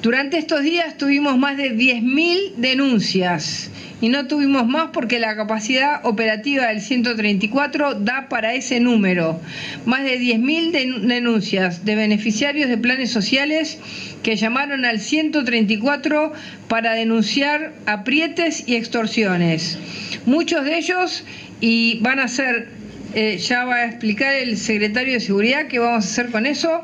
Durante 0.02 0.40
estos 0.40 0.64
días 0.64 0.98
tuvimos 0.98 1.38
más 1.38 1.56
de 1.56 1.72
10.000 1.72 2.56
denuncias 2.56 3.70
y 4.02 4.10
no 4.10 4.26
tuvimos 4.26 4.66
más 4.68 4.90
porque 4.92 5.20
la 5.20 5.36
capacidad 5.36 6.04
operativa 6.04 6.66
del 6.70 6.82
134 6.82 7.94
da 8.00 8.28
para 8.28 8.56
ese 8.56 8.80
número. 8.80 9.40
Más 9.86 10.04
de 10.04 10.20
10.000 10.20 11.02
denuncias 11.02 11.86
de 11.86 11.94
beneficiarios 11.94 12.70
de 12.70 12.80
planes 12.80 13.12
sociales 13.12 13.78
que 14.24 14.36
llamaron 14.36 14.84
al 14.84 15.00
134 15.00 16.34
para 16.68 16.96
denunciar 16.96 17.74
aprietes 17.86 18.64
y 18.68 18.78
extorsiones. 18.78 19.78
Muchos 20.26 20.66
de 20.66 20.76
ellos 20.76 21.24
y 21.60 22.00
van 22.00 22.20
a 22.20 22.28
ser 22.28 22.81
eh, 23.14 23.38
ya 23.38 23.66
va 23.66 23.76
a 23.76 23.86
explicar 23.86 24.34
el 24.36 24.58
secretario 24.58 25.16
de 25.16 25.20
Seguridad 25.20 25.68
qué 25.68 25.80
vamos 25.80 26.06
a 26.06 26.08
hacer 26.08 26.32
con 26.32 26.46
eso. 26.46 26.82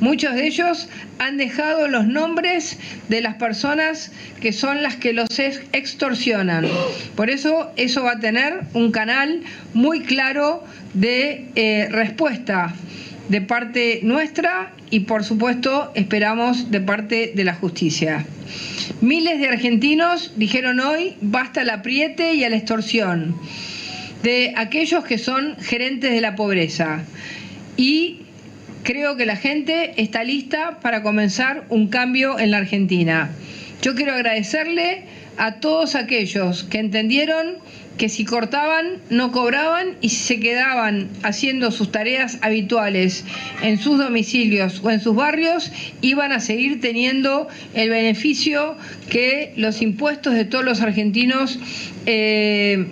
Muchos 0.00 0.34
de 0.34 0.46
ellos 0.46 0.88
han 1.18 1.36
dejado 1.36 1.88
los 1.88 2.06
nombres 2.06 2.78
de 3.08 3.20
las 3.20 3.34
personas 3.36 4.10
que 4.40 4.52
son 4.52 4.82
las 4.82 4.96
que 4.96 5.12
los 5.12 5.28
extorsionan. 5.72 6.66
Por 7.14 7.30
eso 7.30 7.70
eso 7.76 8.02
va 8.02 8.12
a 8.12 8.20
tener 8.20 8.60
un 8.74 8.90
canal 8.90 9.42
muy 9.74 10.00
claro 10.00 10.64
de 10.94 11.46
eh, 11.54 11.88
respuesta 11.90 12.74
de 13.28 13.42
parte 13.42 14.00
nuestra 14.02 14.72
y 14.90 15.00
por 15.00 15.22
supuesto 15.22 15.92
esperamos 15.94 16.70
de 16.70 16.80
parte 16.80 17.32
de 17.34 17.44
la 17.44 17.54
justicia. 17.54 18.24
Miles 19.00 19.38
de 19.38 19.48
argentinos 19.48 20.32
dijeron 20.36 20.80
hoy 20.80 21.16
basta 21.20 21.60
al 21.60 21.70
apriete 21.70 22.34
y 22.34 22.44
a 22.44 22.50
la 22.50 22.56
extorsión 22.56 23.36
de 24.22 24.52
aquellos 24.56 25.04
que 25.04 25.18
son 25.18 25.56
gerentes 25.60 26.12
de 26.12 26.20
la 26.20 26.34
pobreza. 26.36 27.04
Y 27.76 28.22
creo 28.82 29.16
que 29.16 29.26
la 29.26 29.36
gente 29.36 30.00
está 30.00 30.24
lista 30.24 30.78
para 30.80 31.02
comenzar 31.02 31.64
un 31.68 31.88
cambio 31.88 32.38
en 32.38 32.50
la 32.50 32.58
Argentina. 32.58 33.30
Yo 33.82 33.94
quiero 33.94 34.12
agradecerle 34.12 35.04
a 35.36 35.60
todos 35.60 35.94
aquellos 35.94 36.64
que 36.64 36.78
entendieron 36.78 37.58
que 37.96 38.08
si 38.08 38.24
cortaban 38.24 39.02
no 39.10 39.32
cobraban 39.32 39.96
y 40.00 40.08
si 40.08 40.16
se 40.16 40.40
quedaban 40.40 41.08
haciendo 41.22 41.70
sus 41.70 41.90
tareas 41.90 42.38
habituales 42.42 43.24
en 43.62 43.78
sus 43.78 43.98
domicilios 43.98 44.80
o 44.82 44.90
en 44.90 45.00
sus 45.00 45.16
barrios, 45.16 45.70
iban 46.00 46.32
a 46.32 46.40
seguir 46.40 46.80
teniendo 46.80 47.48
el 47.74 47.90
beneficio 47.90 48.76
que 49.10 49.52
los 49.56 49.82
impuestos 49.82 50.34
de 50.34 50.44
todos 50.44 50.64
los 50.64 50.80
argentinos 50.80 51.58
eh, 52.06 52.86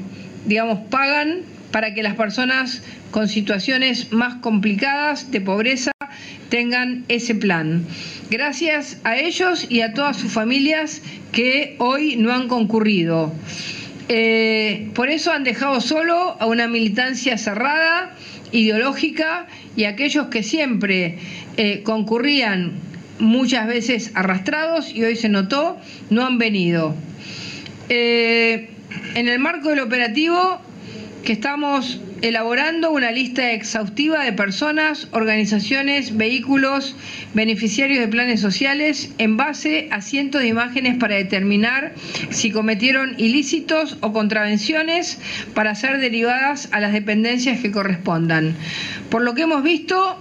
digamos, 0.47 0.79
pagan 0.89 1.43
para 1.71 1.95
que 1.95 2.03
las 2.03 2.15
personas 2.15 2.83
con 3.11 3.29
situaciones 3.29 4.13
más 4.13 4.37
complicadas 4.37 5.31
de 5.31 5.41
pobreza 5.41 5.93
tengan 6.49 7.05
ese 7.09 7.35
plan. 7.35 7.85
Gracias 8.31 8.99
a 9.05 9.17
ellos 9.17 9.67
y 9.69 9.81
a 9.81 9.93
todas 9.93 10.17
sus 10.17 10.33
familias 10.33 11.03
que 11.33 11.77
hoy 11.79 12.17
no 12.17 12.33
han 12.33 12.49
concurrido. 12.49 13.33
Eh, 14.09 14.89
por 14.95 15.11
eso 15.11 15.33
han 15.33 15.45
dejado 15.45 15.81
solo 15.81 16.37
a 16.39 16.47
una 16.47 16.69
militancia 16.69 17.37
cerrada, 17.39 18.15
ideológica, 18.53 19.47
y 19.77 19.85
aquellos 19.85 20.29
que 20.29 20.43
siempre 20.43 21.19
eh, 21.57 21.83
concurrían 21.83 22.73
muchas 23.19 23.67
veces 23.67 24.13
arrastrados 24.15 24.95
y 24.95 25.03
hoy 25.05 25.17
se 25.17 25.29
notó, 25.29 25.79
no 26.11 26.25
han 26.25 26.39
venido. 26.39 26.95
Eh, 27.89 28.71
en 29.15 29.29
el 29.29 29.39
marco 29.39 29.71
del 29.71 29.81
operativo 29.81 30.61
que 31.25 31.33
estamos 31.33 32.01
elaborando 32.23 32.91
una 32.93 33.11
lista 33.11 33.53
exhaustiva 33.53 34.25
de 34.25 34.33
personas, 34.33 35.09
organizaciones, 35.11 36.17
vehículos, 36.17 36.95
beneficiarios 37.35 37.99
de 37.99 38.09
planes 38.09 38.41
sociales 38.41 39.11
en 39.19 39.37
base 39.37 39.89
a 39.91 40.01
cientos 40.01 40.43
de 40.43 40.49
imágenes 40.49 40.97
para 40.97 41.17
determinar 41.17 41.95
si 42.31 42.51
cometieron 42.51 43.15
ilícitos 43.19 43.99
o 44.01 44.13
contravenciones 44.13 45.19
para 45.55 45.75
ser 45.75 45.99
derivadas 45.99 46.69
a 46.73 46.81
las 46.81 46.93
dependencias 46.93 47.61
que 47.61 47.71
correspondan. 47.71 48.55
Por 49.11 49.23
lo 49.23 49.35
que 49.35 49.43
hemos 49.43 49.63
visto, 49.63 50.19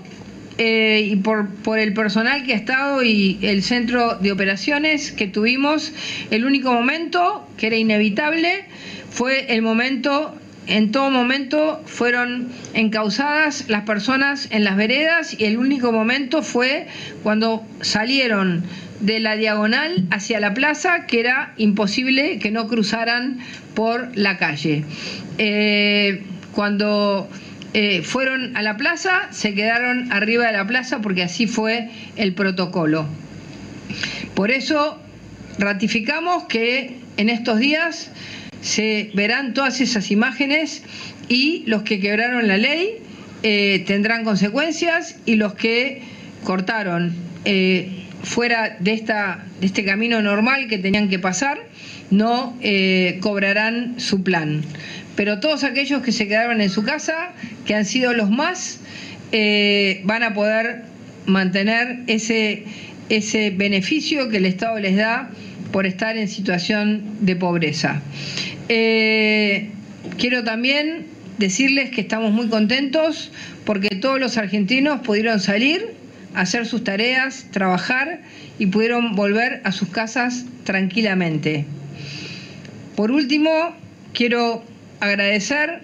eh, 0.57 1.09
y 1.11 1.15
por, 1.17 1.49
por 1.49 1.79
el 1.79 1.93
personal 1.93 2.45
que 2.45 2.53
ha 2.53 2.55
estado 2.55 3.03
y 3.03 3.37
el 3.41 3.61
centro 3.61 4.15
de 4.15 4.31
operaciones 4.31 5.11
que 5.11 5.27
tuvimos, 5.27 5.91
el 6.31 6.45
único 6.45 6.71
momento 6.71 7.45
que 7.57 7.67
era 7.67 7.75
inevitable 7.75 8.63
fue 9.09 9.53
el 9.53 9.61
momento, 9.61 10.33
en 10.67 10.91
todo 10.91 11.11
momento 11.11 11.81
fueron 11.85 12.49
encausadas 12.73 13.65
las 13.67 13.83
personas 13.83 14.47
en 14.51 14.63
las 14.63 14.77
veredas 14.77 15.35
y 15.37 15.43
el 15.43 15.57
único 15.57 15.91
momento 15.91 16.41
fue 16.41 16.87
cuando 17.21 17.65
salieron 17.81 18.63
de 19.01 19.19
la 19.19 19.35
diagonal 19.35 20.05
hacia 20.09 20.39
la 20.39 20.53
plaza, 20.53 21.05
que 21.05 21.19
era 21.19 21.53
imposible 21.57 22.39
que 22.39 22.51
no 22.51 22.67
cruzaran 22.67 23.39
por 23.73 24.09
la 24.17 24.37
calle. 24.37 24.85
Eh, 25.37 26.23
cuando 26.53 27.29
eh, 27.77 28.03
fueron 28.03 28.55
a 28.55 28.61
la 28.61 28.77
plaza, 28.77 29.27
se 29.31 29.53
quedaron 29.53 30.09
arriba 30.13 30.47
de 30.47 30.53
la 30.53 30.65
plaza 30.65 31.01
porque 31.01 31.23
así 31.23 31.45
fue 31.45 31.89
el 32.15 32.33
protocolo. 32.33 33.05
Por 34.33 34.49
eso 34.49 34.97
ratificamos 35.59 36.45
que 36.45 36.95
en 37.17 37.27
estos 37.27 37.59
días 37.59 38.11
se 38.61 39.11
verán 39.13 39.53
todas 39.53 39.81
esas 39.81 40.09
imágenes 40.09 40.83
y 41.27 41.65
los 41.67 41.83
que 41.83 41.99
quebraron 41.99 42.47
la 42.47 42.57
ley 42.57 42.91
eh, 43.43 43.83
tendrán 43.85 44.23
consecuencias 44.23 45.17
y 45.25 45.35
los 45.35 45.53
que 45.55 46.01
cortaron 46.45 47.13
eh, 47.43 48.05
fuera 48.23 48.77
de, 48.79 48.93
esta, 48.93 49.43
de 49.59 49.65
este 49.65 49.83
camino 49.83 50.21
normal 50.21 50.69
que 50.69 50.77
tenían 50.77 51.09
que 51.09 51.19
pasar 51.19 51.59
no 52.09 52.57
cobrarán 53.19 53.99
su 53.99 54.23
plan 54.23 54.63
pero 55.15 55.39
todos 55.39 55.63
aquellos 55.63 56.01
que 56.01 56.11
se 56.11 56.27
quedaron 56.27 56.61
en 56.61 56.69
su 56.69 56.83
casa, 56.83 57.33
que 57.65 57.75
han 57.75 57.85
sido 57.85 58.13
los 58.13 58.29
más, 58.29 58.79
eh, 59.31 60.01
van 60.03 60.23
a 60.23 60.33
poder 60.33 60.83
mantener 61.25 61.99
ese 62.07 62.65
ese 63.09 63.51
beneficio 63.51 64.29
que 64.29 64.37
el 64.37 64.45
Estado 64.45 64.79
les 64.79 64.95
da 64.95 65.29
por 65.71 65.85
estar 65.85 66.17
en 66.17 66.27
situación 66.27 67.03
de 67.21 67.35
pobreza. 67.35 68.01
Eh, 68.69 69.69
quiero 70.17 70.43
también 70.43 71.05
decirles 71.37 71.91
que 71.91 72.01
estamos 72.01 72.31
muy 72.31 72.47
contentos 72.47 73.31
porque 73.65 73.89
todos 73.89 74.19
los 74.19 74.37
argentinos 74.37 75.01
pudieron 75.01 75.39
salir, 75.39 75.93
hacer 76.33 76.65
sus 76.65 76.83
tareas, 76.83 77.47
trabajar 77.51 78.21
y 78.57 78.67
pudieron 78.67 79.15
volver 79.15 79.61
a 79.63 79.71
sus 79.71 79.89
casas 79.89 80.45
tranquilamente. 80.63 81.65
Por 82.95 83.11
último, 83.11 83.75
quiero 84.13 84.63
agradecer 84.99 85.81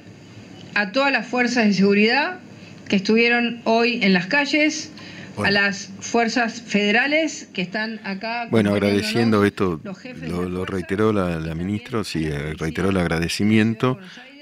a 0.75 0.91
todas 0.91 1.11
las 1.11 1.27
fuerzas 1.27 1.65
de 1.65 1.73
seguridad 1.73 2.39
que 2.87 2.97
estuvieron 2.97 3.61
hoy 3.63 4.03
en 4.03 4.13
las 4.13 4.27
calles, 4.27 4.91
a 5.37 5.49
las 5.49 5.89
fuerzas 6.01 6.61
federales 6.61 7.47
que 7.53 7.61
están 7.61 7.99
acá. 8.03 8.47
Bueno, 8.51 8.71
agradeciendo 8.71 9.45
esto, 9.45 9.79
lo, 10.21 10.65
reiteró 10.65 11.13
la, 11.13 11.55
ministra, 11.55 12.03
sí, 12.03 12.29
reiteró 12.29 12.89
el 12.89 12.97
agradecimiento. 12.97 13.97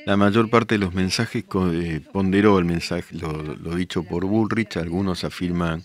La 0.05 0.17
mayor 0.17 0.49
parte 0.49 0.75
de 0.75 0.79
los 0.79 0.93
mensajes 0.95 1.43
eh, 1.73 2.01
ponderó 2.11 2.57
el 2.57 2.65
mensaje, 2.65 3.15
lo, 3.15 3.75
dicho 3.75 4.03
por 4.03 4.25
Bullrich, 4.25 4.77
algunos 4.77 5.23
afirman 5.23 5.83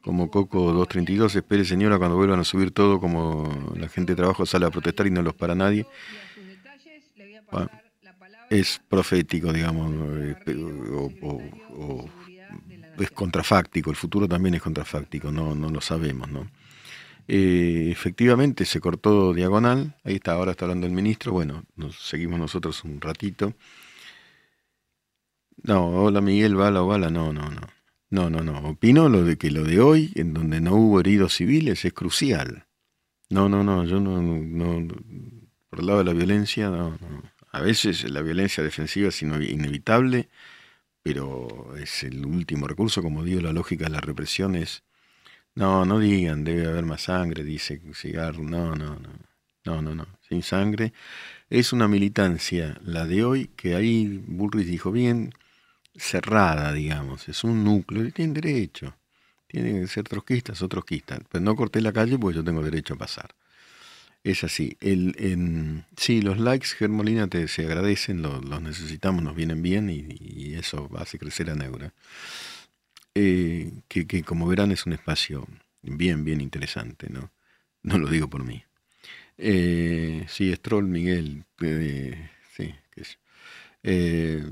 como 0.00 0.30
Coco 0.30 0.72
232, 0.72 1.36
espere 1.36 1.64
señora 1.64 1.98
cuando 1.98 2.16
vuelvan 2.16 2.40
a 2.40 2.44
subir 2.44 2.70
todo, 2.70 3.00
como 3.00 3.74
la 3.76 3.88
gente 3.88 4.12
de 4.12 4.16
trabajo 4.16 4.46
sale 4.46 4.64
a 4.64 4.70
protestar 4.70 5.06
y 5.06 5.10
no 5.10 5.20
los 5.20 5.34
para 5.34 5.54
nadie. 5.54 5.84
Es 8.50 8.80
profético, 8.88 9.52
digamos, 9.52 9.92
eh, 10.18 10.36
o 11.72 12.08
es 12.98 13.10
contrafáctico, 13.10 13.90
el 13.90 13.96
futuro 13.96 14.28
también 14.28 14.54
es 14.54 14.62
contrafáctico, 14.62 15.30
no, 15.30 15.54
no 15.54 15.68
lo 15.68 15.80
sabemos, 15.80 16.28
¿no? 16.28 16.48
Eh, 17.28 17.88
efectivamente 17.90 18.64
se 18.64 18.80
cortó 18.80 19.34
diagonal, 19.34 19.96
ahí 20.04 20.14
está, 20.14 20.32
ahora 20.32 20.52
está 20.52 20.64
hablando 20.64 20.86
el 20.86 20.92
ministro, 20.92 21.32
bueno, 21.32 21.64
nos 21.74 21.98
seguimos 22.08 22.38
nosotros 22.38 22.84
un 22.84 23.00
ratito. 23.00 23.54
No, 25.62 25.88
hola 26.04 26.20
Miguel, 26.20 26.54
bala 26.54 26.82
o 26.82 26.86
bala, 26.86 27.10
no, 27.10 27.32
no, 27.32 27.50
no. 27.50 27.62
No, 28.08 28.30
no, 28.30 28.40
no. 28.40 28.68
Opino 28.68 29.08
lo 29.08 29.24
de 29.24 29.36
que 29.36 29.50
lo 29.50 29.64
de 29.64 29.80
hoy, 29.80 30.12
en 30.14 30.32
donde 30.32 30.60
no 30.60 30.76
hubo 30.76 31.00
heridos 31.00 31.34
civiles, 31.34 31.84
es 31.84 31.92
crucial. 31.92 32.66
No, 33.28 33.48
no, 33.48 33.64
no, 33.64 33.84
yo 33.84 33.98
no, 33.98 34.22
no, 34.22 34.94
por 35.68 35.80
el 35.80 35.86
lado 35.86 35.98
de 35.98 36.04
la 36.04 36.12
violencia, 36.12 36.70
no, 36.70 36.90
no. 36.90 37.25
A 37.56 37.60
veces 37.62 38.04
la 38.10 38.20
violencia 38.20 38.62
defensiva 38.62 39.08
es 39.08 39.22
inevitable, 39.22 40.28
pero 41.02 41.74
es 41.78 42.02
el 42.04 42.26
último 42.26 42.68
recurso, 42.68 43.02
como 43.02 43.24
digo, 43.24 43.40
la 43.40 43.54
lógica 43.54 43.84
de 43.84 43.92
la 43.92 44.02
represión 44.02 44.54
es, 44.56 44.82
no, 45.54 45.86
no 45.86 45.98
digan, 45.98 46.44
debe 46.44 46.66
haber 46.66 46.84
más 46.84 47.04
sangre, 47.04 47.44
dice 47.44 47.80
Cigarro, 47.94 48.42
no, 48.42 48.76
no, 48.76 48.98
no, 49.00 49.10
no, 49.64 49.80
no, 49.80 49.94
no, 49.94 50.06
sin 50.28 50.42
sangre. 50.42 50.92
Es 51.48 51.72
una 51.72 51.88
militancia, 51.88 52.78
la 52.84 53.06
de 53.06 53.24
hoy, 53.24 53.46
que 53.56 53.74
ahí 53.74 54.22
Bullrich 54.26 54.66
dijo 54.66 54.92
bien, 54.92 55.32
cerrada, 55.94 56.74
digamos, 56.74 57.26
es 57.26 57.42
un 57.42 57.64
núcleo, 57.64 58.04
y 58.04 58.12
tienen 58.12 58.34
derecho, 58.34 58.94
tienen 59.46 59.80
que 59.80 59.86
ser 59.86 60.04
trotskistas 60.04 60.60
o 60.60 60.68
trotskistas, 60.68 61.20
pero 61.30 61.42
no 61.42 61.56
corté 61.56 61.80
la 61.80 61.94
calle 61.94 62.18
porque 62.18 62.36
yo 62.36 62.44
tengo 62.44 62.62
derecho 62.62 62.92
a 62.92 62.98
pasar. 62.98 63.34
Es 64.26 64.42
así. 64.42 64.76
El, 64.80 65.14
en, 65.20 65.84
sí, 65.96 66.20
los 66.20 66.40
likes, 66.40 66.66
Germolina, 66.76 67.28
te, 67.28 67.46
se 67.46 67.64
agradecen, 67.64 68.22
los 68.22 68.60
necesitamos, 68.60 69.22
nos 69.22 69.36
vienen 69.36 69.62
bien 69.62 69.88
y, 69.88 70.54
eso 70.54 70.90
hace 70.98 71.16
crecer 71.16 71.48
a 71.48 71.54
Neura. 71.54 71.92
Eh, 73.14 73.70
que, 73.86 74.24
como 74.24 74.48
verán 74.48 74.72
es 74.72 74.84
un 74.84 74.94
espacio 74.94 75.46
bien, 75.82 76.24
bien 76.24 76.40
interesante, 76.40 77.08
¿no? 77.08 77.30
No 77.84 77.98
lo 77.98 78.08
digo 78.08 78.28
por 78.28 78.42
mí. 78.42 78.64
Eh, 79.38 80.26
sí, 80.28 80.52
Stroll, 80.56 80.86
Miguel, 80.86 81.44
eh, 81.62 82.30
sí, 82.56 82.74
qué 82.90 83.04
sé. 83.04 83.18
Eh, 83.84 84.44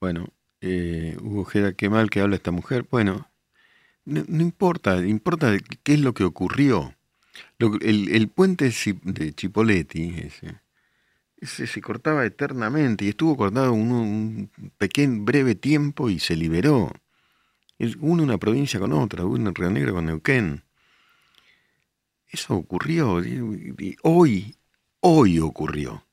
bueno, 0.00 0.32
Hugo 0.62 1.44
Jeda, 1.44 1.74
qué 1.74 1.90
mal 1.90 2.08
que 2.10 2.20
habla 2.20 2.36
esta 2.36 2.52
mujer. 2.52 2.86
Bueno, 2.90 3.29
no, 4.10 4.42
importa, 4.42 5.06
importa 5.06 5.56
qué 5.82 5.94
es 5.94 6.00
lo 6.00 6.12
que 6.14 6.24
ocurrió. 6.24 6.94
el, 7.58 8.28
puente 8.28 8.72
de 9.04 9.32
Chipoletti 9.34 10.14
ese, 11.38 11.66
se 11.66 11.80
cortaba 11.80 12.26
eternamente 12.26 13.04
y 13.04 13.10
estuvo 13.10 13.36
cortado 13.36 13.72
un, 13.72 14.50
pequeño, 14.78 15.24
breve 15.24 15.54
tiempo 15.54 16.10
y 16.10 16.18
se 16.18 16.36
liberó. 16.36 16.92
Uno 18.00 18.24
una 18.24 18.36
provincia 18.36 18.78
con 18.78 18.92
otra, 18.92 19.24
uno 19.24 19.52
Río 19.54 19.70
Negro 19.70 19.94
con 19.94 20.06
Neuquén. 20.06 20.64
Eso 22.28 22.54
ocurrió, 22.54 23.22
hoy, 24.02 24.56
hoy 25.00 25.38
ocurrió. 25.38 26.04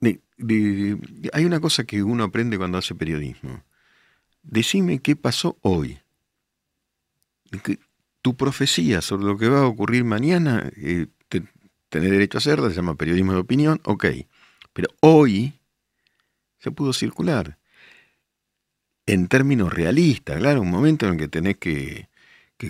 hay 0.00 1.44
una 1.44 1.60
cosa 1.60 1.84
que 1.84 2.02
uno 2.02 2.24
aprende 2.24 2.56
cuando 2.56 2.78
hace 2.78 2.94
periodismo. 2.94 3.62
Decime 4.42 5.00
qué 5.00 5.16
pasó 5.16 5.58
hoy 5.60 6.00
tu 8.22 8.36
profecía 8.36 9.00
sobre 9.00 9.24
lo 9.24 9.38
que 9.38 9.48
va 9.48 9.60
a 9.60 9.66
ocurrir 9.66 10.04
mañana, 10.04 10.70
eh, 10.76 11.06
tenés 11.88 12.10
derecho 12.10 12.38
a 12.38 12.40
hacerla, 12.40 12.68
se 12.68 12.76
llama 12.76 12.94
periodismo 12.94 13.32
de 13.32 13.38
opinión, 13.38 13.80
ok. 13.84 14.06
Pero 14.72 14.88
hoy 15.00 15.54
se 16.58 16.70
pudo 16.70 16.92
circular. 16.92 17.58
En 19.06 19.28
términos 19.28 19.72
realistas, 19.72 20.38
claro, 20.38 20.60
un 20.60 20.70
momento 20.70 21.06
en 21.06 21.14
el 21.14 21.18
que 21.18 21.28
tenés 21.28 21.56
que, 21.56 22.08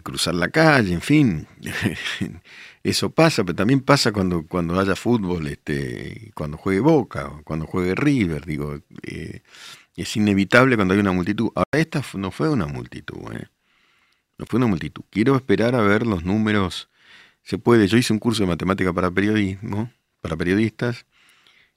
cruzar 0.03 0.35
la 0.35 0.51
calle, 0.51 0.93
en 0.93 1.01
fin. 1.01 1.49
Eso 2.85 3.11
pasa, 3.11 3.43
pero 3.43 3.57
también 3.57 3.81
pasa 3.81 4.13
cuando, 4.13 4.47
cuando 4.47 4.79
haya 4.79 4.95
fútbol, 4.95 5.49
este, 5.49 6.31
cuando 6.35 6.57
juegue 6.57 6.81
Boca, 6.81 7.33
cuando 7.45 7.67
juegue 7.67 7.95
River, 7.95 8.45
digo, 8.47 8.79
eh, 9.03 9.43
es 9.97 10.17
inevitable 10.17 10.77
cuando 10.77 10.95
hay 10.95 11.01
una 11.01 11.13
multitud. 11.13 11.51
Ahora, 11.55 11.69
esta 11.73 12.03
no 12.15 12.31
fue 12.31 12.49
una 12.49 12.67
multitud, 12.67 13.33
¿eh? 13.33 13.49
No 14.39 14.47
fue 14.47 14.59
una 14.59 14.67
multitud. 14.67 15.03
Quiero 15.11 15.37
esperar 15.37 15.75
a 15.75 15.83
ver 15.83 16.07
los 16.07 16.25
números. 16.25 16.89
Se 17.43 17.59
puede. 17.59 17.89
Yo 17.89 17.99
hice 17.99 18.13
un 18.13 18.21
curso 18.21 18.45
de 18.45 18.49
matemática 18.49 18.93
para 18.93 19.11
periodismo, 19.11 19.91
para 20.21 20.37
periodistas, 20.37 21.07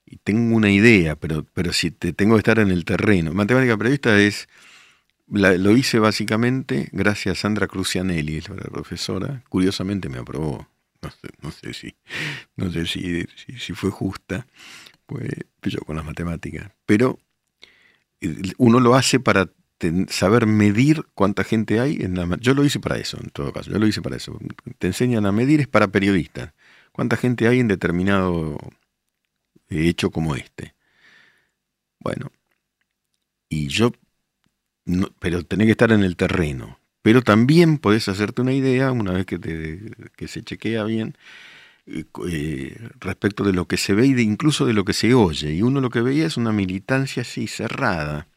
y 0.06 0.18
tengo 0.18 0.56
una 0.56 0.70
idea, 0.70 1.16
pero, 1.16 1.46
pero 1.54 1.74
si 1.74 1.92
te 1.92 2.14
tengo 2.14 2.36
que 2.36 2.40
estar 2.40 2.60
en 2.60 2.70
el 2.70 2.86
terreno. 2.86 3.34
Matemática 3.34 3.78
periodista 3.78 4.20
es. 4.20 4.48
lo 5.28 5.78
hice 5.78 6.00
básicamente 6.00 6.90
gracias 6.92 7.38
a 7.38 7.42
Sandra 7.42 7.68
Crucianelli, 7.68 8.42
la 8.42 8.70
profesora. 8.72 9.44
Curiosamente 9.50 10.10
me 10.10 10.20
aprobó. 10.20 10.68
No 11.42 11.52
sé, 11.52 11.74
si, 11.74 11.96
no 12.56 12.72
sé 12.72 12.86
si, 12.86 13.26
si, 13.58 13.74
fue 13.74 13.90
justa, 13.90 14.46
pues 15.08 15.32
yo 15.64 15.80
con 15.80 15.96
las 15.96 16.06
matemáticas. 16.06 16.72
Pero 16.86 17.20
eh, 18.20 18.54
uno 18.58 18.80
lo 18.80 18.94
hace 18.94 19.20
para 19.20 19.50
saber 20.10 20.46
medir 20.46 21.06
cuánta 21.14 21.44
gente 21.44 21.80
hay. 21.80 21.98
En 22.02 22.16
la, 22.16 22.38
yo 22.40 22.54
lo 22.54 22.64
hice 22.64 22.80
para 22.80 22.98
eso, 22.98 23.18
en 23.22 23.30
todo 23.30 23.52
caso. 23.54 23.72
Yo 23.72 23.80
lo 23.80 23.88
hice 23.88 24.02
para 24.02 24.18
eso. 24.18 24.38
Te 24.80 24.88
enseñan 24.88 25.26
a 25.26 25.32
medir, 25.32 25.62
es 25.62 25.68
para 25.68 25.88
periodistas. 25.88 26.54
Cuánta 26.92 27.18
gente 27.18 27.48
hay 27.48 27.60
en 27.60 27.68
determinado 27.68 28.58
hecho 29.70 30.12
como 30.12 30.36
este. 30.36 30.76
Bueno, 32.00 32.32
y 33.50 33.68
yo, 33.68 33.92
pero 35.20 35.44
tenés 35.44 35.66
que 35.68 35.72
estar 35.72 35.92
en 35.92 36.04
el 36.04 36.16
terreno. 36.16 36.80
Pero 37.02 37.22
también 37.22 37.78
podés 37.78 38.08
hacerte 38.10 38.42
una 38.42 38.54
idea, 38.54 38.92
una 38.92 39.14
vez 39.14 39.26
que, 39.26 39.40
te, 39.40 39.92
que 40.16 40.28
se 40.28 40.44
chequea 40.44 40.84
bien, 40.84 41.18
eh, 41.88 42.06
eh, 42.30 42.90
respecto 43.00 43.44
de 43.44 43.54
lo 43.54 43.68
que 43.68 43.78
se 43.78 43.94
ve 43.94 44.08
y 44.08 44.14
de, 44.14 44.24
incluso 44.24 44.66
de 44.66 44.74
lo 44.74 44.86
que 44.86 44.94
se 44.94 45.14
oye. 45.14 45.54
Y 45.54 45.62
uno 45.64 45.82
lo 45.82 45.90
que 45.90 46.02
veía 46.02 46.28
es 46.28 46.38
una 46.38 46.52
militancia 46.52 47.22
así 47.22 47.48
cerrada 47.48 48.28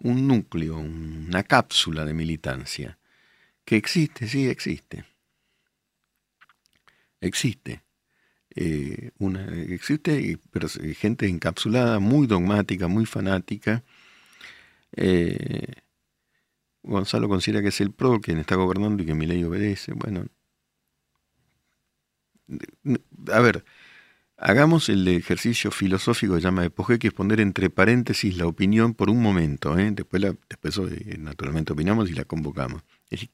un 0.00 0.26
núcleo, 0.26 0.76
una 0.78 1.42
cápsula 1.42 2.04
de 2.04 2.14
militancia, 2.14 2.98
que 3.64 3.76
existe, 3.76 4.26
sí 4.28 4.48
existe. 4.48 5.04
Existe. 7.20 7.82
Eh, 8.54 9.10
una, 9.18 9.46
existe, 9.54 10.38
pero 10.50 10.68
gente 10.68 11.28
encapsulada, 11.28 12.00
muy 12.00 12.26
dogmática, 12.26 12.88
muy 12.88 13.06
fanática. 13.06 13.84
Eh, 14.96 15.82
Gonzalo 16.82 17.28
considera 17.28 17.62
que 17.62 17.68
es 17.68 17.80
el 17.80 17.92
PRO 17.92 18.20
quien 18.20 18.38
está 18.38 18.56
gobernando 18.56 19.02
y 19.02 19.06
que 19.06 19.14
mi 19.14 19.26
ley 19.26 19.44
obedece. 19.44 19.92
Bueno, 19.92 20.26
a 23.32 23.40
ver, 23.40 23.64
Hagamos 24.42 24.88
el 24.88 25.06
ejercicio 25.06 25.70
filosófico 25.70 26.34
que 26.34 26.40
llama 26.40 26.64
Epoge, 26.64 26.98
que 26.98 27.08
es 27.08 27.12
poner 27.12 27.40
entre 27.40 27.68
paréntesis 27.68 28.38
la 28.38 28.46
opinión 28.46 28.94
por 28.94 29.10
un 29.10 29.20
momento. 29.20 29.78
¿eh? 29.78 29.90
Después, 29.92 30.22
después 30.48 30.78
eh, 30.78 31.18
naturalmente 31.18 31.74
opinamos 31.74 32.08
y 32.08 32.14
la 32.14 32.24
convocamos. 32.24 32.82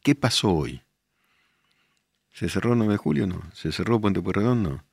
¿qué 0.03 0.17
pasó 0.17 0.53
hoy? 0.53 0.83
¿Se 2.35 2.49
cerró 2.49 2.73
el 2.73 2.79
9 2.79 2.95
de 2.95 2.99
julio? 2.99 3.29
No. 3.29 3.41
¿Se 3.55 3.71
cerró 3.71 4.01
Puente 4.01 4.21
Pueyrredón? 4.21 4.65
No. 4.65 4.85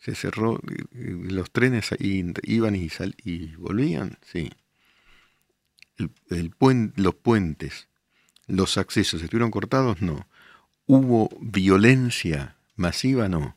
¿Se 0.00 0.16
cerró? 0.16 0.58
Eh, 0.66 1.16
¿Los 1.30 1.52
trenes 1.52 1.90
iban 2.00 2.74
y, 2.74 2.88
sal, 2.88 3.14
y 3.22 3.54
volvían? 3.54 4.18
Sí. 4.20 4.50
Los 5.96 7.14
puentes, 7.14 7.86
¿Los 8.48 8.78
accesos 8.78 9.22
estuvieron 9.22 9.52
cortados? 9.52 10.02
No. 10.02 10.26
¿Hubo 10.86 11.30
violencia 11.40 12.56
masiva? 12.74 13.28
No. 13.28 13.56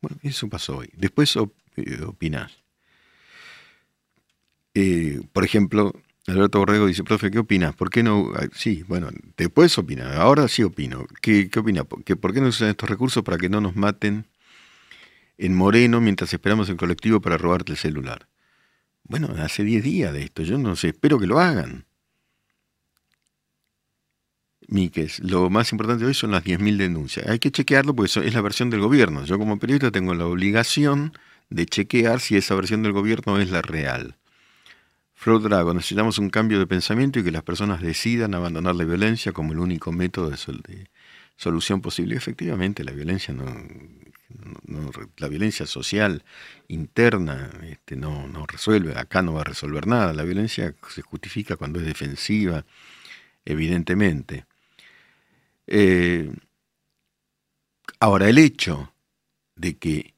Bueno, 0.00 0.18
eso 0.22 0.48
pasó 0.48 0.78
hoy. 0.78 0.90
Después 0.94 1.36
eh, 1.36 2.02
opinás. 2.06 2.52
Eh, 4.74 5.20
por 5.32 5.44
ejemplo, 5.44 5.92
Alberto 6.26 6.58
Borrego 6.58 6.86
dice, 6.86 7.04
profe, 7.04 7.30
¿qué 7.30 7.38
opinas? 7.38 7.74
¿Por 7.74 7.90
qué 7.90 8.02
no? 8.02 8.32
Sí, 8.54 8.84
bueno, 8.86 9.10
después 9.36 9.76
opinar, 9.78 10.14
ahora 10.16 10.48
sí 10.48 10.62
opino. 10.62 11.06
¿Qué, 11.20 11.50
qué 11.50 11.58
opina? 11.58 11.84
¿Por 11.84 12.04
qué 12.04 12.40
no 12.40 12.48
usan 12.48 12.68
estos 12.68 12.88
recursos 12.88 13.22
para 13.22 13.36
que 13.36 13.48
no 13.48 13.60
nos 13.60 13.76
maten 13.76 14.26
en 15.38 15.54
Moreno 15.54 16.00
mientras 16.00 16.32
esperamos 16.32 16.68
el 16.68 16.76
colectivo 16.76 17.20
para 17.20 17.36
robarte 17.36 17.72
el 17.72 17.78
celular? 17.78 18.28
Bueno, 19.04 19.34
hace 19.38 19.64
10 19.64 19.82
días 19.82 20.12
de 20.12 20.22
esto, 20.22 20.42
yo 20.42 20.56
no 20.56 20.76
sé, 20.76 20.88
espero 20.88 21.18
que 21.18 21.26
lo 21.26 21.40
hagan. 21.40 21.84
Míquez, 24.70 25.18
lo 25.18 25.50
más 25.50 25.72
importante 25.72 26.04
hoy 26.04 26.14
son 26.14 26.30
las 26.30 26.44
10.000 26.44 26.76
denuncias. 26.76 27.26
Hay 27.26 27.40
que 27.40 27.50
chequearlo 27.50 27.94
porque 27.94 28.20
es 28.20 28.34
la 28.34 28.40
versión 28.40 28.70
del 28.70 28.80
gobierno. 28.80 29.24
Yo 29.24 29.36
como 29.36 29.58
periodista 29.58 29.90
tengo 29.90 30.14
la 30.14 30.26
obligación 30.26 31.12
de 31.50 31.66
chequear 31.66 32.20
si 32.20 32.36
esa 32.36 32.54
versión 32.54 32.82
del 32.84 32.92
gobierno 32.92 33.40
es 33.40 33.50
la 33.50 33.62
real. 33.62 34.16
Freud 35.12 35.42
Drago, 35.42 35.74
necesitamos 35.74 36.18
un 36.18 36.30
cambio 36.30 36.60
de 36.60 36.68
pensamiento 36.68 37.18
y 37.18 37.24
que 37.24 37.32
las 37.32 37.42
personas 37.42 37.82
decidan 37.82 38.32
abandonar 38.32 38.76
la 38.76 38.84
violencia 38.84 39.32
como 39.32 39.52
el 39.52 39.58
único 39.58 39.90
método 39.90 40.30
de, 40.30 40.88
solución 41.36 41.80
posible. 41.80 42.16
Efectivamente, 42.16 42.84
la 42.84 42.92
violencia 42.92 43.34
no, 43.34 43.44
la 45.16 45.28
violencia 45.28 45.66
social 45.66 46.22
interna 46.68 47.50
este, 47.64 47.96
no, 47.96 48.28
no, 48.28 48.46
resuelve, 48.46 48.96
acá 48.96 49.20
no 49.20 49.34
va 49.34 49.40
a 49.40 49.44
resolver 49.44 49.88
nada. 49.88 50.12
La 50.12 50.22
violencia 50.22 50.74
se 50.88 51.02
justifica 51.02 51.56
cuando 51.56 51.80
es 51.80 51.86
defensiva, 51.86 52.64
evidentemente. 53.44 54.46
Eh, 55.70 56.30
ahora, 58.00 58.28
el 58.28 58.38
hecho 58.38 58.92
de 59.54 59.78
que 59.78 60.14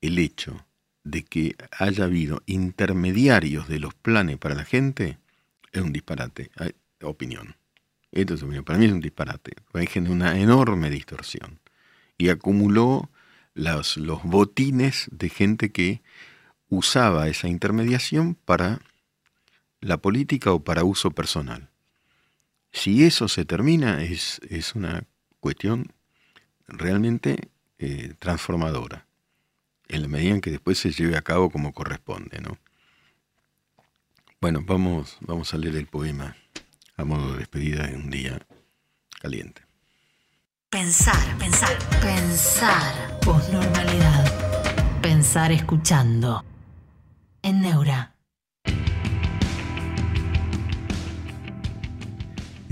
el 0.00 0.18
hecho 0.18 0.66
de 1.02 1.24
que 1.24 1.56
haya 1.78 2.04
habido 2.04 2.42
intermediarios 2.46 3.68
de 3.68 3.78
los 3.78 3.94
planes 3.94 4.38
para 4.38 4.54
la 4.54 4.64
gente 4.64 5.18
es 5.72 5.82
un 5.82 5.92
disparate. 5.92 6.50
opinión. 7.02 7.56
Esto 8.12 8.34
es 8.34 8.42
opinión. 8.42 8.64
Para 8.64 8.78
mí 8.78 8.86
es 8.86 8.92
un 8.92 9.00
disparate. 9.00 9.52
Hay 9.72 9.88
una 10.08 10.38
enorme 10.38 10.88
distorsión. 10.90 11.60
Y 12.16 12.28
acumuló 12.28 13.10
los, 13.54 13.96
los 13.96 14.22
botines 14.22 15.08
de 15.10 15.28
gente 15.28 15.72
que 15.72 16.02
usaba 16.68 17.28
esa 17.28 17.48
intermediación 17.48 18.34
para 18.34 18.80
la 19.80 19.98
política 19.98 20.52
o 20.52 20.62
para 20.62 20.84
uso 20.84 21.10
personal. 21.10 21.70
Si 22.74 23.04
eso 23.04 23.28
se 23.28 23.44
termina, 23.44 24.02
es, 24.02 24.40
es 24.50 24.74
una 24.74 25.04
cuestión 25.38 25.92
realmente 26.66 27.48
eh, 27.78 28.14
transformadora 28.18 29.06
en 29.88 30.02
la 30.02 30.08
medida 30.08 30.34
en 30.34 30.40
que 30.40 30.50
después 30.50 30.78
se 30.78 30.90
lleve 30.90 31.16
a 31.16 31.22
cabo 31.22 31.50
como 31.50 31.72
corresponde, 31.72 32.40
¿no? 32.40 32.58
Bueno, 34.40 34.60
vamos, 34.66 35.16
vamos 35.20 35.54
a 35.54 35.56
leer 35.56 35.76
el 35.76 35.86
poema 35.86 36.36
a 36.96 37.04
modo 37.04 37.32
de 37.32 37.38
despedida 37.38 37.88
en 37.88 37.96
un 37.96 38.10
día 38.10 38.44
caliente. 39.20 39.62
Pensar, 40.68 41.38
pensar, 41.38 41.78
pensar. 42.00 43.20
Posnormalidad. 43.20 45.00
Pensar 45.00 45.52
escuchando. 45.52 46.44
En 47.40 47.60
Neura. 47.60 48.13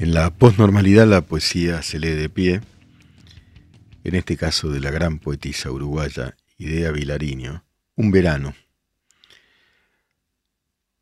En 0.03 0.15
la 0.15 0.31
posnormalidad 0.31 1.07
la 1.07 1.21
poesía 1.21 1.81
se 1.81 2.01
lee 2.01 2.15
de 2.15 2.29
pie, 2.29 2.61
en 4.03 4.17
este 4.17 4.37
caso 4.37 4.69
de 4.69 4.81
la 4.81 4.91
gran 4.91 5.21
poetisa 5.21 5.71
uruguaya 5.71 6.37
Idea 6.59 6.91
Vilariño, 6.91 7.63
un 7.95 8.11
verano. 8.11 8.57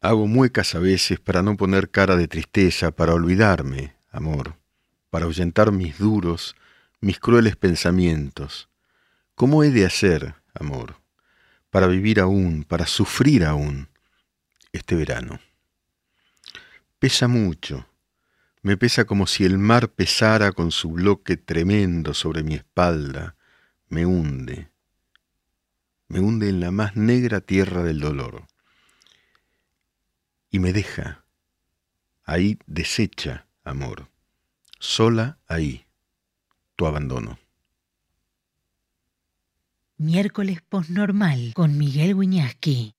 Hago 0.03 0.27
muecas 0.27 0.75
a 0.75 0.81
veces 0.81 1.19
para 1.19 1.43
no 1.43 1.57
poner 1.57 1.89
cara 1.89 2.15
de 2.15 2.29
tristeza, 2.29 2.91
para 2.91 3.15
olvidarme, 3.15 3.95
amor, 4.11 4.57
para 5.09 5.25
ahuyentar 5.25 5.73
mis 5.73 5.97
duros, 5.97 6.55
mis 7.01 7.19
crueles 7.19 7.57
pensamientos. 7.57 8.69
¿Cómo 9.35 9.65
he 9.65 9.71
de 9.71 9.87
hacer, 9.87 10.35
amor, 10.53 10.97
para 11.71 11.87
vivir 11.87 12.21
aún, 12.21 12.65
para 12.65 12.85
sufrir 12.85 13.47
aún 13.47 13.89
este 14.75 14.95
verano? 14.95 15.41
Pesa 16.99 17.29
mucho, 17.29 17.87
me 18.63 18.77
pesa 18.77 19.05
como 19.05 19.27
si 19.27 19.45
el 19.45 19.59
mar 19.59 19.91
pesara 19.91 20.53
con 20.53 20.71
su 20.71 20.91
bloque 20.93 21.37
tremendo 21.37 22.15
sobre 22.15 22.43
mi 22.43 22.55
espalda, 22.55 23.37
me 23.89 24.07
hunde, 24.07 24.71
me 26.09 26.21
hunde 26.21 26.49
en 26.49 26.61
la 26.61 26.71
más 26.71 26.97
negra 26.97 27.41
tierra 27.41 27.83
del 27.83 28.01
dolor. 28.01 28.47
Y 30.51 30.59
me 30.59 30.73
deja, 30.73 31.25
ahí 32.25 32.59
desecha, 32.67 33.47
amor, 33.65 34.09
sola 34.79 35.39
ahí, 35.47 35.87
tu 36.77 36.87
abandono. 36.87 37.39
Miércoles 39.97 40.63
posnormal 40.63 41.53
con 41.55 41.77
Miguel 41.77 42.15
Wiñaski. 42.15 42.95